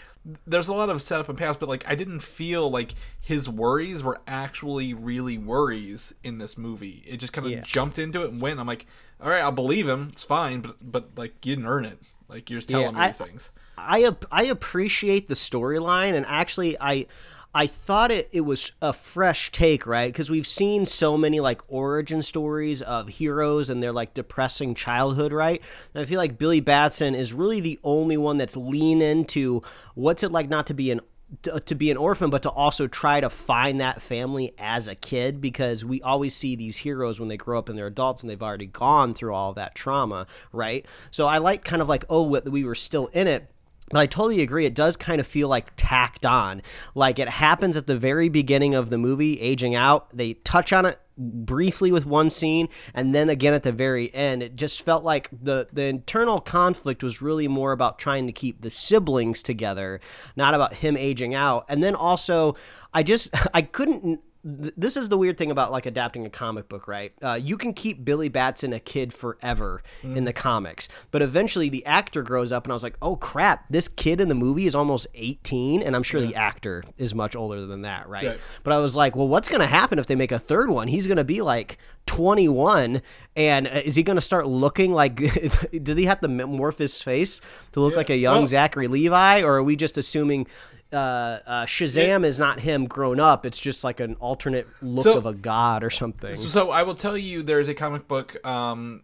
there's 0.46 0.68
a 0.68 0.74
lot 0.74 0.90
of 0.90 1.02
setup 1.02 1.30
and 1.30 1.38
payoffs, 1.38 1.60
but 1.60 1.68
like, 1.68 1.84
I 1.88 1.96
didn't 1.96 2.20
feel 2.20 2.70
like 2.70 2.94
his 3.20 3.50
worries 3.50 4.04
were 4.04 4.22
actually 4.28 4.94
really 4.94 5.38
worries 5.38 6.14
in 6.24 6.38
this 6.38 6.58
movie. 6.58 7.04
It 7.08 7.18
just 7.18 7.34
kind 7.34 7.48
of 7.48 7.52
Yeah. 7.54 7.62
jumped 7.62 7.98
into 7.98 8.22
it 8.24 8.32
and 8.32 8.42
went. 8.42 8.60
I'm 8.60 8.68
like, 8.68 8.86
all 9.22 9.30
right, 9.30 9.42
I'll 9.42 9.52
believe 9.52 9.88
him. 9.88 10.10
It's 10.14 10.24
fine, 10.24 10.62
but 10.62 10.76
but 10.82 11.10
like, 11.18 11.44
you 11.46 11.56
didn't 11.56 11.70
earn 11.70 11.86
it. 11.86 11.98
Like 12.30 12.50
you're 12.52 12.58
just 12.60 12.70
telling 12.70 12.94
me 12.94 13.00
I- 13.02 13.08
these 13.08 13.18
things. 13.18 13.50
I 13.76 14.16
I 14.32 14.44
appreciate 14.44 15.28
the 15.28 15.34
storyline, 15.34 16.14
and 16.14 16.26
actually, 16.28 16.78
I 16.80 17.08
I 17.56 17.68
thought 17.68 18.12
it, 18.12 18.30
it 18.32 18.42
was 18.42 18.72
a 18.82 18.94
fresh 18.94 19.52
take, 19.52 19.86
right? 19.86 20.12
Because 20.12 20.32
we've 20.32 20.48
seen 20.48 20.86
so 20.86 21.18
many 21.18 21.40
like 21.40 21.62
origin 21.68 22.24
stories 22.24 22.82
of 22.82 23.08
heroes 23.08 23.70
and 23.70 23.82
their 23.82 23.92
like 23.92 24.14
depressing 24.14 24.74
childhood, 24.74 25.32
right? 25.32 25.62
And 25.94 26.02
I 26.02 26.06
feel 26.06 26.18
like 26.18 26.40
Billy 26.40 26.62
Batson 26.62 27.14
is 27.14 27.32
really 27.32 27.60
the 27.60 27.80
only 27.84 28.18
one 28.18 28.38
that's 28.38 28.58
lean 28.58 29.02
into 29.02 29.62
what's 29.94 30.24
it 30.24 30.32
like 30.32 30.50
not 30.50 30.66
to 30.68 30.74
be 30.74 30.90
an 30.90 31.02
to, 31.42 31.60
to 31.60 31.76
be 31.76 31.90
an 31.90 31.98
orphan, 31.98 32.30
but 32.30 32.44
to 32.44 32.50
also 32.50 32.88
try 32.88 33.20
to 33.20 33.30
find 33.30 33.82
that 33.82 34.02
family 34.02 34.54
as 34.58 34.88
a 34.88 34.96
kid 34.96 35.42
because 35.42 35.84
we 35.84 36.02
always 36.02 36.36
see 36.36 36.56
these 36.56 36.78
heroes 36.78 37.20
when 37.20 37.30
they 37.30 37.38
grow 37.38 37.58
up 37.58 37.70
and 37.70 37.78
they're 37.78 37.88
adults 37.88 38.22
and 38.22 38.30
they've 38.30 38.44
already 38.44 38.68
gone 38.68 39.14
through 39.14 39.34
all 39.34 39.54
that 39.54 39.74
trauma, 39.74 40.28
right? 40.52 40.86
So 41.12 41.26
I 41.26 41.40
like 41.40 41.64
kind 41.64 41.82
of 41.82 41.90
like, 41.90 42.06
oh, 42.10 42.24
we 42.24 42.64
were 42.64 42.76
still 42.76 43.08
in 43.08 43.28
it. 43.28 43.50
But 43.90 44.00
I 44.00 44.06
totally 44.08 44.42
agree. 44.42 44.66
It 44.66 44.74
does 44.74 44.98
kind 44.98 45.20
of 45.20 45.28
feel 45.28 45.48
like 45.48 45.72
tacked 45.76 46.26
on. 46.26 46.62
Like 46.96 47.20
it 47.20 47.30
happens 47.30 47.78
at 47.78 47.88
the 47.88 47.98
very 47.98 48.30
beginning 48.30 48.74
of 48.74 48.90
the 48.90 48.98
movie, 48.98 49.40
aging 49.40 49.76
out. 49.76 50.16
They 50.16 50.34
touch 50.36 50.74
on 50.74 50.86
it 50.86 51.00
briefly 51.18 51.92
with 51.92 52.06
one 52.06 52.30
scene, 52.30 52.70
and 52.94 53.14
then 53.14 53.30
again 53.30 53.54
at 53.54 53.64
the 53.64 53.72
very 53.72 54.14
end. 54.14 54.42
It 54.42 54.56
just 54.56 54.82
felt 54.82 55.04
like 55.04 55.30
the 55.32 55.68
the 55.72 55.84
internal 55.84 56.40
conflict 56.40 57.04
was 57.04 57.22
really 57.22 57.48
more 57.48 57.72
about 57.72 58.00
trying 58.00 58.26
to 58.28 58.34
keep 58.34 58.62
the 58.62 58.70
siblings 58.70 59.44
together, 59.44 60.00
not 60.36 60.54
about 60.54 60.76
him 60.76 60.98
aging 60.98 61.36
out. 61.36 61.66
And 61.70 61.84
then 61.84 61.96
also, 61.96 62.56
I 62.94 63.04
just 63.04 63.30
I 63.54 63.62
couldn't 63.62 64.22
th- 64.46 64.74
this 64.78 64.98
is 64.98 65.10
the 65.10 65.18
weird 65.18 65.38
thing 65.38 65.52
about 65.52 65.72
like 65.72 65.86
adapting 65.86 66.26
a 66.26 66.30
comic 66.30 66.68
book, 66.70 66.88
right? 66.88 67.14
Uh, 67.24 67.34
you 67.42 67.58
can 67.58 67.74
keep 67.74 68.04
Billy 68.04 68.30
Batson 68.30 68.74
a 68.74 68.80
kid 68.80 69.14
forever 69.14 69.82
in 70.04 70.26
the 70.26 70.34
comics, 70.34 70.90
but 71.12 71.22
eventually 71.22 71.70
the 71.70 71.86
actor 71.86 72.22
grows 72.24 72.52
up, 72.52 72.66
and 72.66 72.72
I 72.72 72.76
was 72.76 72.84
like, 72.84 72.98
oh 73.02 73.16
crap, 73.16 73.66
this 73.70 73.88
kid 73.88 74.20
in 74.22 74.30
the 74.30 74.36
movie 74.36 74.66
is 74.66 74.76
almost 74.76 75.08
18, 75.16 75.82
and 75.82 75.96
I'm 75.96 76.04
sure 76.04 76.22
the 76.22 76.36
actor 76.36 76.84
is 76.98 77.14
much 77.16 77.36
older 77.36 77.66
than 77.66 77.82
that, 77.84 78.08
right? 78.10 78.26
Right. 78.28 78.40
But 78.64 78.74
I 78.74 78.80
was 78.80 78.96
like, 78.96 79.16
well, 79.16 79.28
what's 79.28 79.50
going 79.50 79.62
to 79.62 79.68
happen 79.68 80.00
if 80.00 80.08
they 80.08 80.16
make 80.16 80.32
a 80.32 80.40
third 80.40 80.70
one? 80.70 80.88
He's 80.88 81.08
going 81.08 81.18
to 81.18 81.24
be 81.24 81.42
like 81.42 81.78
21, 82.06 83.02
and 83.36 83.68
uh, 83.68 83.82
is 83.84 83.96
he 83.96 84.04
going 84.04 84.18
to 84.18 84.22
start 84.22 84.48
looking 84.48 84.92
like? 84.92 85.16
did 85.72 85.98
he 85.98 86.06
have 86.06 86.20
to 86.22 86.28
morph 86.28 86.78
his 86.78 87.02
face 87.02 87.42
to 87.72 87.80
look 87.80 87.96
like 87.96 88.10
a 88.10 88.18
young 88.18 88.40
well- 88.40 88.48
Zachary 88.48 88.88
Levi, 88.88 89.42
or 89.42 89.56
are 89.56 89.64
we 89.64 89.76
just 89.76 89.98
assuming? 89.98 90.48
Uh, 90.94 91.40
uh, 91.46 91.66
Shazam 91.66 92.24
is 92.26 92.38
not 92.38 92.60
him 92.60 92.86
grown 92.86 93.20
up. 93.20 93.46
It's 93.46 93.60
just 93.60 93.84
like 93.84 94.00
an 94.00 94.16
alternate 94.20 94.68
look 94.82 95.04
So- 95.04 95.18
of 95.18 95.26
a 95.26 95.34
god 95.34 95.84
or 95.84 95.90
something. 95.90 96.36
So 96.36 96.72
I 96.72 96.84
will 96.84 96.96
tell 96.96 97.18
you, 97.18 97.42
there's 97.44 97.68
a 97.68 97.74
comic 97.74 98.08
book. 98.08 98.46
Um, 98.46 99.02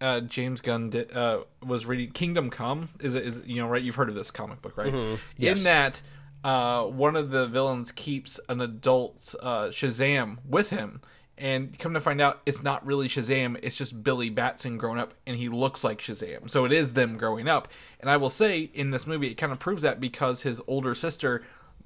uh, 0.00 0.20
James 0.20 0.60
Gunn 0.60 0.90
did, 0.90 1.14
uh, 1.16 1.40
was 1.64 1.84
reading 1.86 2.12
Kingdom 2.12 2.50
Come. 2.50 2.88
Is 3.00 3.14
it 3.14 3.24
is 3.26 3.42
you 3.44 3.56
know 3.60 3.68
right? 3.68 3.82
You've 3.82 3.96
heard 3.96 4.08
of 4.08 4.14
this 4.14 4.30
comic 4.30 4.62
book, 4.62 4.76
right? 4.76 5.18
Yes. 5.36 5.58
In 5.58 5.64
that, 5.64 6.02
uh, 6.44 6.84
one 6.84 7.16
of 7.16 7.30
the 7.30 7.46
villains 7.48 7.90
keeps 7.90 8.38
an 8.48 8.60
adult 8.60 9.34
uh, 9.40 9.66
Shazam 9.66 10.38
with 10.48 10.70
him, 10.70 11.00
and 11.38 11.78
come 11.78 11.94
to 11.94 12.00
find 12.00 12.20
out, 12.20 12.40
it's 12.46 12.62
not 12.62 12.84
really 12.84 13.08
Shazam. 13.08 13.58
It's 13.62 13.76
just 13.76 14.02
Billy 14.02 14.28
Batson 14.30 14.76
grown 14.78 14.98
up, 14.98 15.14
and 15.26 15.36
he 15.36 15.48
looks 15.48 15.82
like 15.84 15.98
Shazam. 15.98 16.50
So 16.50 16.64
it 16.64 16.72
is 16.72 16.92
them 16.94 17.16
growing 17.16 17.48
up. 17.48 17.68
And 18.00 18.10
I 18.10 18.16
will 18.16 18.30
say, 18.30 18.70
in 18.74 18.90
this 18.90 19.06
movie, 19.06 19.28
it 19.28 19.34
kind 19.34 19.52
of 19.52 19.58
proves 19.58 19.82
that 19.82 20.00
because 20.00 20.42
his 20.42 20.60
older 20.66 20.94
sister 20.94 21.42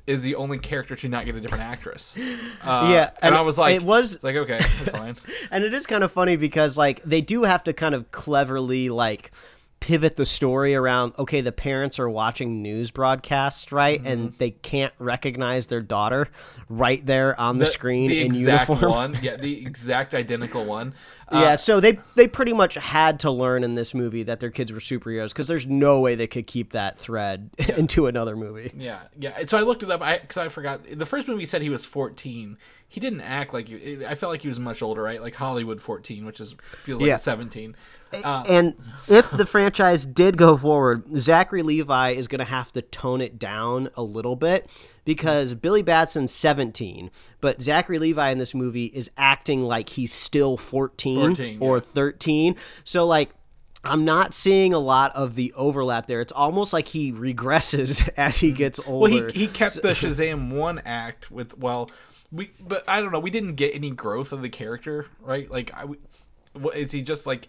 is 0.07 0.23
the 0.25 0.35
only 0.35 0.59
character 0.59 0.97
to 0.97 1.09
not 1.09 1.25
get 1.27 1.37
a 1.37 1.41
different 1.41 1.63
actress. 1.65 2.17
Uh, 2.65 2.89
Yeah, 2.93 3.11
and, 3.17 3.17
and 3.23 3.35
I 3.35 3.41
was 3.41 3.59
like, 3.59 3.75
it 3.77 3.83
was- 3.83 4.23
like 4.23 4.37
okay, 4.37 4.59
that's 4.59 4.91
fine. 4.91 5.17
and 5.51 5.65
it 5.65 5.75
is 5.75 5.87
kind 5.87 6.05
of 6.05 6.13
funny 6.13 6.37
because 6.37 6.77
like 6.79 7.03
they 7.03 7.21
do 7.21 7.43
have 7.45 7.65
to 7.65 7.73
kind 7.73 7.95
of 7.95 8.11
cleverly 8.13 8.89
like 8.89 9.33
pivot 9.83 10.17
the 10.17 10.25
story 10.25 10.77
around 10.77 11.13
okay 11.19 11.41
the 11.41 11.51
parents 11.51 11.99
are 11.99 12.09
watching 12.09 12.63
news 12.63 12.93
broadcasts 12.93 13.73
right 13.73 13.99
Mm-hmm. 13.99 14.07
and 14.07 14.33
they 14.39 14.51
can't 14.53 14.93
recognize 15.01 15.67
their 15.67 15.81
daughter 15.83 16.29
right 16.69 17.05
there 17.05 17.39
on 17.41 17.59
the, 17.59 17.67
screen 17.67 18.09
the 18.09 18.21
in 18.21 18.27
exact 18.27 18.69
uniform 18.71 18.93
one, 19.13 19.19
yeah, 19.21 19.35
the 19.37 19.61
exact 19.61 20.15
identical 20.15 20.65
one. 20.65 20.95
Uh, 21.33 21.41
yeah 21.41 21.55
so 21.55 21.81
they 21.81 21.99
they 22.15 22.29
pretty 22.29 22.53
much 22.53 22.75
had 22.75 23.19
to 23.19 23.31
learn 23.31 23.65
in 23.65 23.75
this 23.75 23.95
movie 23.95 24.23
that 24.23 24.39
their 24.39 24.51
kids 24.51 24.71
were 24.71 24.81
superheroes 24.81 25.29
because 25.29 25.47
there's 25.47 25.67
no 25.67 25.99
way 25.99 26.15
they 26.15 26.27
could 26.27 26.47
keep 26.47 26.73
that 26.73 26.99
thread 26.99 27.49
into 27.79 28.07
another 28.07 28.37
movie 28.37 28.71
Yeah, 28.77 28.99
yeah. 29.19 29.43
So 29.47 29.57
I 29.57 29.63
looked 29.63 29.83
it 29.83 29.91
up. 29.91 30.03
I 30.03 30.19
because 30.19 30.37
I 30.37 30.49
forgot 30.51 30.83
the 30.93 31.07
first 31.07 31.29
movie 31.29 31.47
said 31.47 31.63
he 31.63 31.71
was 31.71 31.87
fourteen. 31.87 32.59
He 32.87 33.01
didn't 33.01 33.23
act 33.23 33.55
like 33.55 33.71
you. 33.71 34.05
I 34.07 34.15
felt 34.15 34.31
like 34.31 34.43
he 34.43 34.49
was 34.49 34.61
much 34.61 34.83
older, 34.83 35.01
right? 35.03 35.23
Like 35.23 35.35
Hollywood 35.35 35.81
fourteen, 35.81 36.27
which 36.27 36.39
is 36.39 36.55
feels 36.85 37.01
like 37.01 37.09
Yeah. 37.09 37.17
seventeen. 37.17 37.77
Uh, 38.13 38.45
and 38.49 38.75
if 39.09 39.31
the 39.31 39.47
franchise 39.47 40.07
did 40.07 40.37
go 40.37 40.57
forward, 40.57 41.05
Zachary 41.19 41.63
Levi 41.63 42.11
is 42.11 42.29
going 42.29 42.39
to 42.41 42.45
have 42.45 42.73
to 42.73 42.83
tone 42.83 43.21
it 43.21 43.39
down 43.39 43.91
a 43.97 44.03
little 44.03 44.37
bit 44.37 44.69
because 45.05 45.55
Billy 45.55 45.83
Batson's 45.83 46.33
17, 46.33 47.11
but 47.41 47.61
Zachary 47.61 47.99
Levi 47.99 48.31
in 48.31 48.39
this 48.39 48.55
movie 48.55 48.87
is 48.87 49.11
acting 49.17 49.63
like 49.63 49.91
he's 49.91 50.13
still 50.13 50.57
14, 50.57 51.35
14, 51.35 51.59
or 51.61 51.79
yeah. 51.79 51.85
13. 51.95 52.57
So, 52.85 53.07
like, 53.07 53.31
I'm 53.85 54.05
not 54.05 54.33
seeing 54.33 54.73
a 54.73 54.79
lot 54.79 55.15
of 55.17 55.35
the 55.35 55.53
overlap 55.55 56.07
there. 56.07 56.21
It's 56.21 56.33
almost 56.33 56.73
like 56.73 56.89
he 56.89 57.13
regresses 57.13 58.09
as 58.17 58.39
he 58.39 58.53
gets 58.53 58.79
older. 58.87 59.13
well, 59.15 59.31
he 59.33 59.41
he 59.41 59.49
kept 59.49 59.77
the 59.77 59.83
Shazam 59.91 60.53
one 60.53 60.81
act 60.85 61.31
with 61.31 61.59
well, 61.59 61.91
we 62.31 62.53
but 62.61 62.85
I 62.89 63.01
don't 63.01 63.13
know. 63.13 63.19
We 63.19 63.31
didn't 63.31 63.57
get 63.57 63.75
any 63.75 63.91
growth 63.91 64.33
of 64.33 64.43
the 64.43 64.49
character, 64.49 65.07
right? 65.21 65.51
Like, 65.51 65.73
I, 65.75 65.87
what, 66.53 66.77
is 66.77 66.93
he 66.93 67.03
just 67.03 67.27
like? 67.27 67.49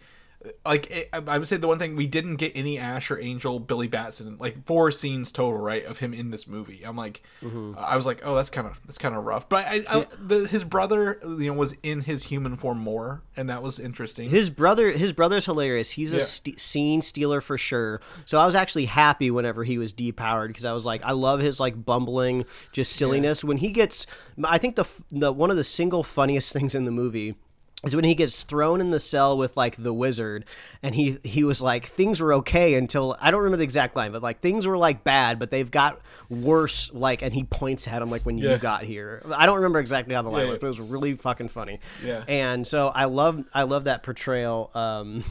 Like 0.65 0.91
it, 0.91 1.09
I 1.13 1.17
I 1.25 1.37
would 1.37 1.47
say 1.47 1.57
the 1.57 1.67
one 1.69 1.79
thing 1.79 1.95
we 1.95 2.05
didn't 2.07 2.35
get 2.35 2.51
any 2.55 2.77
Asher 2.77 3.17
Angel 3.19 3.59
Billy 3.59 3.87
Batson 3.87 4.37
like 4.39 4.65
four 4.65 4.91
scenes 4.91 5.31
total 5.31 5.57
right 5.59 5.85
of 5.85 5.99
him 5.99 6.13
in 6.13 6.31
this 6.31 6.47
movie. 6.47 6.83
I'm 6.85 6.97
like, 6.97 7.21
Mm-hmm. 7.41 7.73
I 7.77 7.95
was 7.95 8.05
like, 8.05 8.21
oh 8.25 8.35
that's 8.35 8.49
kind 8.49 8.67
of 8.67 8.77
that's 8.85 8.97
kind 8.97 9.15
of 9.15 9.23
rough. 9.23 9.47
But 9.47 9.65
I, 9.67 9.83
I 9.87 10.07
the, 10.19 10.45
his 10.47 10.63
brother 10.63 11.19
you 11.23 11.47
know 11.47 11.53
was 11.53 11.75
in 11.83 12.01
his 12.01 12.23
human 12.25 12.55
form 12.57 12.79
more, 12.79 13.21
and 13.37 13.49
that 13.49 13.63
was 13.63 13.79
interesting. 13.79 14.29
His 14.29 14.49
brother, 14.49 14.91
his 14.91 15.13
brother's 15.13 15.45
hilarious. 15.45 15.91
He's 15.91 16.11
a 16.11 16.17
Yeah. 16.17 16.23
st- 16.23 16.59
scene 16.59 17.01
stealer 17.01 17.39
for 17.39 17.57
sure. 17.57 18.01
So 18.25 18.37
I 18.37 18.45
was 18.45 18.55
actually 18.55 18.85
happy 18.85 19.31
whenever 19.31 19.63
he 19.63 19.77
was 19.77 19.93
depowered 19.93 20.47
because 20.49 20.65
I 20.65 20.73
was 20.73 20.85
like, 20.85 21.01
I 21.03 21.11
love 21.13 21.39
his 21.39 21.59
like 21.59 21.85
bumbling, 21.85 22.45
just 22.71 22.95
silliness. 22.95 23.43
When 23.43 23.57
he 23.57 23.71
gets, 23.71 24.05
I 24.43 24.57
think 24.57 24.75
the 24.75 24.85
the 25.11 25.31
one 25.31 25.51
of 25.51 25.57
the 25.57 25.63
single 25.63 26.03
funniest 26.03 26.51
things 26.53 26.75
in 26.75 26.85
the 26.85 26.91
movie 26.91 27.35
is 27.83 27.95
when 27.95 28.05
he 28.05 28.15
gets 28.15 28.43
thrown 28.43 28.79
in 28.79 28.91
the 28.91 28.99
cell 28.99 29.37
with 29.37 29.57
like 29.57 29.75
the 29.75 29.93
wizard 29.93 30.45
and 30.81 30.95
he 30.95 31.17
he 31.23 31.43
was 31.43 31.61
like 31.61 31.87
things 31.87 32.21
were 32.21 32.33
okay 32.35 32.75
until 32.75 33.17
I 33.19 33.29
don't 33.31 33.39
remember 33.41 33.57
the 33.57 33.63
exact 33.65 33.95
line 33.95 34.11
but 34.11 34.21
like 34.23 34.39
things 34.39 34.65
were 34.65 34.77
like 34.77 35.03
bad 35.03 35.37
but 35.39 35.51
they've 35.51 35.69
got 35.69 35.99
worse 36.29 36.89
like 36.93 37.21
and 37.21 37.33
he 37.33 37.43
points 37.43 37.87
at 37.87 38.01
him 38.01 38.09
like 38.09 38.21
when 38.25 38.37
you 38.37 38.57
got 38.57 38.83
here 38.83 39.21
I 39.35 39.45
don't 39.45 39.57
remember 39.57 39.79
exactly 39.79 40.15
how 40.15 40.21
the 40.21 40.29
line 40.29 40.43
Yeah, 40.45 40.49
was 40.51 40.55
yeah. 40.55 40.59
but 40.61 40.65
it 40.67 40.69
was 40.69 40.79
really 40.79 41.15
fucking 41.15 41.49
funny 41.49 41.79
Yeah. 42.03 42.23
and 42.27 42.65
so 42.65 42.87
I 42.87 43.05
love 43.05 43.43
I 43.53 43.63
love 43.63 43.83
that 43.85 44.03
portrayal 44.03 44.71
um, 44.73 45.23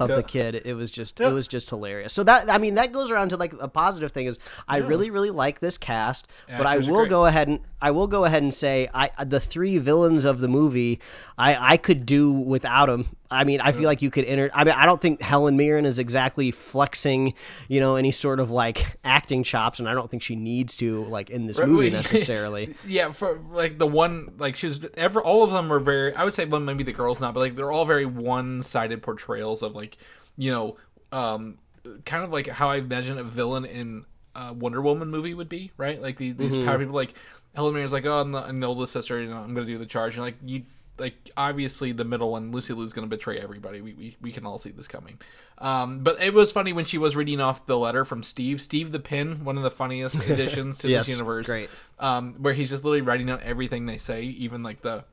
of 0.00 0.10
Yeah. 0.10 0.16
the 0.16 0.22
kid. 0.22 0.62
It 0.64 0.74
was 0.74 0.90
just 0.90 1.18
Yeah. 1.20 1.28
it 1.28 1.32
was 1.32 1.48
just 1.48 1.68
hilarious. 1.70 2.12
So 2.12 2.22
that 2.24 2.50
I 2.50 2.58
mean 2.58 2.74
that 2.74 2.92
goes 2.92 3.10
around 3.10 3.30
to 3.30 3.36
like 3.36 3.52
a 3.60 3.68
positive 3.68 4.12
thing 4.12 4.26
is 4.26 4.38
I 4.68 4.76
really 4.78 5.10
really 5.10 5.30
like 5.30 5.60
this 5.60 5.76
cast, 5.78 6.26
but 6.46 6.66
I 6.66 6.78
will 6.78 7.06
go 7.06 7.26
ahead 7.26 7.48
and 7.48 7.60
I 7.82 7.90
will 7.90 8.06
go 8.06 8.24
ahead 8.24 8.42
and 8.42 8.52
say 8.54 8.88
I 8.94 9.10
the 9.24 9.40
three 9.40 9.78
villains 9.78 10.24
of 10.24 10.40
the 10.40 10.48
movie 10.48 11.00
I 11.36 11.72
I 11.74 11.76
could 11.76 12.06
do 12.06 12.30
without 12.32 12.86
them. 12.86 13.16
I 13.30 13.44
mean 13.44 13.60
I 13.60 13.72
feel 13.72 13.84
like 13.84 14.00
you 14.02 14.10
could 14.10 14.24
enter. 14.24 14.50
I 14.54 14.64
mean 14.64 14.74
I 14.74 14.86
don't 14.86 15.00
think 15.00 15.20
Helen 15.20 15.56
Mirren 15.56 15.84
is 15.84 15.98
exactly 15.98 16.50
flexing 16.50 17.34
you 17.68 17.80
know 17.80 17.96
any 17.96 18.10
sort 18.10 18.40
of 18.40 18.50
like 18.50 18.98
acting 19.04 19.42
chops, 19.42 19.78
and 19.78 19.88
I 19.88 19.94
don't 19.94 20.10
think 20.10 20.22
she 20.22 20.36
needs 20.36 20.76
to 20.76 21.04
like 21.04 21.30
in 21.30 21.46
this 21.46 21.58
movie 21.58 21.90
necessarily. 22.02 22.74
yeah, 22.86 23.12
for 23.12 23.40
like 23.52 23.78
the 23.78 23.86
one 23.86 24.34
like 24.38 24.56
she 24.56 24.66
was 24.66 24.84
ever 24.94 25.20
all 25.22 25.42
of 25.42 25.50
them 25.50 25.68
were 25.68 25.80
very 25.80 26.14
I 26.14 26.24
would 26.24 26.32
say 26.34 26.44
well 26.44 26.60
maybe 26.60 26.84
the 26.84 26.92
girls 26.92 27.20
not, 27.20 27.34
but 27.34 27.40
like 27.40 27.56
they're 27.56 27.72
all 27.72 27.84
very 27.84 28.06
one 28.06 28.62
sided 28.62 29.02
portrayals 29.02 29.62
of 29.62 29.74
like, 29.74 29.98
you 30.36 30.50
know, 30.50 30.76
um 31.12 31.58
kind 32.04 32.24
of 32.24 32.30
like 32.30 32.48
how 32.48 32.70
I 32.70 32.76
imagine 32.76 33.18
a 33.18 33.24
villain 33.24 33.64
in 33.64 34.04
a 34.34 34.52
Wonder 34.52 34.80
Woman 34.80 35.08
movie 35.08 35.34
would 35.34 35.48
be, 35.48 35.72
right? 35.76 36.00
Like 36.00 36.16
these, 36.16 36.36
these 36.36 36.54
power 36.56 36.78
people 36.78 36.94
like 36.94 37.14
Helen 37.54 37.74
Mirren's 37.74 37.92
like, 37.92 38.06
Oh, 38.06 38.20
I'm 38.20 38.32
the, 38.32 38.38
I'm 38.40 38.56
the 38.58 38.66
oldest 38.66 38.92
sister, 38.92 39.20
you 39.20 39.28
know, 39.28 39.36
I'm 39.38 39.54
gonna 39.54 39.66
do 39.66 39.78
the 39.78 39.86
charge 39.86 40.14
and 40.14 40.22
like 40.24 40.36
you 40.44 40.62
like 40.98 41.30
obviously 41.36 41.92
the 41.92 42.04
middle 42.04 42.32
one, 42.32 42.50
Lucy 42.52 42.72
Liu's 42.74 42.92
gonna 42.92 43.06
betray 43.06 43.38
everybody. 43.38 43.80
We, 43.80 43.92
we 43.94 44.16
we 44.20 44.32
can 44.32 44.44
all 44.46 44.58
see 44.58 44.70
this 44.70 44.88
coming. 44.88 45.18
Um, 45.58 46.00
but 46.04 46.20
it 46.20 46.34
was 46.34 46.52
funny 46.52 46.72
when 46.72 46.84
she 46.84 46.98
was 46.98 47.16
reading 47.16 47.40
off 47.40 47.66
the 47.66 47.78
letter 47.78 48.04
from 48.04 48.22
Steve. 48.22 48.60
Steve 48.62 48.92
the 48.92 49.00
Pen, 49.00 49.44
one 49.44 49.56
of 49.56 49.62
the 49.64 49.70
funniest 49.70 50.16
additions 50.28 50.78
to 50.78 50.88
Yes, 50.88 51.06
this 51.06 51.14
universe 51.16 51.46
great. 51.46 51.70
um, 51.98 52.34
where 52.38 52.54
he's 52.54 52.70
just 52.70 52.84
literally 52.84 53.00
writing 53.02 53.30
out 53.30 53.42
everything 53.42 53.86
they 53.86 53.98
say, 53.98 54.22
even 54.22 54.62
like 54.62 54.82
the 54.82 55.04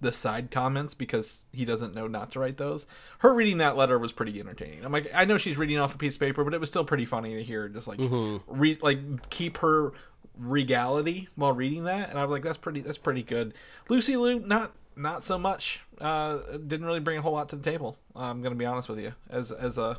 the 0.00 0.12
side 0.12 0.50
comments 0.50 0.92
because 0.92 1.46
he 1.52 1.64
doesn't 1.64 1.94
know 1.94 2.06
not 2.06 2.30
to 2.32 2.38
write 2.38 2.58
those. 2.58 2.86
Her 3.20 3.32
reading 3.32 3.58
that 3.58 3.74
letter 3.76 3.98
was 3.98 4.12
pretty 4.12 4.38
entertaining. 4.38 4.84
I'm 4.84 4.92
like, 4.92 5.10
I 5.14 5.24
know 5.24 5.38
she's 5.38 5.56
reading 5.56 5.78
off 5.78 5.94
a 5.94 5.98
piece 5.98 6.16
of 6.16 6.20
paper, 6.20 6.44
but 6.44 6.52
it 6.52 6.60
was 6.60 6.68
still 6.68 6.84
pretty 6.84 7.06
funny 7.06 7.34
to 7.36 7.42
hear 7.42 7.68
just 7.70 7.86
like 7.88 8.00
read 8.46 8.82
like 8.82 9.30
keep 9.30 9.58
her 9.58 9.92
regality 10.36 11.28
while 11.36 11.52
reading 11.52 11.84
that, 11.84 12.10
and 12.10 12.18
I 12.18 12.22
was 12.24 12.30
like, 12.32 12.42
that's 12.42 12.58
pretty 12.58 12.80
that's 12.80 12.98
pretty 12.98 13.22
good. 13.22 13.54
Lucy 13.88 14.16
Liu, 14.16 14.40
not 14.40 14.72
not 14.96 15.24
so 15.24 15.38
much. 15.38 15.80
Uh, 16.00 16.38
didn't 16.66 16.84
really 16.86 17.00
bring 17.00 17.18
a 17.18 17.22
whole 17.22 17.32
lot 17.32 17.48
to 17.50 17.56
the 17.56 17.62
table. 17.70 17.96
I'm 18.14 18.42
gonna 18.42 18.54
be 18.54 18.66
honest 18.66 18.88
with 18.88 18.98
you, 18.98 19.14
as 19.30 19.50
as 19.52 19.78
a 19.78 19.98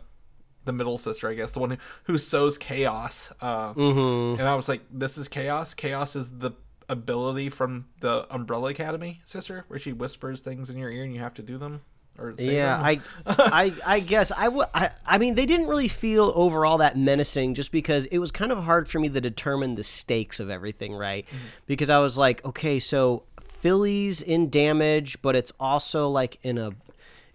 the 0.65 0.71
middle 0.73 0.97
sister, 0.97 1.29
I 1.29 1.35
guess, 1.35 1.51
the 1.51 1.59
one 1.59 1.69
who, 1.71 1.77
who 2.05 2.17
sows 2.17 2.57
chaos. 2.57 3.31
Uh, 3.39 3.73
Mm-hmm. 3.73 4.39
And 4.39 4.49
I 4.49 4.55
was 4.55 4.67
like, 4.67 4.81
this 4.91 5.15
is 5.17 5.27
chaos. 5.27 5.73
Chaos 5.75 6.15
is 6.15 6.39
the 6.39 6.51
ability 6.89 7.49
from 7.49 7.85
the 7.99 8.25
Umbrella 8.33 8.71
Academy, 8.71 9.21
sister, 9.25 9.65
where 9.67 9.77
she 9.79 9.91
whispers 9.93 10.41
things 10.41 10.69
in 10.71 10.77
your 10.77 10.89
ear 10.89 11.03
and 11.03 11.13
you 11.13 11.19
have 11.21 11.35
to 11.35 11.43
do 11.43 11.57
them. 11.59 11.81
Or 12.17 12.33
say 12.37 12.55
Yeah, 12.55 12.77
them. 12.77 12.85
I, 12.85 13.01
I, 13.27 13.73
I 13.85 13.99
guess 13.99 14.31
I 14.31 14.47
would. 14.47 14.67
I, 14.73 14.89
I 15.05 15.17
mean, 15.19 15.35
they 15.35 15.45
didn't 15.45 15.67
really 15.67 15.87
feel 15.89 16.31
overall 16.33 16.77
that 16.79 16.97
menacing, 16.97 17.53
just 17.55 17.71
because 17.71 18.05
it 18.07 18.17
was 18.19 18.31
kind 18.31 18.51
of 18.51 18.63
hard 18.63 18.87
for 18.89 18.99
me 18.99 19.09
to 19.09 19.21
determine 19.21 19.75
the 19.75 19.83
stakes 19.83 20.39
of 20.39 20.49
everything, 20.49 20.93
right? 20.95 21.25
Because 21.67 21.89
I 21.91 21.99
was 21.99 22.17
like, 22.17 22.43
okay, 22.45 22.79
so 22.79 23.23
Philly's 23.55 24.21
in 24.21 24.49
damage, 24.49 25.21
but 25.21 25.35
it's 25.35 25.51
also 25.59 26.09
like 26.09 26.37
in 26.43 26.57
a, 26.57 26.71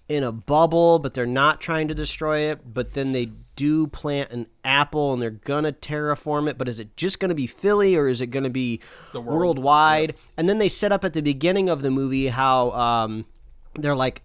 in 0.09 0.23
a 0.23 0.33
bubble, 0.33 0.99
but 0.99 1.15
they're 1.15 1.27
not 1.27 1.61
trying 1.61 1.89
to 1.89 1.95
destroy 1.95 2.51
it. 2.51 2.73
But 2.73 2.95
then 2.95 3.13
they 3.13 3.31
do 3.57 3.87
plant 3.87 4.31
an 4.31 4.47
apple, 4.65 5.13
and 5.13 5.21
they're 5.21 5.31
gonna 5.31 5.73
terraform 5.73 6.49
it. 6.49 6.57
But 6.57 6.69
is 6.69 6.81
it 6.81 6.97
just 6.97 7.21
gonna 7.21 7.35
be 7.35 7.47
Philly, 7.47 7.97
or 7.97 8.09
is 8.09 8.21
it 8.21 8.29
gonna 8.29 8.51
be 8.51 8.81
The 9.13 9.21
world. 9.21 9.59
worldwide? 9.59 10.15
And 10.37 10.49
then 10.49 10.59
they 10.59 10.69
set 10.69 10.93
up 10.93 11.05
at 11.05 11.13
the 11.13 11.21
beginning 11.21 11.69
of 11.69 11.83
the 11.83 11.91
movie 11.91 12.29
how 12.29 12.71
um, 12.73 13.27
they're 13.75 13.97
like 13.97 14.23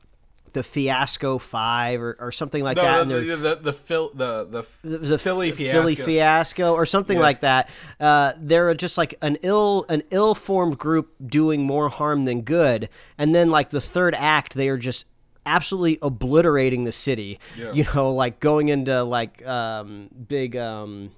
the 0.55 0.63
Fiasco 0.63 1.37
Five 1.37 2.01
or, 2.01 2.17
or 2.19 2.31
something 2.31 2.63
like 2.63 2.77
that. 2.77 3.07
no, 3.07 3.17
and 3.19 3.29
the, 3.29 3.35
the, 3.35 3.37
the, 3.37 3.55
the, 3.57 3.73
Phil, 3.73 4.09
the, 4.15 4.45
the 4.83 4.93
it 4.95 4.99
was 4.99 5.11
a 5.11 5.19
Philly 5.19 5.51
fiasco. 5.51 5.79
Philly 5.79 5.95
fiasco 5.95 6.73
or 6.73 6.87
something 6.87 7.17
Yeah. 7.17 7.23
like 7.23 7.41
that. 7.41 7.69
Uh, 7.99 8.33
they're 8.37 8.73
just 8.73 8.97
like 8.97 9.13
an 9.21 9.37
ill 9.43 9.85
an 9.89 10.01
ill 10.09 10.33
formed 10.33 10.79
group 10.79 11.13
doing 11.23 11.61
more 11.63 11.89
harm 11.89 12.23
than 12.23 12.41
good. 12.41 12.89
And 13.19 13.35
then 13.35 13.51
like 13.51 13.69
the 13.69 13.81
third 13.81 14.15
act, 14.15 14.55
they 14.55 14.69
are 14.69 14.77
just 14.77 15.05
absolutely 15.45 15.99
obliterating 16.01 16.85
the 16.85 16.91
city. 16.91 17.39
Yeah. 17.55 17.71
You 17.71 17.85
know, 17.93 18.11
like 18.11 18.39
going 18.39 18.69
into 18.69 19.03
like 19.03 19.45
um, 19.45 20.09
big 20.27 20.55
um, 20.55 21.11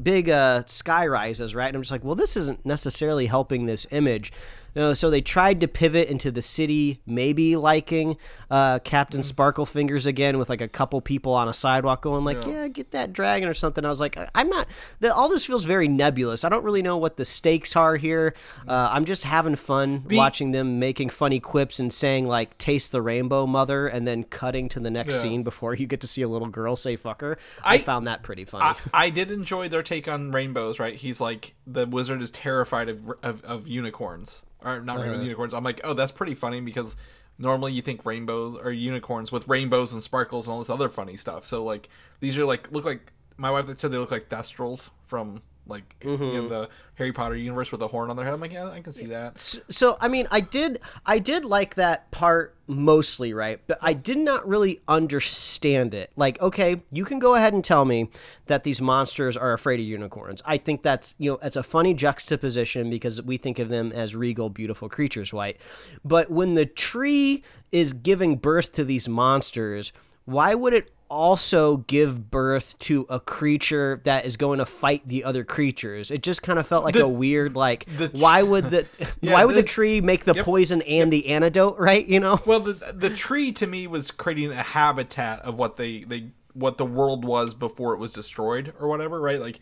big 0.00 0.28
uh, 0.28 0.64
sky 0.66 1.06
rises, 1.06 1.54
right? 1.54 1.68
And 1.68 1.76
I'm 1.76 1.82
just 1.82 1.90
like, 1.90 2.04
well, 2.04 2.14
this 2.14 2.36
isn't 2.36 2.64
necessarily 2.66 3.26
helping 3.26 3.66
this 3.66 3.86
image. 3.90 4.32
You 4.74 4.82
know, 4.82 4.94
so 4.94 5.10
they 5.10 5.20
tried 5.20 5.60
to 5.60 5.68
pivot 5.68 6.08
into 6.08 6.30
the 6.30 6.42
city, 6.42 7.00
maybe 7.06 7.56
liking 7.56 8.16
uh, 8.50 8.78
Captain 8.80 9.22
Sparkle 9.22 9.66
Fingers 9.66 10.06
again, 10.06 10.38
with 10.38 10.48
like 10.48 10.60
a 10.60 10.68
couple 10.68 11.00
people 11.00 11.32
on 11.32 11.48
a 11.48 11.52
sidewalk 11.54 12.02
going 12.02 12.24
like, 12.24 12.44
Yeah. 12.46 12.52
"Yeah, 12.62 12.68
get 12.68 12.90
that 12.92 13.12
dragon" 13.12 13.48
or 13.48 13.54
something. 13.54 13.84
I 13.84 13.88
was 13.88 14.00
like, 14.00 14.16
I'm 14.34 14.48
not. 14.48 14.68
The, 15.00 15.14
all 15.14 15.28
this 15.28 15.44
feels 15.44 15.64
very 15.64 15.88
nebulous. 15.88 16.44
I 16.44 16.48
don't 16.48 16.62
really 16.64 16.82
know 16.82 16.96
what 16.96 17.16
the 17.16 17.24
stakes 17.24 17.74
are 17.76 17.96
here. 17.96 18.34
Uh, 18.68 18.88
I'm 18.92 19.04
just 19.04 19.24
having 19.24 19.56
fun 19.56 20.04
watching 20.10 20.52
them 20.52 20.78
making 20.78 21.10
funny 21.10 21.40
quips 21.40 21.78
and 21.80 21.92
saying 21.92 22.26
like 22.26 22.56
"Taste 22.58 22.92
the 22.92 23.02
rainbow, 23.02 23.46
mother," 23.46 23.86
and 23.88 24.06
then 24.06 24.24
cutting 24.24 24.68
to 24.70 24.80
the 24.80 24.90
next 24.90 25.14
Yeah. 25.16 25.20
scene 25.22 25.42
before 25.42 25.74
you 25.74 25.86
get 25.86 26.00
to 26.02 26.06
see 26.06 26.22
a 26.22 26.28
little 26.28 26.48
girl 26.48 26.76
say 26.76 26.96
"fucker." 26.96 27.36
I, 27.64 27.74
I- 27.74 27.78
found 27.78 28.06
that 28.06 28.22
pretty 28.22 28.44
funny. 28.44 28.64
I, 28.92 29.06
I 29.06 29.10
did 29.18 29.30
enjoy 29.30 29.68
their 29.68 29.82
take 29.82 30.06
on 30.06 30.30
rainbows. 30.30 30.78
Right, 30.78 30.94
he's 30.96 31.20
like 31.20 31.54
the 31.66 31.86
wizard 31.86 32.22
is 32.22 32.30
terrified 32.30 32.88
of 32.88 33.00
of, 33.22 33.42
of 33.44 33.66
unicorns 33.66 34.42
or 34.64 34.80
not 34.80 34.96
Uh-huh. 34.98 35.04
rainbows, 35.06 35.22
unicorns. 35.24 35.54
I'm 35.54 35.64
like, 35.64 35.80
oh, 35.84 35.94
that's 35.94 36.12
pretty 36.12 36.34
funny 36.34 36.60
because 36.60 36.96
normally 37.38 37.72
you 37.72 37.82
think 37.82 38.04
rainbows 38.04 38.58
or 38.62 38.70
unicorns 38.70 39.32
with 39.32 39.48
rainbows 39.48 39.92
and 39.92 40.02
sparkles 40.02 40.46
and 40.46 40.52
all 40.52 40.58
this 40.58 40.70
other 40.70 40.88
funny 40.88 41.16
stuff. 41.16 41.44
So 41.46 41.64
like 41.64 41.88
these 42.20 42.36
are 42.38 42.44
like 42.44 42.70
look 42.70 42.84
like 42.84 43.12
my 43.36 43.50
wife 43.50 43.66
said 43.78 43.90
they 43.92 43.96
look 43.98 44.10
like 44.10 44.28
thestrals 44.28 44.90
from 45.06 45.42
like 45.70 45.96
mm-hmm. 46.00 46.22
in 46.22 46.48
the 46.48 46.68
Harry 46.94 47.12
Potter 47.12 47.36
universe 47.36 47.72
with 47.72 47.80
a 47.82 47.88
horn 47.88 48.10
on 48.10 48.16
their 48.16 48.24
head. 48.24 48.34
I'm 48.34 48.40
like, 48.40 48.52
yeah, 48.52 48.68
I 48.68 48.80
can 48.80 48.92
see 48.92 49.06
that. 49.06 49.38
so 49.38 49.96
I 50.00 50.08
mean, 50.08 50.26
I 50.30 50.40
did 50.40 50.80
I 51.06 51.18
did 51.18 51.44
like 51.44 51.76
that 51.76 52.10
part 52.10 52.56
mostly, 52.66 53.32
right? 53.32 53.60
But 53.66 53.78
I 53.80 53.92
did 53.92 54.18
not 54.18 54.46
really 54.46 54.80
understand 54.86 55.94
it. 55.94 56.12
Like, 56.16 56.40
okay, 56.40 56.82
you 56.92 57.04
can 57.04 57.18
go 57.18 57.34
ahead 57.34 57.52
and 57.52 57.64
tell 57.64 57.84
me 57.84 58.10
that 58.46 58.64
these 58.64 58.80
monsters 58.80 59.36
are 59.36 59.52
afraid 59.52 59.80
of 59.80 59.86
unicorns. 59.86 60.42
I 60.44 60.58
think 60.58 60.82
that's 60.82 61.14
you 61.18 61.32
know 61.32 61.38
it's 61.42 61.56
a 61.56 61.62
funny 61.62 61.94
juxtaposition 61.94 62.90
because 62.90 63.22
we 63.22 63.36
think 63.36 63.58
of 63.58 63.68
them 63.68 63.92
as 63.92 64.14
regal, 64.14 64.50
beautiful 64.50 64.88
creatures, 64.88 65.32
right? 65.32 65.56
But 66.04 66.30
when 66.30 66.54
the 66.54 66.66
tree 66.66 67.42
is 67.72 67.92
giving 67.92 68.36
birth 68.36 68.72
to 68.72 68.84
these 68.84 69.08
monsters, 69.08 69.92
why 70.30 70.54
would 70.54 70.72
it 70.74 70.90
also 71.08 71.78
give 71.78 72.30
birth 72.30 72.78
to 72.78 73.04
a 73.10 73.18
creature 73.18 74.00
that 74.04 74.24
is 74.24 74.36
going 74.36 74.60
to 74.60 74.64
fight 74.64 75.02
the 75.08 75.24
other 75.24 75.42
creatures. 75.42 76.08
It 76.12 76.22
just 76.22 76.40
kind 76.40 76.56
of 76.56 76.68
felt 76.68 76.84
like 76.84 76.94
The- 76.94 77.04
a 77.04 77.08
weird 77.08 77.56
like 77.56 77.88
why 78.12 78.42
would 78.44 78.66
the 78.66 78.86
Yeah, 79.20 79.32
why 79.32 79.44
would 79.44 79.56
the, 79.56 79.62
the- 79.62 79.66
tree 79.66 80.00
make 80.00 80.24
the 80.24 80.34
Yep. 80.34 80.44
poison 80.44 80.82
and 80.82 81.12
the 81.12 81.26
antidote, 81.30 81.78
right? 81.80 82.06
You 82.06 82.20
know? 82.20 82.40
Well, 82.46 82.60
the 82.60 82.92
the 82.92 83.10
tree 83.10 83.50
to 83.52 83.66
me 83.66 83.88
was 83.88 84.12
creating 84.12 84.52
a 84.52 84.62
habitat 84.62 85.40
of 85.40 85.56
what 85.56 85.76
they 85.76 86.04
they 86.04 86.28
what 86.52 86.78
the 86.78 86.86
world 86.86 87.24
was 87.24 87.54
before 87.54 87.92
it 87.94 87.98
was 87.98 88.12
destroyed 88.12 88.72
or 88.78 88.86
whatever, 88.86 89.20
right? 89.20 89.40
Like 89.40 89.58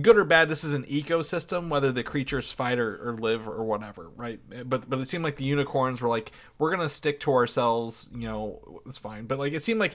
good 0.00 0.16
or 0.16 0.24
bad, 0.24 0.48
this 0.48 0.64
is 0.64 0.74
an 0.74 0.84
ecosystem, 0.84 1.68
whether 1.68 1.92
the 1.92 2.02
creatures 2.02 2.50
fight 2.52 2.78
or, 2.78 2.96
or 3.08 3.16
live 3.16 3.48
or 3.48 3.64
whatever, 3.64 4.10
right? 4.16 4.40
But 4.68 4.88
but 4.88 4.98
it 4.98 5.08
seemed 5.08 5.24
like 5.24 5.36
the 5.36 5.44
unicorns 5.44 6.00
were 6.00 6.08
like, 6.08 6.32
we're 6.58 6.70
gonna 6.70 6.88
stick 6.88 7.20
to 7.20 7.32
ourselves, 7.32 8.08
you 8.12 8.28
know, 8.28 8.82
it's 8.86 8.98
fine. 8.98 9.26
But 9.26 9.38
like 9.38 9.52
it 9.52 9.62
seemed 9.62 9.80
like 9.80 9.94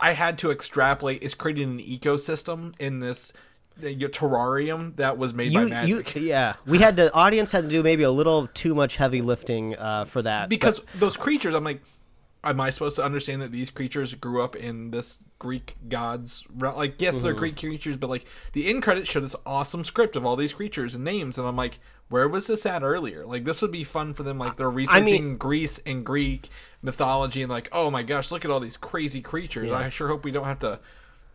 I 0.00 0.12
had 0.12 0.38
to 0.38 0.50
extrapolate. 0.50 1.22
It's 1.22 1.34
creating 1.34 1.70
an 1.70 1.78
ecosystem 1.78 2.74
in 2.78 2.98
this 3.00 3.32
uh, 3.78 3.86
terrarium 3.86 4.96
that 4.96 5.18
was 5.18 5.34
made 5.34 5.52
by 5.52 5.60
You, 5.60 5.66
you, 5.66 5.96
magic. 5.96 6.14
yeah. 6.16 6.54
We 6.66 6.78
had 6.78 6.96
the 6.96 7.12
audience 7.12 7.52
had 7.52 7.64
to 7.64 7.68
do 7.70 7.82
maybe 7.82 8.02
a 8.02 8.10
little 8.10 8.48
too 8.48 8.74
much 8.74 8.96
heavy 8.96 9.20
lifting 9.22 9.76
uh, 9.76 10.04
for 10.06 10.22
that 10.22 10.48
because 10.48 10.80
those 10.94 11.16
creatures 11.16 11.54
i'm 11.54 11.62
like 11.64 11.82
am 12.50 12.60
i 12.60 12.70
supposed 12.70 12.96
to 12.96 13.04
understand 13.04 13.40
that 13.42 13.52
these 13.52 13.70
creatures 13.70 14.14
grew 14.14 14.42
up 14.42 14.54
in 14.56 14.90
this 14.90 15.18
greek 15.38 15.76
gods 15.88 16.44
like 16.58 17.00
yes 17.00 17.14
Mm-hmm. 17.14 17.22
they're 17.24 17.34
greek 17.34 17.56
creatures 17.58 17.96
but 17.96 18.08
like 18.10 18.24
the 18.52 18.68
end 18.68 18.82
credits 18.82 19.10
show 19.10 19.20
this 19.20 19.36
awesome 19.44 19.84
script 19.84 20.16
of 20.16 20.24
all 20.24 20.36
these 20.36 20.52
creatures 20.54 20.94
and 20.94 21.04
names 21.04 21.38
and 21.38 21.46
i'm 21.46 21.56
like 21.56 21.78
where 22.08 22.28
was 22.28 22.46
this 22.46 22.64
at 22.66 22.84
earlier? 22.84 23.26
Like 23.26 23.44
this 23.44 23.60
would 23.62 23.72
be 23.72 23.82
fun 23.82 24.14
for 24.14 24.22
them 24.22 24.38
like 24.38 24.56
they're 24.56 24.70
researching 24.70 25.36
greece 25.38 25.80
and 25.84 26.06
greek 26.06 26.48
mythology 26.80 27.42
and 27.42 27.50
like 27.50 27.68
oh 27.72 27.90
my 27.90 28.04
gosh 28.04 28.30
look 28.30 28.44
at 28.44 28.50
all 28.52 28.60
these 28.60 28.76
crazy 28.76 29.20
creatures. 29.20 29.72
I 29.72 29.88
sure 29.88 30.06
hope 30.06 30.24
we 30.24 30.30
don't 30.30 30.44
have 30.44 30.60
to 30.60 30.78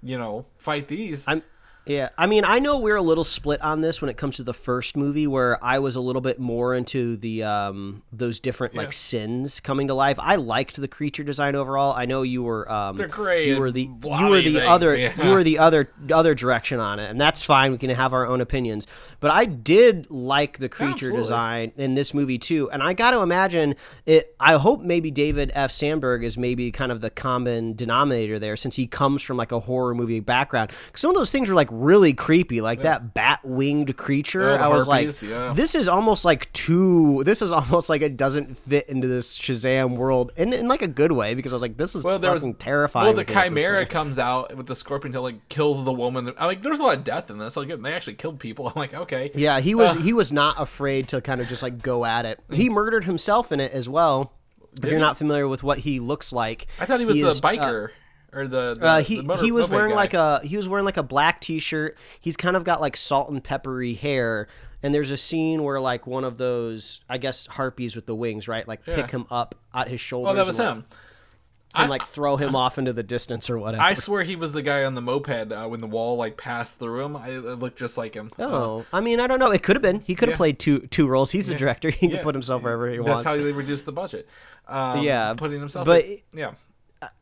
you 0.01 0.17
know 0.17 0.45
fight 0.57 0.87
these. 0.87 1.25
I'm 1.27 1.43
yeah, 1.85 2.09
I 2.17 2.27
mean, 2.27 2.45
I 2.45 2.59
know 2.59 2.77
we're 2.77 2.95
a 2.95 3.01
little 3.01 3.23
split 3.23 3.59
on 3.61 3.81
this 3.81 4.01
when 4.01 4.09
it 4.09 4.15
comes 4.17 4.35
to 4.37 4.43
the 4.43 4.53
first 4.53 4.95
movie, 4.95 5.25
where 5.25 5.61
I 5.63 5.79
was 5.79 5.95
a 5.95 5.99
little 5.99 6.21
bit 6.21 6.39
more 6.39 6.75
into 6.75 7.17
the 7.17 7.43
um, 7.43 8.03
those 8.13 8.39
different 8.39 8.75
Yeah. 8.75 8.81
like 8.81 8.93
sins 8.93 9.59
coming 9.59 9.87
to 9.87 9.93
life. 9.95 10.17
I 10.19 10.35
liked 10.35 10.79
the 10.79 10.87
creature 10.87 11.23
design 11.23 11.55
overall. 11.55 11.93
I 11.93 12.05
know 12.05 12.21
you 12.21 12.43
were 12.43 12.71
um, 12.71 12.97
They're 12.97 13.07
great 13.07 13.47
You 13.47 13.57
were 13.59 13.71
the 13.71 13.89
you 14.03 14.27
were 14.27 14.41
the 14.41 14.53
things, 14.53 14.61
other 14.67 14.95
yeah. 14.95 15.23
you 15.25 15.31
were 15.31 15.43
the 15.43 15.57
other 15.59 15.89
other 16.13 16.35
direction 16.35 16.79
on 16.79 16.99
it, 16.99 17.09
and 17.09 17.19
that's 17.19 17.43
fine. 17.43 17.71
We 17.71 17.77
can 17.79 17.89
have 17.89 18.13
our 18.13 18.27
own 18.27 18.41
opinions, 18.41 18.85
but 19.21 19.31
I 19.31 19.45
did 19.45 20.09
like 20.11 20.57
the 20.57 20.67
creature 20.67 21.11
design 21.11 21.71
in 21.77 21.93
this 21.95 22.13
movie 22.13 22.37
too, 22.37 22.69
and 22.71 22.83
I 22.83 22.93
got 22.93 23.11
to 23.11 23.21
imagine 23.21 23.75
it. 24.05 24.35
I 24.39 24.55
hope 24.55 24.81
maybe 24.81 25.11
David 25.11 25.51
F. 25.53 25.71
Sandberg 25.71 26.23
is 26.23 26.37
maybe 26.37 26.71
kind 26.71 26.91
of 26.91 26.99
the 26.99 27.09
common 27.09 27.75
denominator 27.75 28.39
there, 28.39 28.55
since 28.55 28.75
he 28.75 28.87
comes 28.87 29.21
from 29.21 29.37
like 29.37 29.51
a 29.51 29.59
horror 29.59 29.93
movie 29.93 30.19
background. 30.19 30.71
some 30.95 31.11
of 31.11 31.15
those 31.15 31.31
things 31.31 31.49
were 31.49 31.55
like 31.55 31.69
really 31.71 32.13
creepy, 32.13 32.59
like 32.61 32.81
that 32.81 33.13
bat 33.13 33.39
winged 33.45 33.95
creature. 33.95 34.49
Oh, 34.49 34.57
the 34.57 34.63
I 34.63 34.67
was 34.67 34.87
harpies, 34.87 35.21
like, 35.21 35.31
yeah. 35.31 35.53
this 35.53 35.75
is 35.75 35.87
almost 35.87 36.25
like 36.25 36.51
too. 36.51 37.23
This 37.23 37.41
is 37.41 37.51
almost 37.51 37.89
like 37.89 38.01
it 38.01 38.17
doesn't 38.17 38.57
fit 38.57 38.89
into 38.89 39.07
this 39.07 39.37
Shazam 39.37 39.97
world, 39.97 40.31
in, 40.35 40.51
in 40.51 40.67
like 40.67 40.81
a 40.81 40.87
good 40.87 41.11
way, 41.11 41.35
because 41.35 41.53
I 41.53 41.55
was 41.55 41.61
like, 41.61 41.77
this 41.77 41.95
is 41.95 42.03
well, 42.03 42.17
there 42.17 42.31
was 42.31 42.41
fucking 42.41 42.55
terrifying. 42.55 43.05
Well, 43.05 43.13
the 43.13 43.19
looking 43.19 43.35
at 43.35 43.53
this 43.53 43.63
chimera 43.63 43.85
comes 43.85 44.17
out 44.17 44.55
with 44.57 44.65
the 44.65 44.75
scorpion 44.75 45.13
tail, 45.13 45.21
like 45.21 45.47
kills 45.49 45.83
the 45.85 45.93
woman. 45.93 46.33
I'm 46.37 46.47
like, 46.47 46.63
there's 46.63 46.79
a 46.79 46.83
lot 46.83 46.97
of 46.97 47.03
death 47.03 47.29
in 47.29 47.37
this. 47.37 47.55
Like, 47.55 47.69
they 47.81 47.93
actually 47.93 48.15
killed 48.15 48.39
people. 48.39 48.67
I'm 48.73 48.73
like, 48.75 48.93
okay, 48.93 49.10
Yeah, 49.35 49.59
he 49.59 49.75
was 49.75 49.95
Uh, 49.95 49.99
he 50.01 50.13
was 50.13 50.31
not 50.31 50.59
afraid 50.59 51.07
to 51.09 51.21
kind 51.21 51.41
of 51.41 51.47
just 51.47 51.61
like 51.63 51.81
go 51.81 52.05
at 52.05 52.25
it. 52.25 52.39
He 52.51 52.69
murdered 52.69 53.03
himself 53.05 53.51
in 53.51 53.59
it 53.59 53.71
as 53.71 53.87
well. 53.89 54.33
If 54.77 54.85
you're 54.85 54.93
he? 54.93 54.99
not 54.99 55.17
familiar 55.17 55.47
with 55.47 55.63
what 55.63 55.79
he 55.79 55.99
looks 55.99 56.31
like, 56.31 56.67
I 56.79 56.85
thought 56.85 56.99
he 56.99 57.05
was 57.05 57.17
is, 57.17 57.41
the 57.41 57.47
uh, 57.47 57.51
biker 57.51 57.89
or 58.33 58.47
the. 58.47 58.75
the 58.79 58.85
Uh, 58.85 59.01
he 59.01 59.17
the 59.17 59.23
motor- 59.23 59.43
he 59.43 59.51
was 59.51 59.69
wearing 59.69 59.89
guy. 59.91 59.95
like 59.95 60.13
a 60.13 60.39
he 60.43 60.55
was 60.57 60.69
wearing 60.69 60.85
like 60.85 60.97
a 60.97 61.03
black 61.03 61.41
t-shirt. 61.41 61.97
He's 62.19 62.37
kind 62.37 62.55
of 62.55 62.63
got 62.63 62.79
like 62.79 62.95
salt 62.95 63.29
and 63.29 63.43
peppery 63.43 63.93
hair. 63.95 64.47
And 64.83 64.95
there's 64.95 65.11
a 65.11 65.17
scene 65.17 65.63
where 65.63 65.79
like 65.79 66.07
one 66.07 66.23
of 66.23 66.37
those 66.37 67.01
I 67.09 67.17
guess 67.17 67.45
harpies 67.47 67.95
with 67.95 68.05
the 68.05 68.15
wings, 68.15 68.47
right? 68.47 68.67
Like 68.67 68.79
Yeah. 68.87 68.95
pick 68.95 69.11
him 69.11 69.25
up 69.29 69.55
at 69.73 69.89
his 69.89 69.99
shoulders. 70.01 70.31
Oh, 70.31 70.35
that 70.35 70.45
was 70.47 70.57
and, 70.59 70.67
like- 70.67 70.75
him. 70.77 70.85
And 71.73 71.85
I- 71.85 71.87
like 71.87 72.03
throw 72.03 72.35
him 72.37 72.55
off 72.55 72.77
into 72.77 72.91
the 72.93 73.03
distance 73.03 73.49
or 73.49 73.57
whatever. 73.57 73.81
I 73.83 73.93
swear 73.93 74.23
he 74.23 74.35
was 74.35 74.51
the 74.53 74.61
guy 74.61 74.83
on 74.83 74.95
the 74.95 75.01
moped 75.01 75.51
uh, 75.51 75.67
when 75.67 75.79
the 75.81 75.87
wall 75.87 76.15
like 76.17 76.35
passed 76.37 76.79
through 76.79 77.03
him. 77.05 77.15
I, 77.15 77.29
it 77.29 77.41
looked 77.59 77.79
just 77.79 77.97
like 77.97 78.13
him. 78.13 78.31
Uh, 78.37 78.43
Oh, 78.43 78.85
I 78.91 78.99
mean, 79.01 79.19
I 79.19 79.27
don't 79.27 79.39
know. 79.39 79.51
It 79.51 79.63
could 79.63 79.75
have 79.77 79.83
been. 79.83 80.01
He 80.01 80.13
could 80.15 80.27
have 80.27 80.33
Yeah. 80.33 80.37
played 80.37 80.59
two 80.59 80.79
two 80.87 81.07
roles. 81.07 81.31
He's 81.31 81.47
a 81.49 81.55
director. 81.55 81.89
He 82.01 82.07
yeah. 82.07 82.15
can 82.15 82.23
put 82.23 82.35
himself 82.35 82.63
wherever 82.63 82.89
he 82.89 82.97
That's 82.97 83.07
wants. 83.09 83.25
That's 83.25 83.37
how 83.37 83.41
they 83.43 83.51
reduced 83.53 83.85
the 83.85 83.91
budget. 83.91 84.27
Um, 84.67 85.01
Yeah, 85.03 85.33
putting 85.35 85.59
himself. 85.59 85.85
but- 85.85 86.03
in- 86.05 86.17
yeah. 86.33 86.51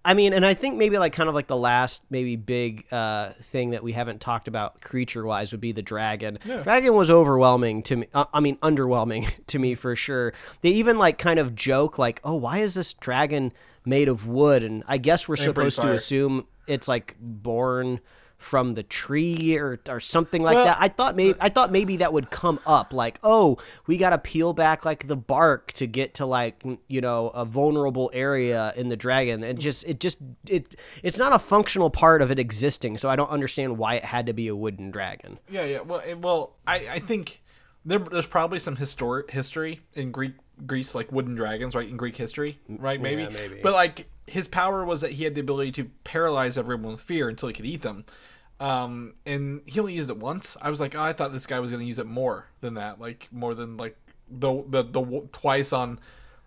I 0.04 0.14
mean, 0.14 0.34
and 0.34 0.46
I 0.46 0.56
think 0.56 0.76
maybe 0.76 0.98
like 0.98 1.14
kind 1.14 1.30
of 1.30 1.36
like 1.36 1.48
the 1.48 1.56
last 1.56 2.02
maybe 2.10 2.36
big 2.36 2.92
uh, 2.92 3.30
thing 3.30 3.70
that 3.70 3.82
we 3.82 3.94
haven't 3.94 4.20
talked 4.20 4.50
about 4.50 4.82
creature 4.82 5.24
wise 5.26 5.54
would 5.54 5.62
be 5.62 5.72
the 5.72 5.82
dragon. 5.82 6.38
Yeah. 6.44 6.64
Dragon 6.64 6.96
was 6.96 7.10
overwhelming 7.10 7.84
to 7.84 7.96
me. 7.96 8.08
Uh, 8.14 8.26
I 8.34 8.42
mean, 8.42 8.58
underwhelming 8.58 9.30
to 9.48 9.58
me 9.58 9.76
for 9.76 9.96
sure. 9.96 10.34
They 10.60 10.70
even 10.72 10.98
like 10.98 11.18
kind 11.18 11.40
of 11.40 11.56
joke 11.56 11.98
like, 11.98 12.20
"Oh, 12.26 12.36
why 12.36 12.58
is 12.58 12.74
this 12.74 12.92
dragon 12.92 13.54
made 13.90 14.08
of 14.08 14.28
wood?" 14.28 14.64
And 14.64 14.84
I 14.88 14.98
guess 14.98 15.28
we're 15.28 15.36
supposed 15.36 15.82
to 15.82 15.92
assume 15.92 16.46
it's 16.68 16.88
like 16.88 17.16
born 17.20 18.00
from 18.40 18.74
the 18.74 18.84
tree 18.84 19.58
or, 19.58 19.80
or 19.90 20.00
something 20.00 20.42
like 20.42 20.56
Well, 20.56 20.66
that. 20.66 20.78
I 20.80 20.88
thought 20.88 21.16
maybe 21.18 21.34
uh, 21.34 21.44
I 21.44 21.50
thought 21.50 21.74
maybe 21.74 21.98
that 21.98 22.14
would 22.14 22.32
come 22.32 22.60
up 22.66 22.94
like, 22.94 23.20
"Oh, 23.22 23.58
we 23.86 23.98
got 23.98 24.12
to 24.12 24.18
peel 24.18 24.54
back 24.54 24.86
like 24.86 25.08
the 25.08 25.18
bark 25.18 25.74
to 25.74 25.86
get 25.86 26.14
to 26.16 26.26
like, 26.26 26.64
you 26.88 27.02
know, 27.02 27.28
a 27.30 27.44
vulnerable 27.44 28.10
area 28.14 28.74
in 28.78 28.88
the 28.88 28.96
dragon." 28.96 29.44
And 29.44 29.60
just 29.60 29.84
it 29.86 30.00
just 30.00 30.20
it 30.48 30.76
it's 31.04 31.18
not 31.18 31.36
a 31.36 31.40
functional 31.40 31.90
part 31.90 32.22
of 32.22 32.32
it 32.32 32.40
existing, 32.40 32.98
so 32.98 33.10
I 33.10 33.18
don't 33.18 33.30
understand 33.30 33.78
why 33.78 33.96
it 33.96 34.06
had 34.06 34.26
to 34.28 34.34
be 34.34 34.48
a 34.48 34.56
wooden 34.56 34.90
dragon. 34.90 35.40
Yeah, 35.50 35.66
yeah. 35.66 35.82
Well, 35.82 36.02
it, 36.08 36.20
well, 36.20 36.56
I, 36.66 36.88
I 36.88 37.00
think 37.00 37.42
there, 37.84 38.00
there's 38.00 38.28
probably 38.28 38.60
some 38.60 38.78
historic 38.78 39.32
history 39.32 39.82
in 39.94 40.12
Greek 40.12 40.36
Greece, 40.66 40.94
like 40.96 41.12
wooden 41.12 41.36
dragons, 41.36 41.76
right? 41.76 41.88
In 41.88 41.98
Greek 41.98 42.16
history, 42.18 42.60
right? 42.68 43.00
Maybe. 43.02 43.24
yeah, 43.24 43.30
maybe. 43.30 43.60
But 43.64 43.74
like 43.74 44.08
his 44.28 44.48
power 44.48 44.86
was 44.86 45.02
that 45.02 45.12
he 45.14 45.24
had 45.24 45.36
the 45.36 45.42
ability 45.42 45.72
to 45.74 45.90
paralyze 46.04 46.58
everyone 46.58 46.92
with 46.92 47.02
fear 47.02 47.30
until 47.30 47.48
he 47.50 47.54
could 47.54 47.66
eat 47.66 47.82
them. 47.82 48.06
Um, 48.60 49.14
and 49.26 49.62
he 49.66 49.80
only 49.80 49.94
used 49.94 50.10
it 50.10 50.18
once. 50.18 50.58
I 50.62 50.70
was 50.70 50.80
like, 50.80 50.94
oh, 50.96 51.00
I 51.02 51.14
thought 51.14 51.32
this 51.32 51.48
guy 51.48 51.60
was 51.60 51.72
going 51.72 51.80
to 51.82 51.86
use 51.88 52.00
it 52.00 52.06
more 52.08 52.48
than 52.62 52.74
that, 52.74 53.00
like 53.00 53.28
more 53.32 53.54
than 53.56 53.78
like 53.78 53.96
the 54.30 54.64
the 54.68 54.84
the 54.84 55.28
twice 55.32 55.72
on, 55.72 56.00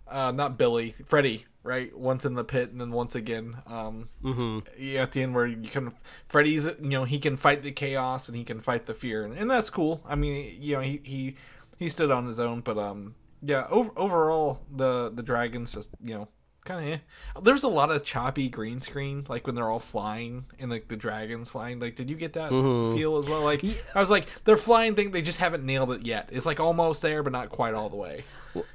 uh, 0.07 0.31
not 0.31 0.57
Billy, 0.57 0.93
Freddy, 1.05 1.45
right? 1.63 1.97
Once 1.97 2.23
in 2.23 2.35
the 2.35 2.43
pit 2.43 2.71
and 2.71 2.79
then 2.79 2.91
once 2.91 3.15
again. 3.15 3.57
Um, 3.65 4.09
Mm-hmm. 4.23 4.59
yeah, 4.81 5.01
at 5.01 5.11
the 5.13 5.23
end 5.23 5.33
where 5.33 5.47
you 5.47 5.67
can 5.69 5.91
Freddy's 6.27 6.65
you 6.65 6.75
know 6.89 7.03
he 7.05 7.17
can 7.19 7.35
fight 7.35 7.63
the 7.63 7.71
chaos 7.71 8.27
and 8.29 8.37
he 8.37 8.43
can 8.43 8.61
fight 8.61 8.85
the 8.85 8.93
fear 8.93 9.25
and, 9.25 9.35
and 9.35 9.49
that's 9.49 9.69
cool. 9.71 10.01
I 10.07 10.13
mean 10.15 10.55
you 10.61 10.75
know 10.75 10.81
he, 10.81 11.01
he 11.03 11.35
he 11.79 11.89
stood 11.89 12.11
on 12.11 12.27
his 12.27 12.39
own, 12.39 12.61
but 12.61 12.77
um 12.77 13.15
yeah 13.45 13.67
over, 13.69 13.91
overall 13.97 14.61
the 14.75 15.11
the 15.13 15.23
dragons 15.23 15.73
just 15.73 15.91
you 16.03 16.13
know 16.13 16.27
kind 16.65 16.87
of 16.87 16.93
eh. 16.93 16.97
there's 17.41 17.63
a 17.63 17.67
lot 17.67 17.91
of 17.91 18.03
choppy 18.05 18.47
green 18.47 18.79
screen 18.79 19.25
like 19.27 19.45
when 19.45 19.53
they're 19.53 19.69
all 19.69 19.79
flying 19.79 20.45
and 20.59 20.71
like 20.71 20.87
the 20.87 20.95
dragons 20.95 21.49
flying 21.49 21.77
like 21.77 21.95
did 21.95 22.09
you 22.09 22.15
get 22.15 22.33
that 22.33 22.51
Mm-hmm. 22.51 22.95
feel 22.95 23.17
as 23.17 23.27
well 23.27 23.41
like 23.41 23.63
I 23.93 23.99
was 23.99 24.09
like 24.09 24.27
they're 24.45 24.55
flying 24.55 24.95
thing 24.95 25.11
they 25.11 25.21
just 25.21 25.39
haven't 25.39 25.65
nailed 25.65 25.91
it 25.91 26.05
yet 26.05 26.29
it's 26.31 26.45
like 26.45 26.61
almost 26.61 27.01
there 27.01 27.21
but 27.21 27.33
not 27.33 27.49
quite 27.49 27.73
all 27.73 27.89
the 27.89 27.97
way 27.97 28.23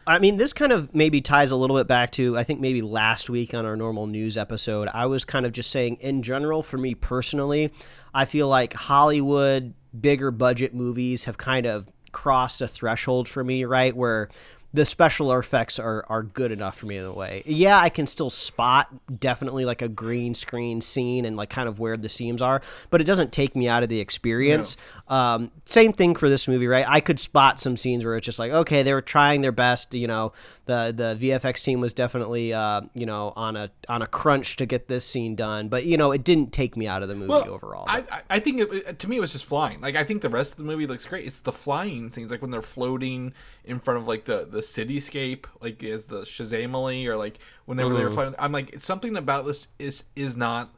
I 0.08 0.18
mean, 0.18 0.38
this 0.38 0.52
kind 0.52 0.72
of 0.72 0.92
maybe 0.92 1.20
ties 1.20 1.52
a 1.52 1.56
little 1.56 1.76
bit 1.76 1.86
back 1.86 2.10
to 2.12 2.36
I 2.36 2.42
think 2.42 2.58
maybe 2.58 2.82
last 2.82 3.30
week 3.30 3.54
on 3.54 3.64
our 3.64 3.76
normal 3.76 4.08
news 4.08 4.36
episode. 4.36 4.88
I 4.92 5.06
was 5.06 5.24
kind 5.24 5.46
of 5.46 5.52
just 5.52 5.70
saying, 5.70 5.98
in 6.00 6.24
general, 6.24 6.64
for 6.64 6.78
me 6.78 6.96
personally, 6.96 7.72
I 8.12 8.24
feel 8.24 8.48
like 8.48 8.72
Hollywood 8.72 9.74
bigger 10.00 10.32
budget 10.32 10.74
movies 10.74 11.24
have 11.24 11.38
kind 11.38 11.64
of 11.64 11.88
crossed 12.10 12.60
a 12.60 12.66
threshold 12.66 13.28
for 13.28 13.44
me, 13.44 13.64
right? 13.64 13.94
Where 13.94 14.28
the 14.72 14.84
special 14.84 15.32
effects 15.32 15.78
are 15.78 16.04
are 16.08 16.22
good 16.22 16.52
enough 16.52 16.78
for 16.78 16.86
me 16.86 16.96
in 16.98 17.04
a 17.04 17.12
way. 17.12 17.42
Yeah, 17.46 17.78
I 17.78 17.88
can 17.88 18.06
still 18.06 18.30
spot 18.30 18.88
definitely 19.20 19.64
like 19.64 19.80
a 19.82 19.88
green 19.88 20.34
screen 20.34 20.80
scene 20.80 21.24
and 21.24 21.36
like 21.36 21.50
kind 21.50 21.68
of 21.68 21.78
where 21.78 21.96
the 21.96 22.08
seams 22.08 22.42
are, 22.42 22.60
but 22.90 23.00
it 23.00 23.04
doesn't 23.04 23.32
take 23.32 23.56
me 23.56 23.68
out 23.68 23.82
of 23.82 23.88
the 23.88 24.00
experience. 24.00 24.76
Um, 25.08 25.50
same 25.64 25.92
thing 25.92 26.14
for 26.14 26.28
this 26.28 26.46
movie, 26.46 26.66
right? 26.66 26.84
I 26.88 27.00
could 27.00 27.18
spot 27.18 27.58
some 27.58 27.76
scenes 27.76 28.04
where 28.04 28.16
it's 28.16 28.26
just 28.26 28.38
like, 28.38 28.52
okay, 28.52 28.82
they 28.82 28.92
were 28.92 29.00
trying 29.02 29.40
their 29.40 29.52
best. 29.52 29.94
You 29.94 30.06
know, 30.06 30.32
the 30.66 30.92
the 30.94 31.28
VFX 31.30 31.62
team 31.64 31.80
was 31.80 31.92
definitely 31.94 32.52
uh, 32.52 32.82
you 32.94 33.06
know 33.06 33.32
on 33.34 33.56
a 33.56 33.70
on 33.88 34.02
a 34.02 34.06
crunch 34.06 34.56
to 34.56 34.66
get 34.66 34.88
this 34.88 35.04
scene 35.06 35.34
done, 35.34 35.68
but 35.68 35.86
you 35.86 35.96
know, 35.96 36.12
it 36.12 36.24
didn't 36.24 36.52
take 36.52 36.76
me 36.76 36.86
out 36.86 37.02
of 37.02 37.08
the 37.08 37.14
movie 37.14 37.32
overall. 37.48 37.84
I, 37.88 37.98
I- 38.10 38.22
I 38.30 38.40
think 38.40 38.60
it, 38.60 38.98
to 38.98 39.08
me 39.08 39.16
it 39.16 39.20
was 39.20 39.32
just 39.32 39.46
flying. 39.46 39.80
Like 39.80 39.96
I 39.96 40.04
think 40.04 40.20
the 40.22 40.28
rest 40.28 40.52
of 40.52 40.58
the 40.58 40.64
movie 40.64 40.86
looks 40.86 41.06
great. 41.06 41.26
It's 41.26 41.40
the 41.40 41.52
flying 41.52 42.10
scenes, 42.10 42.30
like 42.30 42.42
when 42.42 42.50
they're 42.50 42.60
floating 42.62 43.32
in 43.64 43.80
front 43.80 43.98
of 43.98 44.06
like 44.06 44.26
the 44.26 44.46
the 44.48 44.60
cityscape, 44.60 45.46
like 45.62 45.82
as 45.82 46.06
the 46.06 46.20
Shazamily, 46.22 47.06
or 47.06 47.16
like 47.16 47.38
whenever 47.64 47.94
they 47.94 48.04
were 48.04 48.10
flying. 48.10 48.34
I'm 48.38 48.52
like 48.52 48.78
something 48.80 49.16
about 49.16 49.46
this 49.46 49.68
is 49.78 50.04
is 50.14 50.36
not 50.36 50.74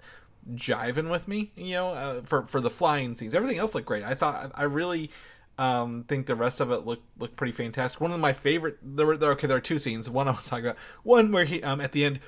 jiving 0.54 1.10
with 1.10 1.28
me. 1.28 1.52
You 1.56 1.72
know, 1.74 1.88
uh, 1.90 2.22
for 2.22 2.44
for 2.44 2.60
the 2.60 2.70
flying 2.70 3.14
scenes, 3.16 3.34
everything 3.34 3.58
else 3.58 3.74
looked 3.74 3.86
great. 3.86 4.04
I 4.04 4.14
thought 4.14 4.52
I 4.54 4.64
really. 4.64 5.10
Um, 5.58 6.04
think 6.08 6.24
the 6.24 6.36
rest 6.36 6.60
of 6.60 6.70
it 6.70 6.86
looked 6.86 7.04
looked 7.20 7.36
pretty 7.36 7.52
fantastic. 7.52 8.00
One 8.00 8.12
of 8.12 8.20
my 8.20 8.32
favorite 8.32 8.78
there 8.82 9.04
were 9.04 9.18
there 9.18 9.32
okay 9.32 9.46
there 9.46 9.58
are 9.58 9.60
two 9.60 9.78
scenes. 9.78 10.08
One 10.08 10.26
I 10.26 10.30
want 10.30 10.44
to 10.44 10.48
talk 10.48 10.60
about. 10.60 10.76
One 11.02 11.32
where 11.32 11.44
he 11.44 11.62
um 11.62 11.82
at 11.82 11.92
the 11.92 12.02
end 12.02 12.20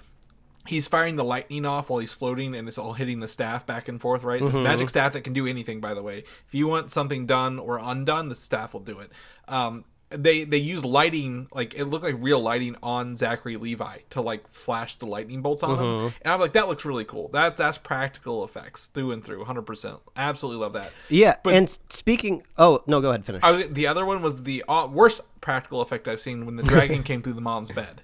he's 0.67 0.87
firing 0.87 1.17
the 1.17 1.25
lightning 1.25 1.65
off 1.65 1.91
while 1.91 1.99
he's 1.99 2.13
floating 2.13 2.55
and 2.55 2.69
it's 2.69 2.79
all 2.79 2.93
hitting 2.93 3.21
the 3.21 3.29
staff 3.29 3.67
back 3.67 3.89
and 3.89 4.01
forth 4.01 4.23
right 4.23 4.41
this 4.41 4.55
magic 4.55 4.89
staff 4.89 5.13
that 5.13 5.23
can 5.23 5.33
do 5.33 5.47
anything 5.47 5.81
by 5.81 5.93
the 5.93 6.03
way 6.03 6.19
if 6.19 6.53
you 6.55 6.69
want 6.69 6.91
something 6.91 7.27
done 7.27 7.59
or 7.59 7.79
undone 7.83 8.29
the 8.29 8.37
staff 8.37 8.73
will 8.73 8.81
do 8.81 9.01
it 9.01 9.11
um 9.49 9.85
they 10.15 10.45
they 10.45 10.59
use 10.59 10.85
lighting 10.85 11.49
like 11.53 11.75
it 11.75 11.85
looked 11.87 12.05
like 12.05 12.17
real 12.19 12.41
lighting 12.41 12.77
on 12.83 13.17
Zachary 13.17 13.57
Levi 13.57 13.99
to 14.11 14.21
like 14.21 14.49
flash 14.53 14.97
the 14.97 15.07
lightning 15.07 15.43
bolts 15.43 15.63
on 15.63 15.79
him. 15.79 16.15
And 16.23 16.33
I'm 16.33 16.41
like 16.41 16.53
that 16.53 16.69
looks 16.69 16.85
really 16.85 17.05
cool. 17.05 17.29
That 17.29 17.57
that's 17.57 17.79
practical 17.79 18.45
effects 18.45 18.87
through 18.87 19.13
and 19.13 19.25
through 19.25 19.45
100% 19.45 20.01
absolutely 20.17 20.61
love 20.61 20.73
that. 20.75 20.93
Yeah, 21.09 21.37
but- 21.43 21.55
and 21.55 21.79
speaking, 21.91 22.43
oh 22.59 22.83
no, 22.87 23.01
go 23.01 23.11
ahead, 23.11 23.25
finish. 23.25 23.43
I 23.43 23.67
the 23.67 23.87
other 23.87 24.05
one 24.07 24.23
was 24.23 24.43
the 24.45 24.65
uh, 24.69 24.87
worst 24.87 25.21
practical 25.41 25.81
effect 25.81 26.07
I've 26.09 26.21
seen 26.21 26.47
when 26.47 26.57
the 26.57 26.63
dragon 26.63 27.03
came 27.05 27.23
through 27.23 27.35
the 27.35 27.41
mom's 27.41 27.71
bed. 27.71 28.03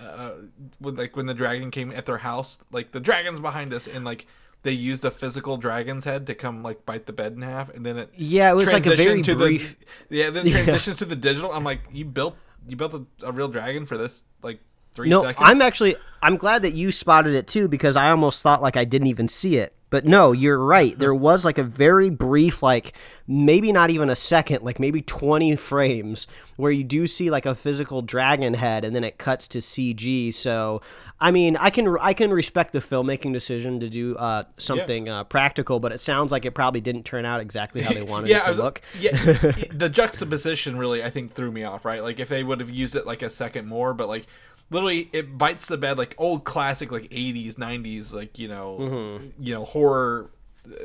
Uh, 0.00 0.32
when 0.78 0.96
like 0.96 1.16
when 1.16 1.26
the 1.26 1.34
dragon 1.34 1.70
came 1.70 1.92
at 1.92 2.06
their 2.06 2.18
house, 2.18 2.58
like 2.72 2.92
the 2.92 3.00
dragon's 3.00 3.40
behind 3.40 3.72
us, 3.74 3.86
and 3.86 4.04
like 4.04 4.26
they 4.62 4.72
used 4.72 5.04
a 5.04 5.10
physical 5.10 5.56
dragon's 5.56 6.04
head 6.04 6.26
to 6.28 6.34
come 6.34 6.62
like 6.62 6.86
bite 6.86 7.06
the 7.06 7.12
bed 7.12 7.32
in 7.32 7.42
half, 7.42 7.68
and 7.74 7.84
then 7.84 7.98
it 7.98 8.10
Yeah, 8.16 8.50
it 8.50 8.54
was 8.54 8.66
like 8.72 8.86
a 8.86 8.96
very 8.96 9.22
to 9.22 9.34
brief- 9.36 9.76
the 10.08 10.16
yeah 10.18 10.30
then 10.30 10.46
transitions 10.50 10.96
to 10.98 11.04
the 11.04 11.16
digital. 11.16 11.52
I'm 11.52 11.64
like, 11.64 11.80
you 11.92 12.04
built 12.04 12.36
you 12.68 12.76
built 12.76 12.94
a, 12.94 13.04
a 13.26 13.32
real 13.32 13.48
dragon 13.48 13.86
for 13.86 13.96
this 13.96 14.22
like 14.42 14.60
three 14.92 15.08
No, 15.08 15.22
seconds. 15.22 15.48
I'm 15.48 15.60
actually 15.62 15.96
I'm 16.22 16.36
glad 16.36 16.62
that 16.62 16.74
you 16.74 16.92
spotted 16.92 17.34
it 17.34 17.46
too 17.46 17.66
because 17.68 17.96
I 17.96 18.10
almost 18.10 18.42
thought 18.42 18.62
like 18.62 18.76
I 18.76 18.84
didn't 18.84 19.08
even 19.08 19.28
see 19.28 19.56
it. 19.56 19.74
But 19.92 20.06
no, 20.06 20.32
you're 20.32 20.58
right. 20.58 20.98
There 20.98 21.14
was 21.14 21.44
like 21.44 21.58
a 21.58 21.62
very 21.62 22.08
brief 22.08 22.62
like 22.62 22.94
maybe 23.28 23.72
not 23.72 23.90
even 23.90 24.08
a 24.08 24.16
second, 24.16 24.62
like 24.62 24.80
maybe 24.80 25.02
20 25.02 25.54
frames 25.56 26.26
where 26.56 26.72
you 26.72 26.82
do 26.82 27.06
see 27.06 27.28
like 27.28 27.44
a 27.44 27.54
physical 27.54 28.00
dragon 28.00 28.54
head 28.54 28.86
and 28.86 28.96
then 28.96 29.04
it 29.04 29.18
cuts 29.18 29.46
to 29.48 29.58
CG. 29.58 30.32
So, 30.32 30.80
I 31.20 31.30
mean, 31.30 31.58
I 31.58 31.68
can 31.68 31.94
I 32.00 32.14
can 32.14 32.32
respect 32.32 32.72
the 32.72 32.78
filmmaking 32.78 33.34
decision 33.34 33.80
to 33.80 33.90
do 33.90 34.16
uh, 34.16 34.44
something 34.56 35.10
uh, 35.10 35.24
practical, 35.24 35.78
but 35.78 35.92
it 35.92 36.00
sounds 36.00 36.32
like 36.32 36.46
it 36.46 36.52
probably 36.52 36.80
didn't 36.80 37.04
turn 37.04 37.26
out 37.26 37.42
exactly 37.42 37.82
how 37.82 37.92
they 37.92 38.02
wanted 38.14 38.30
yeah, 38.30 38.38
it 38.38 38.44
to 38.44 38.48
was, 38.48 38.58
look. 38.60 38.80
yeah. 38.98 39.12
the 39.72 39.90
juxtaposition 39.92 40.78
really, 40.78 41.04
I 41.04 41.10
think, 41.10 41.34
threw 41.34 41.52
me 41.52 41.64
off. 41.64 41.84
Right, 41.84 42.02
like 42.02 42.18
if 42.18 42.30
they 42.30 42.42
would 42.42 42.60
have 42.60 42.70
used 42.70 42.96
it 42.96 43.06
like 43.06 43.20
a 43.20 43.28
second 43.28 43.68
more, 43.68 43.92
but 43.92 44.08
like 44.08 44.26
literally, 44.72 45.08
it 45.12 45.36
bites 45.38 45.66
the 45.68 45.76
bed 45.78 45.98
like 45.98 46.14
old 46.18 46.44
classic, 46.44 46.90
like 46.90 47.04
'80s, 47.10 47.54
'90s, 47.54 48.12
like 48.12 48.38
you 48.38 48.48
know, 48.48 48.78
Mm-hmm. 48.80 49.26
you 49.42 49.54
know, 49.54 49.64
horror. 49.64 50.30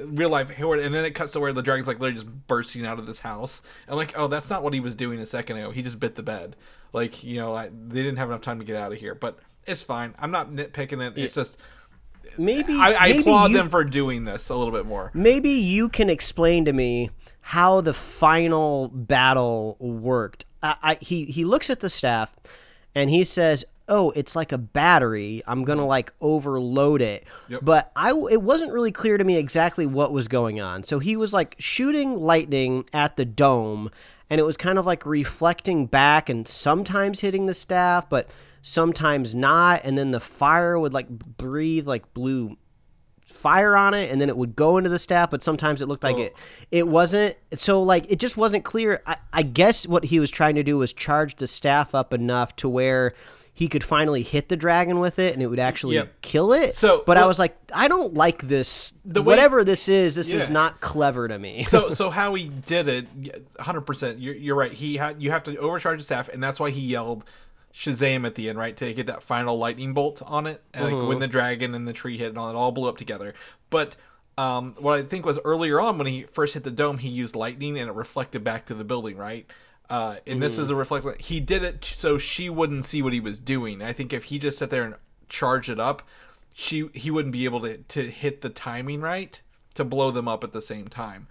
Real 0.05 0.29
life 0.31 0.49
horror, 0.57 0.77
and 0.81 0.91
then 0.93 1.05
it 1.05 1.11
cuts 1.13 1.33
to 1.33 1.39
where 1.39 1.53
the 1.53 1.61
dragon's 1.61 1.88
like 1.88 1.99
literally 1.99 2.23
just 2.23 2.47
bursting 2.47 2.83
out 2.88 2.97
of 2.97 3.05
this 3.05 3.19
house, 3.19 3.61
and 3.88 3.95
like, 3.95 4.11
oh, 4.17 4.25
that's 4.27 4.49
not 4.49 4.63
what 4.63 4.73
he 4.73 4.79
was 4.79 4.95
doing 4.95 5.19
a 5.19 5.25
second 5.27 5.57
ago. 5.57 5.69
He 5.69 5.83
just 5.83 5.99
bit 5.99 6.15
the 6.15 6.23
bed, 6.23 6.55
like 6.93 7.23
you 7.23 7.39
know, 7.39 7.53
I, 7.55 7.67
they 7.69 8.01
didn't 8.01 8.17
have 8.17 8.27
enough 8.29 8.41
time 8.41 8.57
to 8.57 8.65
get 8.65 8.75
out 8.75 8.91
of 8.91 8.97
here. 8.97 9.13
But 9.13 9.38
it's 9.67 9.83
fine. 9.83 10.15
I'm 10.17 10.31
not 10.31 10.49
nitpicking 10.49 11.05
it. 11.07 11.15
It's 11.15 11.35
just 11.35 11.57
Maybe 12.39 12.73
I, 12.73 12.93
I 12.95 13.07
maybe 13.09 13.19
applaud 13.19 13.51
you- 13.51 13.57
them 13.57 13.69
for 13.69 13.83
doing 13.83 14.25
this 14.25 14.49
a 14.49 14.55
little 14.55 14.73
bit 14.73 14.88
more. 14.88 15.11
Maybe 15.13 15.51
you 15.51 15.89
can 15.89 16.09
explain 16.09 16.65
to 16.65 16.73
me 16.73 17.11
how 17.41 17.81
the 17.81 17.93
final 17.93 18.88
battle 18.89 19.75
worked. 19.79 20.45
I, 20.63 20.75
I, 20.81 20.95
he 21.01 21.25
he 21.25 21.45
looks 21.45 21.69
at 21.69 21.81
the 21.81 21.89
staff, 21.91 22.35
and 22.95 23.11
he 23.11 23.23
says, 23.23 23.63
"Oh, 23.88 24.11
it's 24.11 24.35
like 24.35 24.51
a 24.51 24.57
battery. 24.57 25.41
I'm 25.47 25.63
gonna 25.63 25.81
mm-hmm. 25.81 25.89
like 25.89 26.13
overload 26.21 27.01
it." 27.01 27.25
Yep. 27.49 27.61
But 27.63 27.91
I 27.95 28.11
it 28.31 28.41
wasn't 28.41 28.71
really 28.71 28.91
clear 28.91 29.17
to 29.17 29.23
me 29.23 29.38
exactly 29.38 29.85
what 29.85 30.11
was 30.11 30.27
going 30.27 30.59
on. 30.59 30.83
So 30.83 30.99
he 30.99 31.15
was 31.15 31.33
like 31.33 31.55
shooting 31.59 32.17
lightning 32.17 32.85
at 32.93 33.17
the 33.17 33.25
dome, 33.25 33.89
and 34.29 34.39
it 34.39 34.43
was 34.43 34.57
kind 34.57 34.77
of 34.77 34.85
like 34.85 35.05
reflecting 35.05 35.85
back 35.85 36.29
and 36.29 36.47
sometimes 36.47 37.21
hitting 37.21 37.45
the 37.45 37.53
staff, 37.53 38.09
but 38.09 38.29
sometimes 38.61 39.33
not. 39.33 39.81
And 39.83 39.97
then 39.97 40.11
the 40.11 40.19
fire 40.19 40.77
would 40.77 40.93
like 40.93 41.09
breathe 41.09 41.88
like 41.88 42.13
blue 42.13 42.57
fire 43.27 43.75
on 43.75 43.93
it 43.93 44.09
and 44.09 44.21
then 44.21 44.29
it 44.29 44.38
would 44.38 44.55
go 44.55 44.77
into 44.77 44.89
the 44.89 44.97
staff 44.97 45.29
but 45.29 45.43
sometimes 45.43 45.81
it 45.81 45.88
looked 45.88 46.03
like 46.03 46.15
oh. 46.15 46.21
it 46.21 46.35
it 46.71 46.88
wasn't 46.88 47.35
so 47.53 47.83
like 47.83 48.09
it 48.09 48.19
just 48.19 48.38
wasn't 48.38 48.63
clear 48.63 49.01
I, 49.05 49.17
I 49.33 49.43
guess 49.43 49.85
what 49.85 50.05
he 50.05 50.19
was 50.19 50.31
trying 50.31 50.55
to 50.55 50.63
do 50.63 50.77
was 50.77 50.93
charge 50.93 51.35
the 51.35 51.45
staff 51.45 51.93
up 51.93 52.13
enough 52.13 52.55
to 52.57 52.69
where 52.69 53.13
he 53.57 53.67
could 53.67 53.83
finally 53.83 54.21
hit 54.21 54.49
the 54.49 54.55
dragon 54.55 54.99
with 54.99 55.17
it 55.17 55.33
and 55.33 55.41
it 55.41 55.47
would 55.47 55.57
actually 55.57 55.95
Yep. 55.95 56.21
kill 56.21 56.53
it. 56.53 56.75
So, 56.75 57.01
but 57.07 57.17
i 57.17 57.25
was 57.25 57.39
like 57.39 57.57
i 57.73 57.87
don't 57.87 58.13
like 58.13 58.43
this. 58.43 58.93
The 59.03 59.23
way- 59.23 59.33
whatever 59.33 59.63
this 59.63 59.89
is 59.89 60.13
this 60.13 60.31
is 60.31 60.51
not 60.51 60.79
clever 60.79 61.27
to 61.27 61.39
me. 61.39 61.63
So 61.63 61.89
so 62.01 62.11
how 62.11 62.35
he 62.35 62.49
did 62.49 62.87
it 62.87 63.07
100% 63.55 64.17
you're, 64.19 64.35
you're 64.35 64.55
right. 64.55 64.71
He 64.71 64.97
had 64.97 65.23
you 65.23 65.31
have 65.31 65.41
to 65.43 65.57
overcharge 65.57 65.97
the 65.97 66.05
staff 66.05 66.29
and 66.29 66.43
that's 66.43 66.59
why 66.59 66.69
he 66.69 66.81
yelled 66.81 67.25
shazam 67.73 68.27
at 68.27 68.35
the 68.35 68.47
end 68.47 68.59
right 68.59 68.77
to 68.77 68.93
get 68.93 69.07
that 69.07 69.23
final 69.23 69.57
lightning 69.57 69.93
bolt 69.95 70.21
on 70.25 70.45
it 70.45 70.61
and 70.73 70.85
like 70.85 71.07
when 71.07 71.17
the 71.17 71.27
dragon 71.27 71.73
and 71.73 71.87
the 71.87 71.93
tree 71.93 72.17
hit 72.19 72.29
and 72.29 72.37
all 72.37 72.49
it 72.51 72.55
all 72.55 72.71
blew 72.71 72.87
up 72.87 72.97
together. 72.97 73.33
But 73.71 73.95
um, 74.37 74.75
what 74.77 74.99
i 74.99 75.01
think 75.01 75.25
was 75.25 75.39
earlier 75.43 75.81
on 75.81 75.97
when 75.97 76.05
he 76.05 76.23
first 76.31 76.53
hit 76.53 76.63
the 76.63 76.69
dome 76.69 76.99
he 76.99 77.09
used 77.09 77.35
lightning 77.35 77.75
and 77.79 77.89
it 77.89 77.93
reflected 77.93 78.43
back 78.43 78.67
to 78.67 78.75
the 78.75 78.83
building 78.83 79.17
right 79.17 79.49
uh, 79.89 80.17
and 80.25 80.41
this 80.43 80.57
is 80.57 80.69
a 80.69 80.75
reflection 80.75 81.13
he 81.19 81.39
did 81.39 81.63
it 81.63 81.83
so 81.85 82.17
she 82.17 82.49
wouldn't 82.49 82.85
see 82.85 83.01
what 83.01 83.13
he 83.13 83.19
was 83.19 83.39
doing. 83.39 83.81
I 83.81 83.93
think 83.93 84.13
if 84.13 84.25
he 84.25 84.39
just 84.39 84.57
sat 84.57 84.69
there 84.69 84.83
and 84.83 84.95
charged 85.29 85.69
it 85.69 85.79
up 85.79 86.01
she 86.53 86.89
he 86.93 87.11
wouldn't 87.11 87.31
be 87.31 87.45
able 87.45 87.61
to, 87.61 87.77
to 87.77 88.09
hit 88.09 88.41
the 88.41 88.49
timing 88.49 89.01
right 89.01 89.41
to 89.75 89.83
blow 89.83 90.11
them 90.11 90.27
up 90.27 90.43
at 90.43 90.53
the 90.53 90.61
same 90.61 90.88
time. 90.88 91.27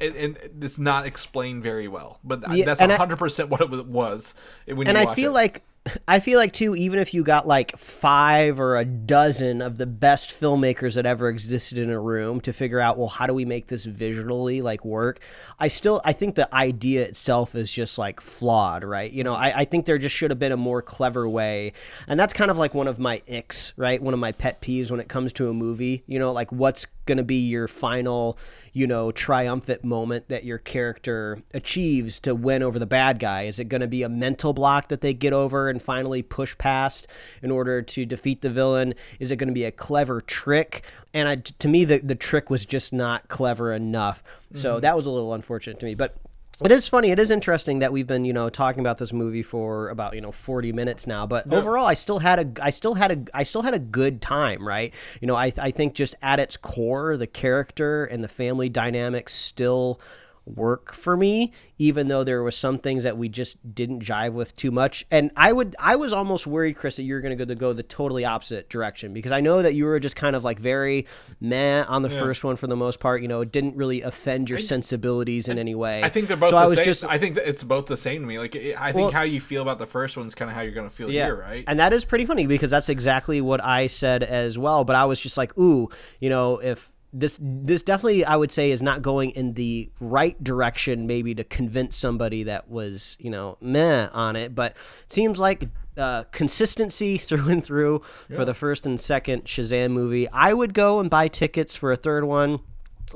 And, 0.00 0.16
and 0.16 0.38
it's 0.62 0.78
not 0.78 1.06
explained 1.06 1.62
very 1.62 1.88
well 1.88 2.18
but 2.24 2.42
Yeah, 2.54 2.64
that's 2.64 2.80
100% 2.80 3.48
what 3.48 3.60
it 3.60 3.86
was- 3.86 4.34
when 4.66 4.86
and 4.88 4.96
I 4.96 5.14
feel 5.14 5.30
it. 5.32 5.34
like 5.34 5.62
I 6.08 6.20
feel 6.20 6.38
like 6.38 6.52
too, 6.52 6.74
even 6.74 6.98
if 6.98 7.14
you 7.14 7.22
got 7.22 7.46
like 7.46 7.76
five 7.76 8.58
or 8.58 8.76
a 8.76 8.84
dozen 8.84 9.62
of 9.62 9.78
the 9.78 9.86
best 9.86 10.30
filmmakers 10.30 10.94
that 10.94 11.06
ever 11.06 11.28
existed 11.28 11.78
in 11.78 11.90
a 11.90 12.00
room 12.00 12.40
to 12.42 12.52
figure 12.52 12.80
out, 12.80 12.98
well, 12.98 13.08
how 13.08 13.26
do 13.26 13.34
we 13.34 13.44
make 13.44 13.66
this 13.66 13.84
visually 13.84 14.62
like 14.62 14.84
work? 14.84 15.20
I 15.58 15.68
still 15.68 16.00
I 16.04 16.12
think 16.12 16.34
the 16.34 16.52
idea 16.54 17.04
itself 17.04 17.54
is 17.54 17.72
just 17.72 17.98
like 17.98 18.20
flawed, 18.20 18.84
right? 18.84 19.10
You 19.10 19.24
know, 19.24 19.34
I, 19.34 19.60
I 19.60 19.64
think 19.64 19.86
there 19.86 19.98
just 19.98 20.14
should 20.14 20.30
have 20.30 20.38
been 20.38 20.52
a 20.52 20.56
more 20.56 20.82
clever 20.82 21.28
way. 21.28 21.72
And 22.06 22.18
that's 22.18 22.32
kind 22.32 22.50
of 22.50 22.58
like 22.58 22.74
one 22.74 22.88
of 22.88 22.98
my 22.98 23.22
icks, 23.28 23.72
right? 23.76 24.02
One 24.02 24.14
of 24.14 24.20
my 24.20 24.32
pet 24.32 24.60
peeves 24.60 24.90
when 24.90 25.00
it 25.00 25.08
comes 25.08 25.32
to 25.34 25.48
a 25.48 25.54
movie, 25.54 26.02
you 26.06 26.18
know, 26.18 26.32
like 26.32 26.50
what's 26.52 26.86
gonna 27.06 27.22
be 27.22 27.46
your 27.46 27.68
final 27.68 28.38
you 28.76 28.86
know, 28.86 29.10
triumphant 29.10 29.82
moment 29.82 30.28
that 30.28 30.44
your 30.44 30.58
character 30.58 31.42
achieves 31.54 32.20
to 32.20 32.34
win 32.34 32.62
over 32.62 32.78
the 32.78 32.84
bad 32.84 33.18
guy? 33.18 33.44
Is 33.44 33.58
it 33.58 33.70
going 33.70 33.80
to 33.80 33.86
be 33.86 34.02
a 34.02 34.08
mental 34.10 34.52
block 34.52 34.88
that 34.88 35.00
they 35.00 35.14
get 35.14 35.32
over 35.32 35.70
and 35.76 35.82
finally 35.82 36.22
push 36.22 36.56
past 36.56 37.06
in 37.42 37.50
order 37.50 37.82
to 37.82 38.06
defeat 38.06 38.40
the 38.40 38.48
villain? 38.48 38.94
Is 39.20 39.30
it 39.30 39.36
going 39.36 39.48
to 39.48 39.54
be 39.54 39.64
a 39.64 39.70
clever 39.70 40.22
trick? 40.22 40.82
And 41.12 41.28
I, 41.28 41.36
to 41.36 41.68
me, 41.68 41.84
the, 41.84 41.98
the 41.98 42.14
trick 42.14 42.48
was 42.48 42.64
just 42.64 42.94
not 42.94 43.28
clever 43.28 43.72
enough. 43.72 44.22
So 44.54 44.72
mm-hmm. 44.72 44.80
that 44.80 44.96
was 44.96 45.04
a 45.04 45.10
little 45.10 45.34
unfortunate 45.34 45.78
to 45.80 45.86
me. 45.86 45.94
But 45.94 46.16
it 46.64 46.72
is 46.72 46.88
funny. 46.88 47.10
It 47.10 47.18
is 47.18 47.30
interesting 47.30 47.80
that 47.80 47.92
we've 47.92 48.06
been, 48.06 48.24
you 48.24 48.32
know, 48.32 48.48
talking 48.48 48.80
about 48.80 48.96
this 48.96 49.12
movie 49.12 49.42
for 49.42 49.90
about, 49.90 50.14
you 50.14 50.22
know, 50.22 50.32
40 50.32 50.72
minutes 50.72 51.06
now. 51.06 51.26
But 51.26 51.52
overall, 51.52 51.84
I 51.84 51.92
still 51.92 52.20
had 52.20 52.38
a, 52.58 52.64
I 52.64 52.70
still 52.70 52.94
had 52.94 53.12
a, 53.12 53.36
I 53.36 53.42
still 53.42 53.60
had 53.60 53.74
a 53.74 53.78
good 53.78 54.22
time, 54.22 54.66
right? 54.66 54.94
You 55.20 55.26
know, 55.26 55.36
I, 55.36 55.52
I 55.58 55.70
think 55.70 55.94
just 55.94 56.14
at 56.22 56.40
its 56.40 56.56
core, 56.56 57.18
the 57.18 57.26
character 57.26 58.06
and 58.06 58.24
the 58.24 58.28
family 58.28 58.70
dynamics 58.70 59.34
still 59.34 60.00
work 60.46 60.92
for 60.92 61.16
me 61.16 61.52
even 61.78 62.08
though 62.08 62.24
there 62.24 62.42
was 62.42 62.56
some 62.56 62.78
things 62.78 63.02
that 63.02 63.18
we 63.18 63.28
just 63.28 63.74
didn't 63.74 64.02
jive 64.02 64.32
with 64.32 64.54
too 64.56 64.70
much 64.70 65.04
and 65.10 65.30
i 65.36 65.52
would 65.52 65.74
i 65.78 65.96
was 65.96 66.12
almost 66.12 66.46
worried 66.46 66.74
chris 66.74 66.96
that 66.96 67.02
you 67.02 67.12
were 67.14 67.20
going 67.20 67.36
to 67.36 67.44
go 67.44 67.46
to 67.46 67.54
go 67.54 67.72
the 67.72 67.82
totally 67.82 68.24
opposite 68.24 68.68
direction 68.70 69.12
because 69.12 69.32
i 69.32 69.40
know 69.40 69.60
that 69.60 69.74
you 69.74 69.84
were 69.84 69.98
just 69.98 70.14
kind 70.14 70.36
of 70.36 70.44
like 70.44 70.58
very 70.58 71.04
meh 71.40 71.82
on 71.88 72.02
the 72.02 72.10
first 72.10 72.44
one 72.44 72.54
for 72.54 72.68
the 72.68 72.76
most 72.76 73.00
part 73.00 73.20
you 73.20 73.28
know 73.28 73.40
it 73.40 73.50
didn't 73.50 73.76
really 73.76 74.02
offend 74.02 74.48
your 74.48 74.58
sensibilities 74.58 75.48
in 75.48 75.58
any 75.58 75.74
way 75.74 76.02
I 76.02 76.08
think 76.08 76.28
they're 76.28 76.36
both 76.36 76.50
so 76.50 76.56
the 76.56 76.62
i 76.62 76.66
was 76.66 76.78
same. 76.78 76.84
just 76.84 77.04
I 77.04 77.18
think 77.18 77.34
that 77.34 77.48
it's 77.48 77.64
both 77.64 77.86
the 77.86 77.96
same 77.96 78.20
to 78.20 78.26
me. 78.26 78.38
Like 78.38 78.54
I 78.54 78.92
think 78.92 79.06
Well- 79.06 79.10
how 79.10 79.22
you 79.22 79.40
feel 79.40 79.62
about 79.62 79.78
the 79.78 79.86
first 79.86 80.16
one's 80.16 80.34
kind 80.34 80.50
of 80.50 80.54
how 80.54 80.62
you're 80.62 80.72
gonna 80.72 80.90
feel 80.90 81.08
here, 81.08 81.34
right? 81.34 81.64
And 81.66 81.80
that 81.80 81.92
is 81.92 82.04
pretty 82.04 82.24
funny 82.26 82.46
because 82.46 82.70
that's 82.70 82.88
exactly 82.88 83.40
what 83.40 83.64
I 83.64 83.86
said 83.88 84.22
as 84.22 84.56
well. 84.56 84.84
But 84.84 84.96
I 84.96 85.04
was 85.04 85.20
just 85.20 85.36
like, 85.36 85.56
ooh, 85.58 85.88
you 86.20 86.28
know, 86.28 86.58
if 86.58 86.92
this 87.18 87.38
this 87.40 87.82
definitely 87.82 88.24
I 88.24 88.36
would 88.36 88.50
say 88.50 88.70
is 88.70 88.82
not 88.82 89.02
going 89.02 89.30
in 89.30 89.54
the 89.54 89.90
right 90.00 90.42
direction, 90.42 91.06
maybe 91.06 91.34
to 91.34 91.44
convince 91.44 91.96
somebody 91.96 92.42
that 92.44 92.68
was 92.68 93.16
you 93.18 93.30
know 93.30 93.56
meh 93.60 94.08
on 94.12 94.36
it. 94.36 94.54
But 94.54 94.72
it 95.04 95.12
seems 95.12 95.38
like 95.38 95.68
uh, 95.96 96.24
consistency 96.24 97.16
through 97.28 97.48
and 97.48 97.64
through 97.64 98.02
for 98.34 98.44
the 98.44 98.54
first 98.54 98.84
and 98.86 99.00
second 99.00 99.44
Shazam 99.44 99.92
movie. 99.92 100.28
I 100.30 100.52
would 100.52 100.74
go 100.74 101.00
and 101.00 101.08
buy 101.10 101.28
tickets 101.28 101.74
for 101.74 101.90
a 101.92 101.96
third 101.96 102.24
one. 102.24 102.60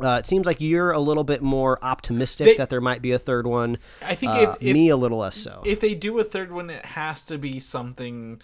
Uh, 0.00 0.16
it 0.20 0.24
seems 0.24 0.46
like 0.46 0.60
you're 0.60 0.92
a 0.92 1.00
little 1.00 1.24
bit 1.24 1.42
more 1.42 1.76
optimistic 1.84 2.46
They- 2.46 2.56
that 2.56 2.70
there 2.70 2.80
might 2.80 3.02
be 3.02 3.10
a 3.10 3.18
third 3.18 3.44
one. 3.46 3.76
I 4.00 4.14
think 4.14 4.32
Uh, 4.32 4.54
if- 4.60 4.68
if- 4.68 4.72
me 4.74 4.88
a 4.88 4.96
little 4.96 5.18
less 5.18 5.36
so. 5.36 5.62
if 5.66 5.80
they 5.80 5.94
do 5.96 6.16
a 6.20 6.24
third 6.24 6.52
one, 6.52 6.70
it 6.70 6.84
has 6.86 7.22
to 7.24 7.38
be 7.38 7.58
something, 7.58 8.40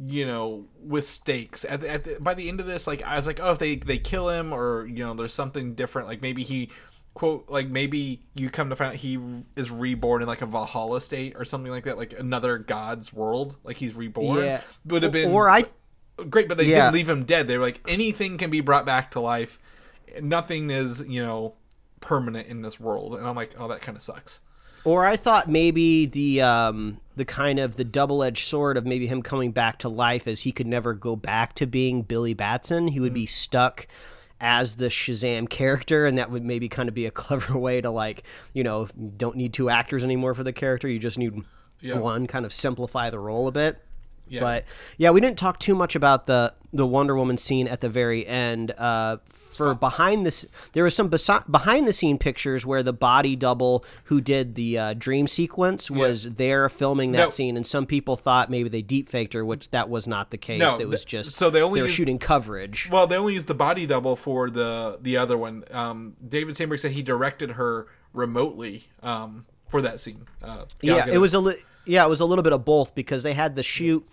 you 0.00 0.26
know, 0.26 0.66
with 0.80 1.06
stakes. 1.06 1.64
At, 1.64 1.80
the, 1.80 1.90
at 1.90 2.04
the, 2.04 2.16
by 2.20 2.34
the 2.34 2.48
end 2.48 2.60
of 2.60 2.66
this, 2.66 2.86
like 2.86 3.02
I 3.02 3.16
was 3.16 3.26
like, 3.26 3.40
oh, 3.42 3.52
if 3.52 3.58
they 3.58 3.76
they 3.76 3.98
kill 3.98 4.28
him, 4.28 4.52
or 4.52 4.86
you 4.86 5.04
know, 5.04 5.14
there's 5.14 5.34
something 5.34 5.74
different. 5.74 6.08
Like 6.08 6.22
maybe 6.22 6.42
he 6.42 6.70
quote 7.14 7.48
like 7.48 7.68
maybe 7.68 8.22
you 8.34 8.48
come 8.48 8.70
to 8.70 8.76
find 8.76 8.90
out 8.90 8.96
he 8.96 9.18
is 9.56 9.70
reborn 9.72 10.22
in 10.22 10.28
like 10.28 10.40
a 10.42 10.46
Valhalla 10.46 11.00
state 11.00 11.34
or 11.36 11.44
something 11.44 11.72
like 11.72 11.84
that, 11.84 11.96
like 11.98 12.12
another 12.18 12.58
god's 12.58 13.12
world, 13.12 13.56
like 13.64 13.78
he's 13.78 13.94
reborn. 13.94 14.44
Yeah. 14.44 14.60
would 14.84 15.02
have 15.02 15.12
been 15.12 15.30
or 15.32 15.50
I 15.50 15.64
great, 16.30 16.48
but 16.48 16.58
they 16.58 16.64
Yeah. 16.64 16.82
didn't 16.84 16.94
leave 16.94 17.08
him 17.08 17.24
dead. 17.24 17.48
They 17.48 17.58
were 17.58 17.64
like 17.64 17.80
anything 17.88 18.38
can 18.38 18.50
be 18.50 18.60
brought 18.60 18.86
back 18.86 19.10
to 19.12 19.20
life. 19.20 19.58
Nothing 20.22 20.70
is 20.70 21.00
you 21.08 21.22
know 21.22 21.54
permanent 22.00 22.46
in 22.46 22.62
this 22.62 22.78
world, 22.78 23.16
and 23.16 23.26
I'm 23.26 23.34
like, 23.34 23.54
oh, 23.58 23.66
that 23.68 23.80
kind 23.80 23.96
of 23.96 24.02
sucks. 24.02 24.40
Or 24.88 25.04
I 25.04 25.16
thought 25.18 25.50
maybe 25.50 26.06
the 26.06 26.40
um, 26.40 26.98
the 27.14 27.26
kind 27.26 27.58
of 27.58 27.76
the 27.76 27.84
double 27.84 28.22
edged 28.22 28.46
sword 28.46 28.78
of 28.78 28.86
maybe 28.86 29.06
him 29.06 29.20
coming 29.20 29.52
back 29.52 29.78
to 29.80 29.88
life 29.90 30.26
as 30.26 30.40
he 30.44 30.50
could 30.50 30.66
never 30.66 30.94
go 30.94 31.14
back 31.14 31.54
to 31.56 31.66
being 31.66 32.00
Billy 32.00 32.32
Batson. 32.32 32.88
He 32.88 32.98
would 32.98 33.12
be 33.12 33.26
stuck 33.26 33.86
as 34.40 34.76
the 34.76 34.86
Shazam 34.86 35.46
character, 35.50 36.06
and 36.06 36.16
that 36.16 36.30
would 36.30 36.42
maybe 36.42 36.70
kind 36.70 36.88
of 36.88 36.94
be 36.94 37.04
a 37.04 37.10
clever 37.22 37.58
way 37.58 37.82
to 37.82 37.90
like 37.90 38.22
you 38.54 38.64
know 38.64 38.88
don't 39.18 39.36
need 39.36 39.52
two 39.52 39.68
actors 39.68 40.02
anymore 40.02 40.32
for 40.34 40.42
the 40.42 40.54
character. 40.54 40.88
You 40.88 40.98
just 40.98 41.18
need 41.18 41.34
Yeah. 41.82 41.98
one, 41.98 42.26
kind 42.26 42.46
of 42.46 42.52
simplify 42.54 43.10
the 43.10 43.18
role 43.18 43.46
a 43.46 43.52
bit. 43.52 43.78
Yeah. 44.28 44.40
But 44.40 44.64
yeah, 44.96 45.10
we 45.10 45.20
didn't 45.20 45.38
talk 45.38 45.58
too 45.58 45.74
much 45.74 45.94
about 45.94 46.26
the 46.26 46.54
the 46.72 46.86
Wonder 46.86 47.16
Woman 47.16 47.36
scene 47.38 47.66
at 47.66 47.80
the 47.80 47.88
very 47.88 48.26
end. 48.26 48.72
Uh, 48.72 49.16
for 49.32 49.74
behind 49.74 50.24
this, 50.26 50.44
there 50.72 50.84
was 50.84 50.94
some 50.94 51.08
besi- 51.10 51.50
behind 51.50 51.88
the 51.88 51.92
scene 51.92 52.18
pictures 52.18 52.64
where 52.66 52.82
the 52.82 52.92
body 52.92 53.34
double 53.34 53.84
who 54.04 54.20
did 54.20 54.54
the 54.54 54.78
uh, 54.78 54.94
dream 54.94 55.26
sequence 55.26 55.90
was 55.90 56.24
there 56.24 56.68
filming 56.68 57.12
that 57.12 57.18
No. 57.18 57.28
scene, 57.30 57.56
and 57.56 57.66
some 57.66 57.86
people 57.86 58.16
thought 58.16 58.50
maybe 58.50 58.68
they 58.68 58.82
deep 58.82 59.08
faked 59.08 59.32
her, 59.32 59.44
which 59.44 59.70
that 59.70 59.88
was 59.88 60.06
not 60.06 60.30
the 60.30 60.36
case. 60.36 60.60
No, 60.60 60.78
it 60.78 60.88
was 60.88 61.04
just 61.04 61.36
so 61.36 61.48
they 61.50 61.62
only 61.62 61.80
were 61.80 61.86
used- 61.86 61.96
shooting 61.96 62.18
coverage. 62.18 62.88
Well, 62.92 63.06
they 63.06 63.16
only 63.16 63.34
used 63.34 63.46
the 63.48 63.54
body 63.54 63.86
double 63.86 64.14
for 64.14 64.50
the 64.50 64.98
the 65.00 65.16
other 65.16 65.38
one. 65.38 65.64
Um, 65.70 66.14
David 66.26 66.56
Sandberg 66.56 66.78
said 66.80 66.92
he 66.92 67.02
directed 67.02 67.52
her 67.52 67.86
remotely 68.12 68.84
um, 69.02 69.46
for 69.68 69.80
that 69.82 70.00
scene. 70.00 70.26
Uh, 70.42 70.64
yeah, 70.82 71.06
it 71.10 71.18
was 71.18 71.34
a 71.34 71.40
li- 71.40 71.56
yeah, 71.88 72.04
it 72.04 72.08
was 72.08 72.20
a 72.20 72.24
little 72.24 72.42
bit 72.44 72.52
of 72.52 72.64
both 72.64 72.94
because 72.94 73.22
they 73.22 73.32
had 73.34 73.56
to 73.56 73.62
shoot 73.62 74.06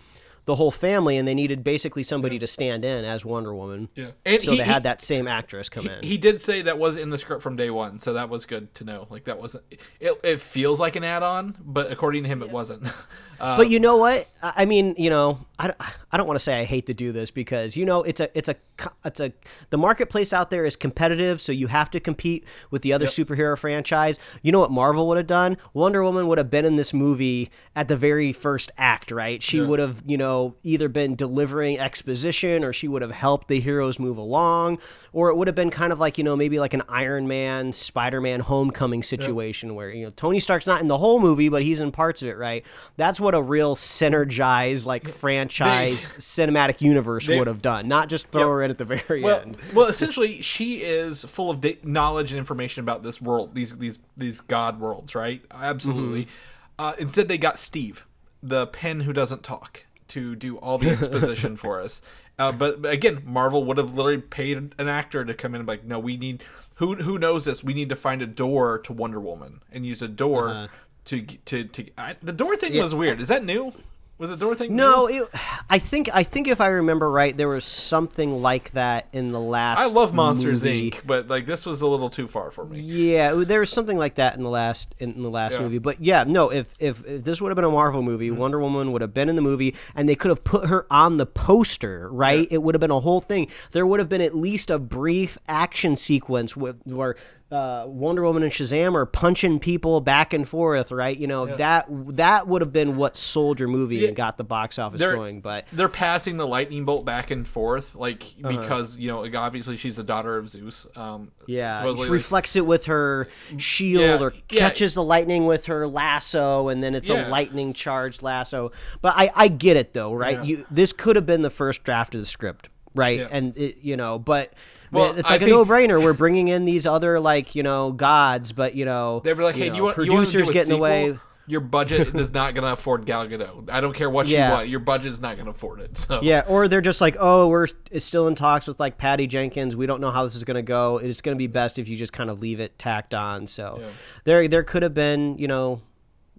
the 0.46 0.54
whole 0.54 0.70
family, 0.70 1.16
and 1.16 1.26
they 1.26 1.34
needed 1.34 1.64
basically 1.64 2.04
somebody 2.04 2.38
to 2.38 2.46
stand 2.46 2.84
in 2.84 3.04
as 3.04 3.24
Wonder 3.24 3.52
Woman. 3.52 3.88
Yeah. 3.96 4.10
And 4.24 4.40
so 4.40 4.52
he- 4.52 4.58
they 4.58 4.64
had 4.64 4.84
that 4.84 5.02
same 5.02 5.26
actress 5.26 5.68
come 5.68 5.88
in. 5.88 6.04
He 6.04 6.16
did 6.18 6.40
say 6.40 6.62
that 6.62 6.78
was 6.78 6.96
in 6.96 7.10
the 7.10 7.18
script 7.18 7.42
from 7.42 7.56
day 7.56 7.68
one, 7.68 7.98
so 7.98 8.12
that 8.12 8.28
was 8.28 8.46
good 8.46 8.72
to 8.74 8.84
know. 8.84 9.08
Like 9.10 9.24
that 9.24 9.40
wasn't. 9.40 9.64
It, 9.98 10.12
it 10.22 10.40
feels 10.40 10.78
like 10.78 10.94
an 10.94 11.02
add-on, 11.02 11.56
but 11.64 11.90
according 11.90 12.22
to 12.22 12.28
him, 12.28 12.42
it 12.42 12.50
wasn't. 12.50 12.86
Uh, 13.40 13.56
but 13.56 13.70
you 13.70 13.78
know 13.80 13.96
what? 13.96 14.28
I 14.42 14.64
mean, 14.64 14.94
you 14.98 15.10
know, 15.10 15.40
I, 15.58 15.66
don't- 15.68 15.80
I 16.12 16.16
don't 16.16 16.26
want 16.26 16.36
to 16.38 16.42
say 16.44 16.60
I 16.60 16.64
hate 16.64 16.86
to 16.86 16.94
do 16.94 17.12
this 17.12 17.30
because 17.30 17.76
you 17.76 17.84
know 17.84 18.02
it's 18.02 18.20
a 18.20 18.28
it's 18.36 18.48
a 18.48 18.56
it's 19.04 19.20
a 19.20 19.32
the 19.70 19.78
marketplace 19.78 20.32
out 20.32 20.50
there 20.50 20.64
is 20.64 20.76
competitive, 20.76 21.40
so 21.40 21.50
you 21.52 21.66
have 21.66 21.90
to 21.92 22.00
compete 22.00 22.44
with 22.70 22.82
the 22.82 22.92
other 22.92 23.06
superhero 23.06 23.56
franchise. 23.58 24.18
You 24.42 24.52
know 24.52 24.60
what 24.60 24.70
Marvel 24.70 25.08
would 25.08 25.16
have 25.16 25.26
done? 25.26 25.56
Wonder 25.74 26.02
Woman 26.04 26.26
would 26.28 26.38
have 26.38 26.50
been 26.50 26.64
in 26.64 26.76
this 26.76 26.92
movie 26.94 27.50
at 27.74 27.88
the 27.88 27.96
very 27.96 28.32
first 28.32 28.70
act, 28.78 29.10
right? 29.10 29.42
She 29.42 29.60
would 29.60 29.80
have, 29.80 30.02
you 30.06 30.16
know, 30.16 30.54
either 30.62 30.88
been 30.88 31.16
delivering 31.16 31.78
exposition 31.80 32.62
or 32.64 32.72
she 32.72 32.86
would 32.88 33.02
have 33.02 33.10
helped 33.10 33.48
the 33.48 33.58
heroes 33.60 33.98
move 33.98 34.16
along, 34.18 34.78
or 35.12 35.30
it 35.30 35.36
would 35.36 35.48
have 35.48 35.54
been 35.56 35.70
kind 35.70 35.92
of 35.92 35.98
like 35.98 36.18
you 36.18 36.24
know 36.24 36.36
maybe 36.36 36.58
like 36.60 36.74
an 36.74 36.82
Iron 36.88 37.26
Man, 37.26 37.72
Spider 37.72 38.20
Man 38.20 38.40
Homecoming 38.40 39.02
situation 39.02 39.74
where 39.74 39.90
you 39.90 40.04
know 40.04 40.10
Tony 40.10 40.38
Stark's 40.38 40.66
not 40.66 40.80
in 40.80 40.88
the 40.88 40.98
whole 40.98 41.18
movie, 41.18 41.48
but 41.48 41.62
he's 41.62 41.80
in 41.80 41.90
parts 41.92 42.22
of 42.22 42.28
it, 42.28 42.36
right? 42.36 42.64
That's 42.96 43.18
what 43.26 43.34
a 43.34 43.42
real 43.42 43.74
synergized 43.76 44.86
like 44.86 45.08
franchise 45.08 46.12
cinematic 46.18 46.80
universe 46.80 47.26
they- 47.26 47.36
would 47.38 47.46
have 47.48 47.60
done, 47.60 47.88
not 47.88 48.08
just 48.08 48.28
throw 48.28 48.48
her 48.48 48.62
in 48.62 48.70
at 48.70 48.78
the 48.78 48.84
very 48.84 49.20
well, 49.22 49.40
end. 49.40 49.58
well, 49.74 49.86
essentially, 49.86 50.40
she 50.40 50.76
is 50.82 51.24
full 51.24 51.50
of 51.50 51.60
da- 51.60 51.78
knowledge 51.82 52.30
and 52.32 52.38
information 52.38 52.80
about 52.82 53.02
this 53.02 53.20
world, 53.20 53.54
these 53.54 53.76
these 53.78 53.98
these 54.16 54.40
god 54.40 54.80
worlds, 54.80 55.14
right? 55.14 55.42
Absolutely. 55.50 56.22
Mm-hmm. 56.24 56.30
Uh, 56.78 56.92
instead, 56.98 57.26
they 57.28 57.38
got 57.38 57.58
Steve, 57.58 58.06
the 58.42 58.66
pen 58.66 59.00
who 59.00 59.12
doesn't 59.12 59.42
talk, 59.42 59.84
to 60.08 60.36
do 60.36 60.56
all 60.58 60.78
the 60.78 60.90
exposition 60.90 61.56
for 61.64 61.80
us. 61.80 62.00
Uh, 62.38 62.52
but, 62.52 62.82
but 62.82 62.92
again, 62.92 63.22
Marvel 63.24 63.64
would 63.64 63.78
have 63.78 63.94
literally 63.94 64.20
paid 64.20 64.58
an 64.78 64.88
actor 64.88 65.24
to 65.24 65.32
come 65.34 65.54
in 65.54 65.60
and 65.60 65.66
be 65.66 65.72
like, 65.72 65.84
no, 65.84 65.98
we 65.98 66.16
need 66.16 66.44
who 66.74 66.94
who 66.96 67.18
knows 67.18 67.46
this? 67.46 67.64
We 67.64 67.72
need 67.72 67.88
to 67.88 67.96
find 67.96 68.20
a 68.20 68.26
door 68.26 68.78
to 68.80 68.92
Wonder 68.92 69.18
Woman 69.18 69.62
and 69.72 69.86
use 69.86 70.02
a 70.02 70.08
door 70.08 70.50
Uh-huh. 70.50 70.68
To 71.06 71.22
to 71.22 71.64
to. 71.64 71.86
I, 71.98 72.16
the 72.22 72.32
door 72.32 72.56
thing 72.56 72.76
was 72.80 72.94
weird. 72.94 73.20
Is 73.20 73.28
that 73.28 73.44
new? 73.44 73.72
Was 74.18 74.30
the 74.30 74.36
door 74.38 74.54
thing? 74.54 74.74
No, 74.74 75.08
new? 75.08 75.24
it, 75.24 75.28
I 75.68 75.78
think 75.78 76.08
I 76.10 76.22
think 76.22 76.48
if 76.48 76.58
I 76.58 76.68
remember 76.68 77.10
right, 77.10 77.36
there 77.36 77.48
was 77.50 77.66
something 77.66 78.40
like 78.40 78.70
that 78.70 79.08
in 79.12 79.30
the 79.30 79.38
last. 79.40 79.78
I 79.78 79.88
love 79.88 80.14
Monsters 80.14 80.64
movie. 80.64 80.90
Inc., 80.90 81.02
but 81.06 81.28
like 81.28 81.44
this 81.44 81.66
was 81.66 81.82
a 81.82 81.86
little 81.86 82.08
too 82.08 82.26
far 82.26 82.50
for 82.50 82.64
me. 82.64 82.80
Yeah, 82.80 83.34
there 83.34 83.60
was 83.60 83.68
something 83.68 83.98
like 83.98 84.14
that 84.14 84.34
in 84.34 84.42
the 84.42 84.48
last 84.48 84.94
in 84.98 85.22
the 85.22 85.28
last 85.28 85.56
Yeah. 85.56 85.64
movie. 85.64 85.76
But 85.80 86.00
yeah, 86.00 86.24
no, 86.26 86.48
if, 86.48 86.66
if 86.78 87.04
if 87.06 87.24
this 87.24 87.42
would 87.42 87.50
have 87.50 87.56
been 87.56 87.66
a 87.66 87.70
Marvel 87.70 88.00
movie, 88.00 88.30
Mm-hmm. 88.30 88.38
Wonder 88.40 88.58
Woman 88.58 88.92
would 88.92 89.02
have 89.02 89.12
been 89.12 89.28
in 89.28 89.36
the 89.36 89.42
movie, 89.42 89.74
and 89.94 90.08
they 90.08 90.14
could 90.16 90.30
have 90.30 90.44
put 90.44 90.68
her 90.68 90.86
on 90.90 91.18
the 91.18 91.26
poster, 91.26 92.08
right? 92.10 92.48
It 92.50 92.62
would 92.62 92.74
have 92.74 92.80
been 92.80 92.90
a 92.90 93.00
whole 93.00 93.20
thing. 93.20 93.48
There 93.72 93.86
would 93.86 94.00
have 94.00 94.08
been 94.08 94.22
at 94.22 94.34
least 94.34 94.70
a 94.70 94.78
brief 94.78 95.36
action 95.46 95.94
sequence 95.94 96.56
with 96.56 96.80
where. 96.86 97.16
Uh, 97.48 97.84
Wonder 97.86 98.24
Woman 98.24 98.42
and 98.42 98.50
Shazam 98.50 98.94
are 98.96 99.06
punching 99.06 99.60
people 99.60 100.00
back 100.00 100.32
and 100.34 100.48
forth, 100.48 100.90
right? 100.90 101.16
You 101.16 101.28
know 101.28 101.46
that 101.56 101.86
that 102.16 102.48
would 102.48 102.60
have 102.60 102.72
been 102.72 102.96
what 102.96 103.16
sold 103.16 103.60
your 103.60 103.68
movie 103.68 103.98
Yeah. 103.98 104.08
and 104.08 104.16
got 104.16 104.36
the 104.36 104.42
box 104.42 104.80
office 104.80 104.98
They're- 104.98 105.14
going. 105.14 105.42
But 105.42 105.64
they're 105.72 105.88
passing 105.88 106.38
the 106.38 106.46
lightning 106.46 106.84
bolt 106.84 107.04
back 107.04 107.30
and 107.30 107.46
forth, 107.46 107.94
like 107.94 108.24
Uh-huh. 108.42 108.48
because 108.60 108.98
you 108.98 109.06
know, 109.06 109.20
like, 109.20 109.36
obviously 109.36 109.76
she's 109.76 109.94
the 109.94 110.02
daughter 110.02 110.36
of 110.36 110.50
Zeus. 110.50 110.88
Um, 110.96 111.30
Yeah, 111.46 111.80
she 111.80 111.86
like- 111.86 112.10
reflects 112.10 112.56
it 112.56 112.66
with 112.66 112.86
her 112.86 113.28
shield 113.58 114.20
Yeah, 114.20 114.26
or 114.26 114.32
yeah. 114.50 114.58
catches 114.58 114.94
the 114.94 115.04
lightning 115.04 115.46
with 115.46 115.66
her 115.66 115.86
lasso, 115.86 116.66
and 116.66 116.82
then 116.82 116.96
it's 116.96 117.08
Yeah. 117.08 117.28
a 117.28 117.30
lightning 117.30 117.72
charged 117.74 118.22
lasso. 118.22 118.72
But 119.02 119.14
I, 119.16 119.30
I 119.36 119.46
get 119.46 119.76
it 119.76 119.92
though, 119.94 120.12
right? 120.12 120.38
Yeah. 120.38 120.42
You 120.42 120.66
this 120.68 120.92
could 120.92 121.14
have 121.14 121.26
been 121.26 121.42
the 121.42 121.50
first 121.50 121.84
draft 121.84 122.12
of 122.16 122.20
the 122.20 122.26
script, 122.26 122.70
right? 122.92 123.20
Yeah. 123.20 123.28
And 123.30 123.56
it, 123.56 123.76
you 123.82 123.96
know, 123.96 124.18
but 124.18 124.52
Well, 124.92 125.16
it's 125.16 125.30
like 125.30 125.42
a 125.42 125.44
think- 125.44 125.56
no 125.56 125.64
brainer. 125.64 126.02
We're 126.02 126.12
bringing 126.12 126.48
in 126.48 126.64
these 126.64 126.86
other 126.86 127.18
like 127.20 127.54
you 127.54 127.62
know 127.62 127.92
gods, 127.92 128.52
but 128.52 128.74
you 128.74 128.84
know 128.84 129.20
they 129.24 129.32
were 129.32 129.42
like, 129.44 129.54
"Hey, 129.56 129.68
know, 129.70 129.76
you 129.76 129.82
want 129.84 129.94
producers 129.96 130.08
you 130.12 130.16
want 130.16 130.28
to 130.30 130.42
do 130.44 130.50
a 130.50 130.52
getting 130.52 130.72
away." 130.78 131.18
Your 131.48 131.60
budget 131.60 132.12
is 132.18 132.32
not 132.34 132.54
going 132.54 132.64
to 132.64 132.72
afford 132.72 133.06
Gal 133.06 133.24
Gadot. 133.28 133.70
I 133.70 133.80
don't 133.80 133.92
care 133.94 134.10
what 134.10 134.26
Yeah. 134.26 134.48
you 134.48 134.52
want. 134.54 134.68
Your 134.68 134.80
budget 134.80 135.12
is 135.12 135.20
not 135.20 135.36
going 135.36 135.44
to 135.44 135.52
afford 135.52 135.78
it. 135.80 135.96
So 136.08 136.18
Yeah, 136.20 136.42
or 136.48 136.66
they're 136.66 136.80
just 136.80 137.00
like, 137.00 137.16
oh, 137.20 137.46
we're 137.46 137.68
still 137.98 138.26
in 138.26 138.34
talks 138.34 138.66
with 138.66 138.80
like 138.80 138.98
Patty 138.98 139.28
Jenkins. 139.28 139.76
We 139.76 139.86
don't 139.86 140.00
know 140.00 140.10
how 140.10 140.24
this 140.24 140.34
is 140.34 140.42
going 140.42 140.56
to 140.56 140.62
go. 140.62 140.98
It's 140.98 141.20
going 141.20 141.36
to 141.36 141.38
be 141.38 141.46
best 141.46 141.78
if 141.78 141.86
you 141.86 141.96
just 141.96 142.12
kind 142.12 142.30
of 142.30 142.40
leave 142.40 142.58
it 142.58 142.76
tacked 142.80 143.14
on. 143.14 143.46
So 143.46 143.78
Yeah. 143.80 143.86
there 144.24 144.48
there 144.48 144.64
could 144.64 144.82
have 144.82 144.92
been 144.92 145.38
you 145.38 145.46
know 145.46 145.82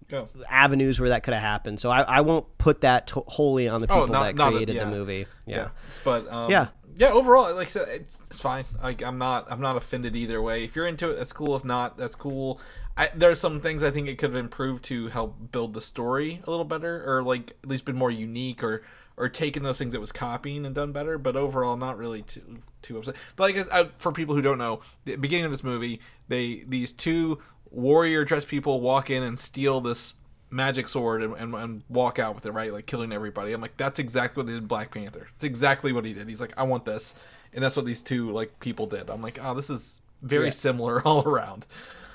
Go. 0.10 0.28
avenues 0.50 1.00
where 1.00 1.08
that 1.10 1.24
could 1.24 1.34
have 1.34 1.43
happened. 1.43 1.80
So 1.80 1.89
I, 1.89 2.02
I 2.02 2.20
won't 2.22 2.45
put 2.58 2.82
that 2.82 3.08
to- 3.08 3.24
wholly 3.28 3.70
on 3.70 3.80
the 3.80 3.88
people 3.88 4.04
Oh, 4.04 4.06
not- 4.08 4.36
that 4.36 4.52
created 4.52 4.76
yeah. 4.76 4.84
the 4.84 4.91
movie. 4.91 5.26
yeah. 5.45 5.56
Yeah. 5.56 5.68
But 6.04 6.30
um, 6.30 6.52
Yeah. 6.52 6.68
Yeah. 6.98 7.12
Overall, 7.12 7.54
like 7.56 7.68
I 7.68 7.70
said, 7.70 7.88
it's, 7.89 8.20
it's 8.28 8.39
fine. 8.39 8.66
Like 8.82 9.02
I'm 9.02 9.18
not 9.18 9.48
I'm 9.50 9.62
not 9.62 9.78
offended 9.78 10.16
either 10.16 10.41
way. 10.41 10.64
If 10.64 10.76
you're 10.76 10.88
into 10.88 11.10
it, 11.10 11.16
that's 11.16 11.34
cool. 11.34 11.56
If 11.56 11.64
not, 11.64 11.98
that's 11.98 12.16
cool. 12.16 12.60
I, 12.98 13.10
there's 13.16 13.39
some 13.39 13.62
things 13.62 13.84
I 13.84 13.91
think 13.91 14.08
it 14.08 14.18
could 14.18 14.32
have 14.32 14.39
improved 14.39 14.84
to 14.86 15.08
help 15.10 15.52
build 15.52 15.76
the 15.76 15.82
story 15.82 16.41
a 16.45 16.50
little 16.50 16.66
better, 16.66 17.04
or 17.06 17.22
like 17.22 17.56
at 17.64 17.70
least 17.70 17.86
been 17.86 17.95
more 17.95 18.12
unique, 18.12 18.64
or 18.64 18.84
or 19.18 19.30
taken 19.30 19.64
those 19.64 19.78
things 19.78 19.93
it 19.93 20.02
was 20.02 20.12
copying 20.12 20.66
and 20.66 20.74
done 20.74 20.91
better. 20.91 21.18
But 21.18 21.36
overall, 21.36 21.78
not 21.78 21.98
really 21.98 22.24
too 22.24 22.60
too 22.82 22.98
upset. 22.98 23.16
But 23.36 23.56
like 23.56 23.72
I, 23.72 23.89
for 24.00 24.12
people 24.12 24.36
who 24.36 24.41
don't 24.41 24.58
know, 24.58 24.82
the 25.06 25.16
beginning 25.16 25.45
of 25.45 25.52
this 25.52 25.64
movie, 25.64 26.02
they 26.28 26.64
these 26.68 26.93
two 26.93 27.39
warrior 27.70 28.26
dressed 28.26 28.48
people 28.48 28.82
walk 28.82 29.10
in 29.10 29.24
and 29.24 29.38
steal 29.38 29.82
this 29.82 30.16
magic 30.50 30.88
sword 30.88 31.22
and, 31.24 31.34
and, 31.36 31.54
and 31.54 31.84
walk 31.89 32.20
out 32.20 32.36
with 32.36 32.45
it, 32.45 32.52
right? 32.52 32.72
Like 32.72 32.86
killing 32.86 33.12
everybody. 33.12 33.54
I'm 33.54 33.62
like, 33.62 33.78
that's 33.78 34.00
exactly 34.00 34.41
what 34.41 34.48
they 34.48 34.54
did 34.54 34.62
in 34.64 34.68
Black 34.68 34.91
Panther. 34.91 35.28
It's 35.36 35.43
exactly 35.43 35.91
what 35.91 36.06
he 36.06 36.14
did. 36.14 36.28
He's 36.30 36.41
like, 36.41 36.54
I 36.58 36.64
want 36.64 36.86
this, 36.86 37.16
and 37.54 37.64
that's 37.64 37.76
what 37.76 37.86
these 37.86 38.02
two 38.02 38.32
like 38.32 38.60
people 38.60 38.86
did. 38.86 39.10
I'm 39.10 39.22
like, 39.22 39.39
oh, 39.41 39.54
this 39.54 39.70
is 39.70 40.00
very 40.22 40.45
Yeah. 40.45 40.52
similar 40.52 41.02
all 41.06 41.28
around. 41.28 41.66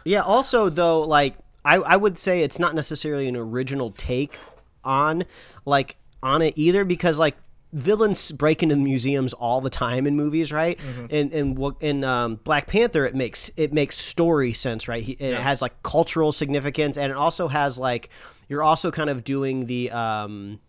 Yeah. 0.05 0.23
Also, 0.23 0.69
though, 0.69 1.03
like 1.03 1.35
I, 1.65 1.77
I 1.77 1.97
would 1.97 2.19
say 2.19 2.43
it's 2.43 2.59
not 2.59 2.75
necessarily 2.75 3.29
an 3.29 3.37
original 3.37 3.91
take 3.93 4.39
on 4.85 5.25
like 5.65 5.97
on 6.23 6.43
it 6.43 6.55
either 6.57 6.85
because 6.85 7.19
like 7.19 7.37
villains 7.73 8.33
break 8.33 8.63
into 8.63 8.77
museums 8.77 9.33
all 9.33 9.61
the 9.61 9.71
time 9.71 10.07
in 10.07 10.17
movies, 10.17 10.53
right? 10.53 10.79
And 11.11 11.33
and 11.33 11.57
what 11.57 11.77
in 11.81 12.05
um, 12.05 12.37
Black 12.45 12.67
Panther 12.67 13.05
it 13.05 13.15
makes 13.15 13.51
it 13.57 13.73
makes 13.73 13.97
story 13.97 14.53
sense, 14.53 14.89
right? 14.89 15.03
He, 15.03 15.13
It 15.13 15.35
has 15.43 15.63
like 15.63 15.83
cultural 15.83 16.33
significance, 16.33 16.97
and 16.97 17.11
it 17.11 17.17
also 17.17 17.49
has 17.49 17.79
like 17.79 18.11
you're 18.49 18.63
also 18.63 18.91
kind 18.91 19.09
of 19.09 19.25
doing 19.25 19.67
the 19.67 19.91
um, 19.91 20.61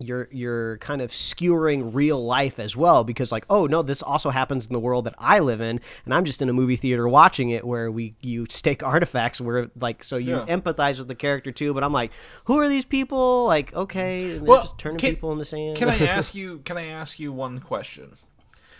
you're 0.00 0.28
you're 0.30 0.78
kind 0.78 1.02
of 1.02 1.12
skewering 1.12 1.92
real 1.92 2.24
life 2.24 2.60
as 2.60 2.76
well 2.76 3.02
because 3.02 3.32
like 3.32 3.44
oh 3.50 3.66
no 3.66 3.82
this 3.82 4.00
also 4.02 4.30
happens 4.30 4.66
in 4.68 4.72
the 4.72 4.78
world 4.78 5.04
that 5.06 5.14
I 5.18 5.40
live 5.40 5.60
in 5.60 5.80
and 6.04 6.14
I'm 6.14 6.24
just 6.24 6.40
in 6.40 6.48
a 6.48 6.52
movie 6.52 6.76
theater 6.76 7.08
watching 7.08 7.50
it 7.50 7.66
where 7.66 7.90
we 7.90 8.14
you 8.20 8.46
stake 8.48 8.82
artifacts 8.94 9.40
where 9.40 9.70
like 9.80 10.04
so 10.04 10.16
you 10.16 10.36
Yeah. 10.36 10.44
empathize 10.46 10.98
with 10.98 11.08
the 11.08 11.16
character 11.16 11.50
too 11.50 11.74
but 11.74 11.82
I'm 11.82 11.92
like 11.92 12.12
who 12.44 12.58
are 12.60 12.68
these 12.68 12.84
people 12.84 13.44
like 13.46 13.74
okay 13.74 14.22
and 14.22 14.32
they're 14.42 14.42
Well, 14.42 14.62
just 14.62 14.78
turning 14.78 14.98
can- 14.98 15.14
people 15.14 15.32
into 15.32 15.44
sand 15.44 15.76
Can 15.76 15.88
I 15.88 15.98
ask 16.06 16.34
you? 16.34 16.58
Can 16.64 16.76
I 16.78 16.86
ask 16.86 17.18
you 17.18 17.32
one 17.32 17.58
question? 17.58 18.16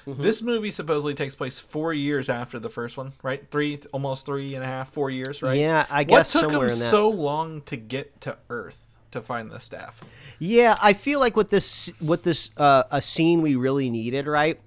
Mm-hmm. 0.06 0.22
This 0.22 0.40
movie 0.40 0.70
supposedly 0.70 1.14
takes 1.14 1.34
place 1.34 1.58
four 1.58 1.92
years 1.92 2.30
after 2.30 2.58
the 2.58 2.70
first 2.70 2.96
one, 2.96 3.12
right? 3.22 3.44
Three, 3.50 3.78
almost 3.92 4.24
three 4.24 4.54
and 4.54 4.64
a 4.64 4.66
half, 4.66 4.90
four 4.90 5.10
years, 5.10 5.42
right? 5.42 5.58
Yeah, 5.58 5.84
I 5.90 6.04
guess 6.04 6.34
what 6.34 6.40
took 6.40 6.50
somewhere 6.52 6.68
them 6.70 6.78
so 6.78 7.10
long 7.10 7.60
to 7.62 7.76
get 7.76 8.18
to 8.22 8.38
Earth 8.48 8.87
to 9.10 9.20
find 9.20 9.50
the 9.50 9.60
staff? 9.60 10.02
Yeah, 10.38 10.76
I 10.80 10.92
feel 10.92 11.20
like 11.20 11.36
with 11.36 11.50
this 11.50 11.92
with 12.00 12.22
this 12.22 12.50
uh, 12.56 12.84
a 12.90 13.00
scene 13.00 13.42
we 13.42 13.56
really 13.56 13.90
needed, 13.90 14.26
right, 14.26 14.60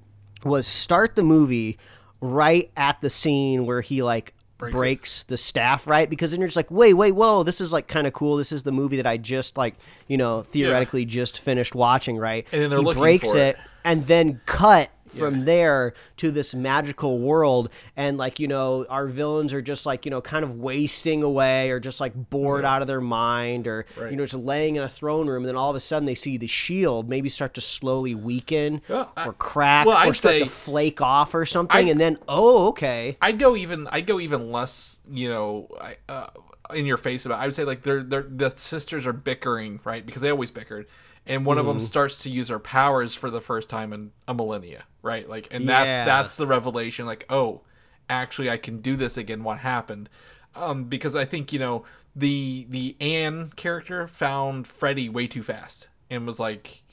was 0.44 0.68
start 0.68 1.16
the 1.16 1.24
movie 1.24 1.78
right 2.20 2.72
at 2.76 3.02
the 3.02 3.10
scene 3.10 3.66
where 3.66 3.82
he 3.82 4.04
like 4.04 4.34
Breaks 4.62 4.76
breaks, 4.76 5.24
the 5.24 5.38
staff, 5.38 5.88
right? 5.88 6.08
Because 6.08 6.30
then 6.30 6.40
you're 6.40 6.48
just 6.48 6.56
like, 6.56 6.70
wait, 6.70 6.94
wait, 6.94 7.14
whoa, 7.14 7.42
this 7.42 7.62
is 7.62 7.74
like 7.74 7.88
kind 7.88 8.06
of 8.06 8.14
cool. 8.14 8.38
This 8.38 8.52
is 8.52 8.62
the 8.62 8.72
movie 8.72 8.98
that 8.98 9.08
I 9.08 9.18
just 9.18 9.58
like, 9.58 9.74
you 10.08 10.18
know, 10.18 10.44
theoretically 10.44 11.04
just 11.04 11.40
finished 11.40 11.74
watching, 11.74 12.16
right? 12.16 12.46
And 12.52 12.62
then 12.62 12.70
they're 12.70 12.78
he 12.78 12.86
looking 12.86 13.02
breaks 13.02 13.32
for 13.32 13.40
it, 13.40 13.56
it. 13.56 13.58
and 13.84 14.06
then 14.06 14.40
cut 14.46 14.92
from 15.18 15.40
Yeah. 15.40 15.44
there 15.46 15.94
to 16.18 16.32
this 16.32 16.54
magical 16.56 17.20
world 17.20 17.70
and 17.98 18.18
like 18.18 18.40
you 18.40 18.48
know 18.48 18.86
our 18.90 19.08
villains 19.08 19.54
are 19.54 19.62
just 19.62 19.86
like 19.86 20.06
you 20.06 20.10
know 20.12 20.22
kind 20.22 20.44
of 20.44 20.56
wasting 20.60 21.22
away 21.24 21.70
or 21.70 21.80
just 21.80 22.00
like 22.00 22.14
bored 22.30 22.64
out 22.66 22.82
of 22.82 22.88
their 22.88 23.02
mind 23.02 23.68
or 23.68 23.86
Right. 23.98 24.12
you 24.12 24.18
know 24.18 24.24
just 24.24 24.36
laying 24.36 24.76
in 24.78 24.84
a 24.84 24.90
throne 24.90 25.28
room 25.28 25.44
and 25.44 25.50
then 25.50 25.56
all 25.56 25.70
of 25.70 25.76
a 25.76 25.80
sudden 25.80 26.06
they 26.06 26.16
see 26.16 26.38
the 26.38 26.48
shield 26.48 27.10
maybe 27.10 27.30
start 27.30 27.54
to 27.56 27.62
slowly 27.62 28.16
weaken 28.16 28.82
Well, 28.88 29.12
I- 29.18 29.28
or 29.28 29.34
crack 29.34 29.86
well, 29.86 29.98
or 29.98 30.00
I'd 30.00 30.16
start 30.16 30.36
to 30.40 30.46
flake 30.46 31.02
off 31.02 31.34
or 31.36 31.46
something 31.46 31.88
I- 31.88 31.90
and 31.92 32.00
then 32.00 32.18
oh 32.28 32.68
okay 32.70 33.18
I'd 33.22 33.40
go 33.40 33.56
even. 33.56 33.88
I'd 33.88 34.08
go 34.08 34.20
even 34.20 34.52
less. 34.52 35.00
You 35.12 35.28
know, 35.30 35.68
I, 35.82 35.98
uh, 36.08 36.28
in 36.74 36.86
your 36.86 36.96
face 36.98 37.26
about. 37.26 37.40
it. 37.40 37.42
I 37.42 37.46
would 37.46 37.56
say 37.56 37.64
like 37.66 37.84
they're 37.84 38.02
they're 38.04 38.24
the 38.24 38.50
sisters 38.50 39.06
are 39.06 39.12
bickering, 39.14 39.80
right? 39.84 40.06
Because 40.06 40.22
they 40.22 40.30
always 40.30 40.52
bickered, 40.52 40.86
and 41.26 41.46
one 41.46 41.58
of 41.58 41.66
Mm-hmm. 41.66 41.80
them 41.80 41.86
starts 41.86 42.22
to 42.24 42.30
use 42.30 42.48
her 42.50 42.60
powers 42.60 43.14
for 43.14 43.30
the 43.30 43.42
first 43.42 43.68
time 43.68 43.92
in 43.92 44.12
a 44.28 44.34
millennia, 44.34 44.84
right? 45.02 45.28
Like, 45.28 45.48
and 45.52 45.64
Yeah. 45.64 45.84
that's 45.84 46.08
that's 46.08 46.36
the 46.38 46.48
revelation. 46.48 47.06
Like, 47.06 47.26
oh, 47.30 47.62
actually, 48.10 48.50
I 48.50 48.58
can 48.58 48.82
do 48.82 48.96
this 48.96 49.18
again. 49.18 49.44
What 49.44 49.60
happened? 49.60 50.10
Um, 50.56 50.86
because 50.86 51.16
I 51.16 51.26
think 51.26 51.54
you 51.54 51.60
know 51.60 51.84
the 52.16 52.66
the 52.70 52.96
Anne 53.00 53.52
character 53.56 54.08
found 54.08 54.68
Freddy 54.68 55.08
way 55.10 55.28
too 55.28 55.44
fast 55.44 55.88
and 56.10 56.28
was 56.28 56.40
like 56.40 56.84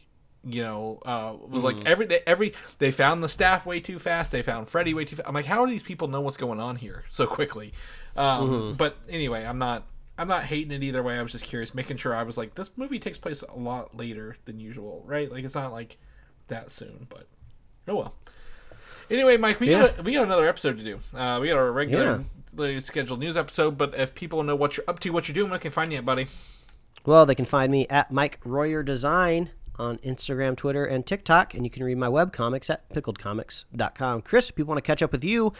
you 0.44 0.62
know, 0.62 1.00
uh, 1.04 1.34
was 1.48 1.64
like 1.64 1.76
every 1.84 2.06
they, 2.06 2.20
every 2.26 2.54
they 2.78 2.90
found 2.92 3.22
the 3.24 3.28
staff 3.28 3.66
way 3.66 3.80
too 3.80 3.98
fast. 3.98 4.30
They 4.30 4.40
found 4.42 4.70
Freddy 4.70 4.94
way 4.94 5.04
too 5.04 5.16
fast. 5.16 5.28
I'm 5.28 5.34
like, 5.34 5.46
how 5.46 5.66
do 5.66 5.70
these 5.72 5.82
people 5.82 6.06
know 6.09 6.20
what's 6.20 6.36
going 6.36 6.61
on 6.61 6.76
here 6.76 7.04
so 7.11 7.26
quickly? 7.26 7.72
Um, 8.16 8.74
But 8.76 8.96
anyway, 9.09 9.44
I'm 9.44 9.59
not 9.59 9.86
I'm 10.16 10.28
not 10.28 10.44
hating 10.44 10.70
it 10.72 10.82
either 10.84 11.02
way. 11.02 11.18
I 11.18 11.22
was 11.22 11.32
just 11.32 11.44
curious, 11.44 11.74
making 11.74 11.96
sure 11.96 12.14
I 12.14 12.22
was 12.22 12.38
like, 12.38 12.54
this 12.54 12.70
movie 12.76 12.98
takes 13.00 13.18
place 13.18 13.42
a 13.42 13.59
lot 13.59 13.96
later 13.96 14.36
than 14.44 14.61
usual, 14.61 15.02
right? 15.04 15.30
Like 15.30 15.44
it's 15.44 15.56
not 15.56 15.72
like 15.72 15.98
that 16.46 16.70
soon, 16.70 17.09
but 17.11 17.26
oh 17.91 17.97
well. 17.97 18.14
Anyway, 19.11 19.36
Mike, 19.36 19.59
we 19.61 19.70
Yeah. 19.70 19.89
got 19.89 20.05
we 20.05 20.12
got 20.12 20.24
another 20.24 20.47
episode 20.49 20.78
to 20.78 20.84
do. 20.84 21.01
Uh, 21.16 21.39
we 21.41 21.49
got 21.49 21.57
our 21.57 21.72
regular 21.72 22.24
scheduled 22.80 23.20
news 23.20 23.36
episode, 23.36 23.78
but 23.78 23.95
if 23.95 24.14
people 24.14 24.43
know 24.43 24.57
what 24.57 24.76
you're 24.76 24.84
up 24.89 24.99
to, 25.01 25.11
what 25.11 25.28
you're 25.28 25.34
doing, 25.34 25.51
where 25.51 25.59
can 25.59 25.70
find 25.70 25.93
you 25.93 25.99
at, 25.99 26.05
buddy? 26.05 26.26
well 27.05 27.24
they 27.24 27.34
can 27.34 27.45
find 27.45 27.70
me 27.70 27.86
at 27.89 28.11
mike 28.11 28.39
royer 28.45 28.82
design 28.82 29.51
on 29.76 29.97
instagram 29.99 30.57
twitter 30.57 30.84
and 30.84 31.07
tiktok 31.07 31.55
and 31.55 31.64
you 31.64 31.70
can 31.70 31.82
read 31.84 31.97
my 31.97 32.09
web 32.09 32.32
comics 32.32 32.68
at 32.68 32.86
pickledcomics.com 32.91 34.20
chris 34.22 34.51
if 34.51 34.55
people 34.57 34.68
want 34.68 34.82
to 34.84 34.86
catch 34.86 35.01
up 35.03 35.12
with 35.12 35.22
you 35.24 35.53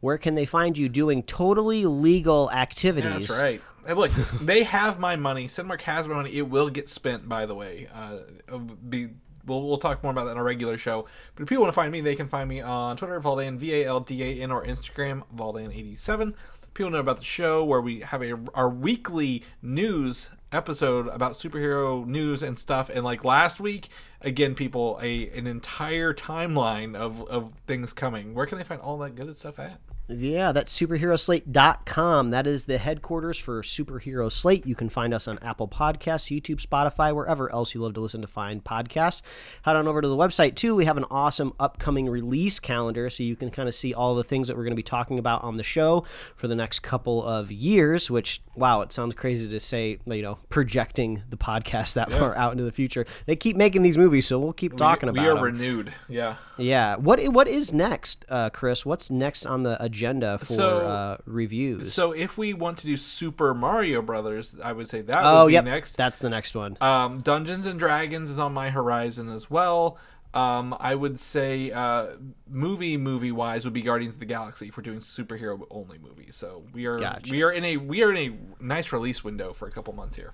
where 0.00 0.18
can 0.18 0.34
they 0.34 0.44
find 0.44 0.76
you 0.76 0.88
doing 0.90 1.22
totally 1.22 1.86
legal 1.86 2.50
activities 2.52 3.28
That's 3.28 3.40
right. 3.40 3.62
Hey, 3.86 3.94
look, 3.94 4.12
they 4.40 4.62
have 4.62 5.00
my 5.00 5.16
money. 5.16 5.48
Cinemark 5.48 5.80
has 5.82 6.06
my 6.06 6.14
money. 6.14 6.32
It 6.36 6.48
will 6.48 6.70
get 6.70 6.88
spent, 6.88 7.28
by 7.28 7.46
the 7.46 7.54
way. 7.56 7.88
Uh, 7.92 8.58
be 8.88 9.08
we'll, 9.46 9.62
we'll 9.62 9.78
talk 9.78 10.02
more 10.02 10.12
about 10.12 10.24
that 10.24 10.32
in 10.32 10.38
a 10.38 10.42
regular 10.42 10.78
show. 10.78 11.06
But 11.34 11.42
if 11.42 11.48
people 11.48 11.62
want 11.62 11.72
to 11.72 11.76
find 11.76 11.92
me, 11.92 12.00
they 12.00 12.16
can 12.16 12.28
find 12.28 12.48
me 12.48 12.60
on 12.60 12.96
Twitter, 12.96 13.20
Valdan, 13.20 13.58
V 13.58 13.82
A 13.82 13.86
L 13.86 14.00
D 14.00 14.22
A 14.22 14.42
N, 14.42 14.50
or 14.50 14.64
Instagram, 14.64 15.22
Valdan87. 15.34 16.34
People 16.74 16.90
know 16.90 16.98
about 16.98 17.18
the 17.18 17.24
show 17.24 17.62
where 17.62 17.80
we 17.80 18.00
have 18.00 18.22
a 18.22 18.38
our 18.54 18.68
weekly 18.68 19.42
news 19.60 20.30
episode 20.52 21.08
about 21.08 21.32
superhero 21.32 22.06
news 22.06 22.42
and 22.42 22.58
stuff. 22.58 22.88
And 22.88 23.04
like 23.04 23.24
last 23.24 23.60
week, 23.60 23.88
again, 24.20 24.54
people 24.54 24.98
a 25.02 25.28
an 25.30 25.46
entire 25.46 26.14
timeline 26.14 26.94
of 26.94 27.20
of 27.28 27.52
things 27.66 27.92
coming. 27.92 28.34
Where 28.34 28.46
can 28.46 28.58
they 28.58 28.64
find 28.64 28.80
all 28.80 28.98
that 28.98 29.14
good 29.14 29.36
stuff 29.36 29.58
at? 29.58 29.80
Yeah, 30.08 30.52
that's 30.52 30.78
superheroslate.com. 30.78 32.30
That 32.30 32.46
is 32.46 32.66
the 32.66 32.78
headquarters 32.78 33.38
for 33.38 33.62
Superhero 33.62 34.30
Slate. 34.30 34.66
You 34.66 34.74
can 34.74 34.88
find 34.88 35.14
us 35.14 35.28
on 35.28 35.38
Apple 35.38 35.68
Podcasts, 35.68 36.30
YouTube, 36.30 36.60
Spotify, 36.60 37.14
wherever 37.14 37.50
else 37.52 37.74
you 37.74 37.80
love 37.80 37.94
to 37.94 38.00
listen 38.00 38.20
to 38.20 38.26
find 38.26 38.64
podcasts. 38.64 39.22
Head 39.62 39.76
on 39.76 39.88
over 39.88 40.02
to 40.02 40.08
the 40.08 40.16
website 40.16 40.54
too. 40.54 40.74
We 40.74 40.84
have 40.84 40.96
an 40.96 41.06
awesome 41.10 41.54
upcoming 41.58 42.08
release 42.08 42.58
calendar 42.58 43.08
so 43.10 43.22
you 43.22 43.36
can 43.36 43.50
kind 43.50 43.68
of 43.68 43.74
see 43.74 43.94
all 43.94 44.14
the 44.14 44.24
things 44.24 44.48
that 44.48 44.56
we're 44.56 44.64
going 44.64 44.72
to 44.72 44.76
be 44.76 44.82
talking 44.82 45.18
about 45.18 45.42
on 45.44 45.56
the 45.56 45.62
show 45.62 46.04
for 46.34 46.48
the 46.48 46.56
next 46.56 46.80
couple 46.80 47.24
of 47.24 47.52
years, 47.52 48.10
which 48.10 48.42
wow, 48.54 48.82
it 48.82 48.92
sounds 48.92 49.14
crazy 49.14 49.48
to 49.48 49.60
say, 49.60 49.98
you 50.06 50.22
know, 50.22 50.38
projecting 50.48 51.22
the 51.30 51.36
podcast 51.36 51.94
that 51.94 52.12
far 52.12 52.36
out 52.36 52.52
into 52.52 52.64
the 52.64 52.72
future. 52.72 53.06
They 53.26 53.36
keep 53.36 53.56
making 53.56 53.82
these 53.82 53.96
movies, 53.96 54.26
so 54.26 54.38
we'll 54.38 54.52
keep 54.52 54.76
talking 54.76 55.10
we, 55.10 55.18
about 55.18 55.22
we 55.22 55.28
are 55.28 55.34
them. 55.34 55.44
renewed. 55.44 55.94
Yeah. 56.08 56.36
Yeah. 56.58 56.96
What 56.96 57.22
what 57.28 57.48
is 57.48 57.72
next, 57.72 58.24
uh, 58.28 58.50
Chris? 58.50 58.84
What's 58.84 59.10
next 59.10 59.46
on 59.46 59.62
the 59.62 59.82
agenda 59.92 60.38
for 60.38 60.46
So- 60.46 60.78
uh, 60.78 61.16
reviews? 61.26 61.92
So 61.92 62.12
if 62.12 62.38
we 62.38 62.54
want 62.54 62.78
to 62.78 62.86
do 62.86 62.96
Super 62.96 63.54
Mario 63.54 64.00
Brothers, 64.02 64.56
I 64.62 64.72
would 64.72 64.88
say 64.88 65.02
that 65.02 65.22
oh, 65.22 65.44
would 65.44 65.48
be 65.48 65.52
yep. 65.54 65.64
next. 65.64 65.96
That's 65.96 66.18
the 66.18 66.30
next 66.30 66.54
one. 66.54 66.78
Um, 66.80 67.20
Dungeons 67.20 67.66
and 67.66 67.78
Dragons 67.78 68.30
is 68.30 68.38
on 68.38 68.52
my 68.52 68.70
horizon 68.70 69.28
as 69.28 69.50
well. 69.50 69.98
Um, 70.34 70.74
I 70.80 70.94
would 70.94 71.20
say 71.20 71.70
uh, 71.72 72.06
movie 72.48 72.96
movie 72.96 73.32
wise 73.32 73.64
would 73.64 73.74
be 73.74 73.82
Guardians 73.82 74.14
of 74.14 74.20
the 74.20 74.26
Galaxy 74.26 74.68
if 74.68 74.76
we're 74.78 74.82
doing 74.82 75.00
superhero 75.00 75.60
only 75.70 75.98
movies. 75.98 76.36
So 76.36 76.64
we 76.72 76.86
are 76.86 76.98
Gotcha. 76.98 77.30
we 77.30 77.42
are 77.42 77.52
in 77.52 77.64
a 77.64 77.76
we 77.76 78.02
are 78.02 78.10
in 78.10 78.16
a 78.16 78.64
nice 78.64 78.92
release 78.92 79.22
window 79.22 79.52
for 79.52 79.68
a 79.68 79.70
couple 79.70 79.92
months 79.92 80.16
here. 80.16 80.32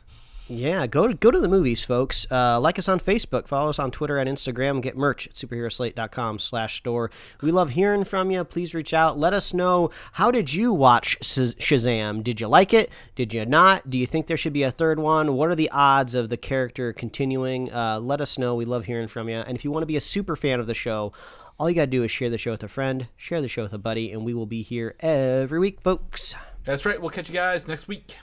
Yeah, 0.51 0.87
go 0.87 1.07
to 1.07 1.13
go 1.13 1.31
to 1.31 1.39
the 1.39 1.49
movies, 1.49 1.85
folks. 1.85 2.27
Uh, 2.31 2.59
like 2.59 2.79
us 2.79 2.89
on 2.89 3.01
Facebook, 3.01 3.47
follow 3.47 3.69
us 3.69 3.79
on 3.79 3.91
Twitter 3.91 4.17
and 4.17 4.29
Instagram. 4.29 4.81
Get 4.81 4.97
merch 4.97 5.27
at 5.27 5.35
superheroslate.com 5.35 6.39
slash 6.39 6.79
store. 6.79 7.11
We 7.43 7.53
love 7.53 7.71
hearing 7.71 8.05
from 8.05 8.31
you. 8.31 8.43
Please 8.45 8.75
reach 8.75 8.95
out. 8.95 9.19
Let 9.19 9.35
us 9.35 9.53
know 9.53 9.91
how 10.13 10.31
did 10.31 10.55
you 10.55 10.73
watch 10.73 11.19
Shazam? 11.21 12.25
Did 12.25 12.41
you 12.41 12.49
like 12.49 12.73
it? 12.73 12.91
Did 13.15 13.35
you 13.35 13.45
not? 13.45 13.91
Do 13.91 13.99
you 13.99 14.07
think 14.07 14.27
there 14.27 14.39
should 14.39 14.55
be 14.55 14.63
a 14.63 14.71
third 14.71 14.99
one? 14.99 15.35
What 15.35 15.51
are 15.51 15.55
the 15.55 15.71
odds 15.71 16.15
of 16.15 16.31
the 16.31 16.39
character 16.39 16.95
continuing? 16.95 17.71
Uh, 17.71 18.01
let 18.01 18.23
us 18.23 18.39
know. 18.39 18.55
We 18.55 18.65
love 18.65 18.87
hearing 18.87 19.09
from 19.09 19.29
you. 19.29 19.37
And 19.37 19.55
if 19.55 19.65
you 19.65 19.71
want 19.71 19.83
to 19.83 19.87
be 19.87 19.97
a 19.97 20.01
super 20.01 20.35
fan 20.35 20.61
of 20.61 20.67
the 20.67 20.75
show, 20.75 21.13
all 21.59 21.69
you 21.69 21.77
got 21.77 21.83
to 21.83 21.87
do 21.89 22.05
is 22.05 22.11
share 22.11 22.31
the 22.31 22.39
show 22.39 22.53
with 22.53 22.63
a 22.63 22.69
friend, 22.69 23.09
share 23.17 23.43
the 23.43 23.49
show 23.49 23.65
with 23.65 23.75
a 23.75 23.79
buddy, 23.79 24.13
and 24.13 24.25
we 24.25 24.33
will 24.33 24.47
be 24.47 24.63
here 24.63 24.95
every 25.01 25.59
week, 25.59 25.83
folks. 25.83 26.35
That's 26.65 26.87
right. 26.87 26.99
We'll 26.99 27.11
catch 27.11 27.29
you 27.29 27.35
guys 27.35 27.69
next 27.69 27.87
week. 27.87 28.17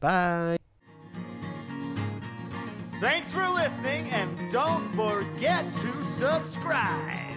Bye. 0.00 0.56
Thanks 3.00 3.32
for 3.32 3.48
listening, 3.48 4.10
and 4.10 4.28
don't 4.52 4.84
forget 4.94 5.64
to 5.78 6.04
subscribe. 6.04 7.29